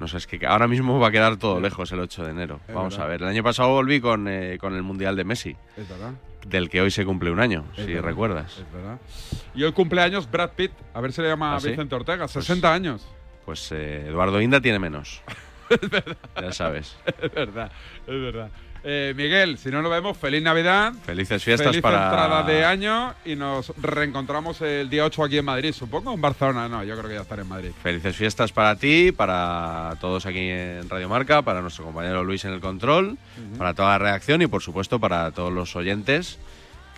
No 0.00 0.08
sé, 0.08 0.16
es 0.16 0.26
que 0.26 0.46
ahora 0.46 0.66
mismo 0.66 0.98
va 0.98 1.08
a 1.08 1.10
quedar 1.10 1.36
todo 1.36 1.60
lejos 1.60 1.92
el 1.92 2.00
8 2.00 2.24
de 2.24 2.30
enero. 2.30 2.60
Vamos 2.72 2.98
a 2.98 3.04
ver. 3.04 3.20
El 3.20 3.28
año 3.28 3.42
pasado 3.42 3.68
volví 3.68 4.00
con, 4.00 4.26
eh, 4.26 4.56
con 4.58 4.74
el 4.74 4.82
Mundial 4.82 5.14
de 5.14 5.24
Messi. 5.24 5.54
Es 5.76 5.86
verdad. 5.86 6.14
Del 6.46 6.70
que 6.70 6.80
hoy 6.80 6.90
se 6.90 7.04
cumple 7.04 7.30
un 7.30 7.38
año, 7.38 7.66
si 7.76 7.94
recuerdas. 8.00 8.56
Es 8.58 8.72
verdad. 8.72 8.98
Y 9.54 9.64
hoy 9.64 9.72
cumpleaños 9.72 10.30
Brad 10.30 10.52
Pitt. 10.52 10.72
A 10.94 11.02
ver 11.02 11.12
si 11.12 11.20
le 11.20 11.28
llama 11.28 11.54
¿Ah, 11.54 11.58
Vicente 11.62 11.94
Ortega. 11.94 12.26
60 12.26 12.66
pues 12.66 12.74
años. 12.74 13.06
Pues 13.44 13.70
eh, 13.72 14.06
Eduardo 14.08 14.40
Inda 14.40 14.62
tiene 14.62 14.78
menos. 14.78 15.20
es 15.68 15.90
verdad. 15.90 16.16
Ya 16.40 16.52
sabes. 16.52 16.96
Es 17.20 17.34
verdad, 17.34 17.70
es 18.06 18.20
verdad. 18.22 18.50
Eh, 18.82 19.12
Miguel, 19.16 19.58
si 19.58 19.70
no 19.70 19.82
nos 19.82 19.90
vemos, 19.90 20.16
feliz 20.16 20.42
Navidad. 20.42 20.92
Felices 21.04 21.44
fiestas 21.44 21.68
feliz 21.68 21.82
para. 21.82 22.04
entrada 22.04 22.42
de 22.42 22.64
año 22.64 23.14
y 23.24 23.36
nos 23.36 23.72
reencontramos 23.76 24.60
el 24.62 24.88
día 24.88 25.04
8 25.04 25.24
aquí 25.24 25.38
en 25.38 25.44
Madrid, 25.44 25.72
supongo. 25.72 26.14
En 26.14 26.20
Barcelona, 26.20 26.68
no, 26.68 26.82
yo 26.82 26.96
creo 26.96 27.08
que 27.08 27.14
ya 27.16 27.22
estaré 27.22 27.42
en 27.42 27.48
Madrid. 27.48 27.70
Felices 27.82 28.16
fiestas 28.16 28.52
para 28.52 28.76
ti, 28.76 29.12
para 29.12 29.96
todos 30.00 30.24
aquí 30.26 30.48
en 30.48 30.88
Radio 30.88 31.08
Marca, 31.08 31.42
para 31.42 31.60
nuestro 31.60 31.84
compañero 31.84 32.24
Luis 32.24 32.44
en 32.44 32.52
el 32.52 32.60
control, 32.60 33.18
para 33.58 33.74
toda 33.74 33.90
la 33.90 33.98
reacción 33.98 34.40
y, 34.42 34.46
por 34.46 34.62
supuesto, 34.62 34.98
para 34.98 35.30
todos 35.32 35.52
los 35.52 35.76
oyentes 35.76 36.38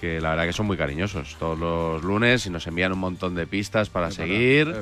que 0.00 0.20
la 0.20 0.30
verdad 0.30 0.46
que 0.46 0.52
son 0.52 0.66
muy 0.66 0.76
cariñosos 0.76 1.36
todos 1.38 1.56
los 1.56 2.02
lunes 2.02 2.44
y 2.46 2.50
nos 2.50 2.66
envían 2.66 2.92
un 2.92 2.98
montón 2.98 3.36
de 3.36 3.46
pistas 3.46 3.88
para 3.88 4.10
seguir. 4.10 4.74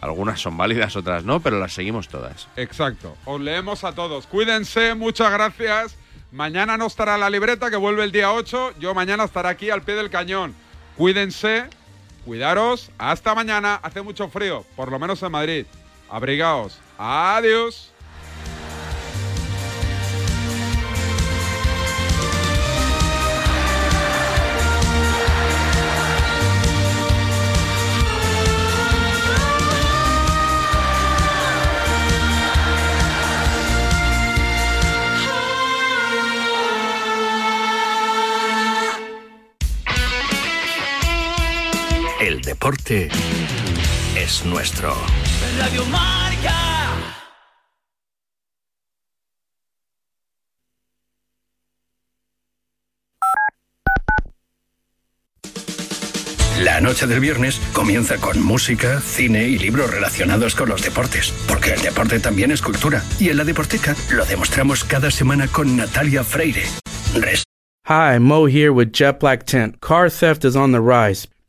Algunas 0.00 0.40
son 0.40 0.56
válidas, 0.56 0.96
otras 0.96 1.24
no, 1.24 1.40
pero 1.40 1.58
las 1.58 1.74
seguimos 1.74 2.08
todas. 2.08 2.48
Exacto. 2.56 3.14
Os 3.26 3.40
leemos 3.40 3.84
a 3.84 3.92
todos. 3.92 4.26
Cuídense, 4.26 4.94
muchas 4.94 5.30
gracias. 5.30 5.98
Mañana 6.34 6.76
no 6.76 6.86
estará 6.88 7.16
la 7.16 7.30
libreta, 7.30 7.70
que 7.70 7.76
vuelve 7.76 8.02
el 8.02 8.10
día 8.10 8.32
8. 8.32 8.74
Yo 8.80 8.92
mañana 8.92 9.22
estaré 9.22 9.48
aquí 9.50 9.70
al 9.70 9.82
pie 9.82 9.94
del 9.94 10.10
cañón. 10.10 10.52
Cuídense, 10.96 11.66
cuidaros. 12.24 12.90
Hasta 12.98 13.36
mañana. 13.36 13.78
Hace 13.80 14.02
mucho 14.02 14.28
frío, 14.28 14.64
por 14.74 14.90
lo 14.90 14.98
menos 14.98 15.22
en 15.22 15.30
Madrid. 15.30 15.64
Abrigaos. 16.10 16.80
Adiós. 16.98 17.93
Deporte 42.54 43.08
es 44.16 44.44
nuestro. 44.44 44.94
Radio 45.58 45.84
Marca. 45.86 46.54
La 56.60 56.80
noche 56.80 57.08
del 57.08 57.18
viernes 57.18 57.60
comienza 57.72 58.18
con 58.18 58.40
música, 58.40 59.00
cine 59.00 59.48
y 59.48 59.58
libros 59.58 59.90
relacionados 59.90 60.54
con 60.54 60.68
los 60.68 60.80
deportes, 60.80 61.34
porque 61.48 61.72
el 61.72 61.82
deporte 61.82 62.20
también 62.20 62.52
es 62.52 62.62
cultura. 62.62 63.02
Y 63.18 63.30
en 63.30 63.36
la 63.36 63.44
Deporteca 63.44 63.96
lo 64.12 64.24
demostramos 64.24 64.84
cada 64.84 65.10
semana 65.10 65.48
con 65.48 65.76
Natalia 65.76 66.22
Freire. 66.22 66.62
Hi, 67.86 68.18
Mo 68.20 68.46
here 68.46 68.70
with 68.70 68.92
Jet 68.92 69.18
Black 69.18 69.44
Tent. 69.44 69.80
Car 69.80 70.08
theft 70.08 70.44
is 70.44 70.54
on 70.54 70.70
the 70.70 70.80
rise. 70.80 71.26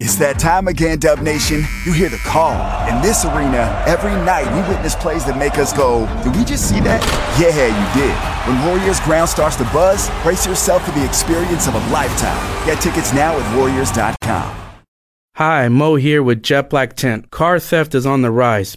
It's 0.00 0.16
that 0.16 0.40
time 0.40 0.66
again, 0.66 0.98
Dub 0.98 1.20
Nation. 1.20 1.62
You 1.86 1.92
hear 1.92 2.08
the 2.08 2.18
call. 2.18 2.52
In 2.88 3.00
this 3.00 3.24
arena, 3.24 3.80
every 3.86 4.10
night 4.26 4.44
we 4.52 4.68
witness 4.68 4.96
plays 4.96 5.24
that 5.26 5.38
make 5.38 5.56
us 5.56 5.72
go, 5.72 6.06
Did 6.24 6.34
we 6.34 6.44
just 6.44 6.68
see 6.68 6.80
that? 6.80 7.00
Yeah, 7.38 7.70
you 7.70 7.86
did. 7.94 8.12
When 8.50 8.66
Warriors 8.66 8.98
ground 9.00 9.28
starts 9.28 9.54
to 9.56 9.64
buzz, 9.72 10.10
brace 10.24 10.46
yourself 10.46 10.84
for 10.84 10.90
the 10.90 11.04
experience 11.04 11.68
of 11.68 11.76
a 11.76 11.90
lifetime. 11.90 12.66
Get 12.66 12.82
tickets 12.82 13.12
now 13.14 13.38
at 13.38 13.56
Warriors.com. 13.56 14.56
Hi, 15.36 15.68
Mo 15.68 15.94
here 15.94 16.24
with 16.24 16.42
Jet 16.42 16.70
Black 16.70 16.96
Tent. 16.96 17.30
Car 17.30 17.60
theft 17.60 17.94
is 17.94 18.04
on 18.04 18.22
the 18.22 18.32
rise. 18.32 18.76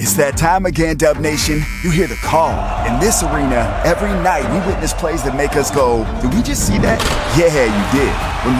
It's 0.00 0.16
that 0.16 0.40
time 0.40 0.64
again, 0.64 0.96
Dub 0.96 1.20
Nation. 1.20 1.60
You 1.84 1.92
hear 1.92 2.08
the 2.08 2.16
call. 2.24 2.56
In 2.88 2.98
this 2.98 3.22
arena, 3.22 3.68
every 3.84 4.08
night 4.24 4.40
we 4.48 4.56
witness 4.64 4.94
plays 4.96 5.22
that 5.24 5.36
make 5.36 5.52
us 5.52 5.70
go, 5.70 6.08
Did 6.24 6.32
we 6.32 6.40
just 6.40 6.66
see 6.66 6.80
that? 6.80 6.96
Yeah, 7.36 7.52
you 7.68 7.84
did. 7.92 8.08
When 8.40 8.50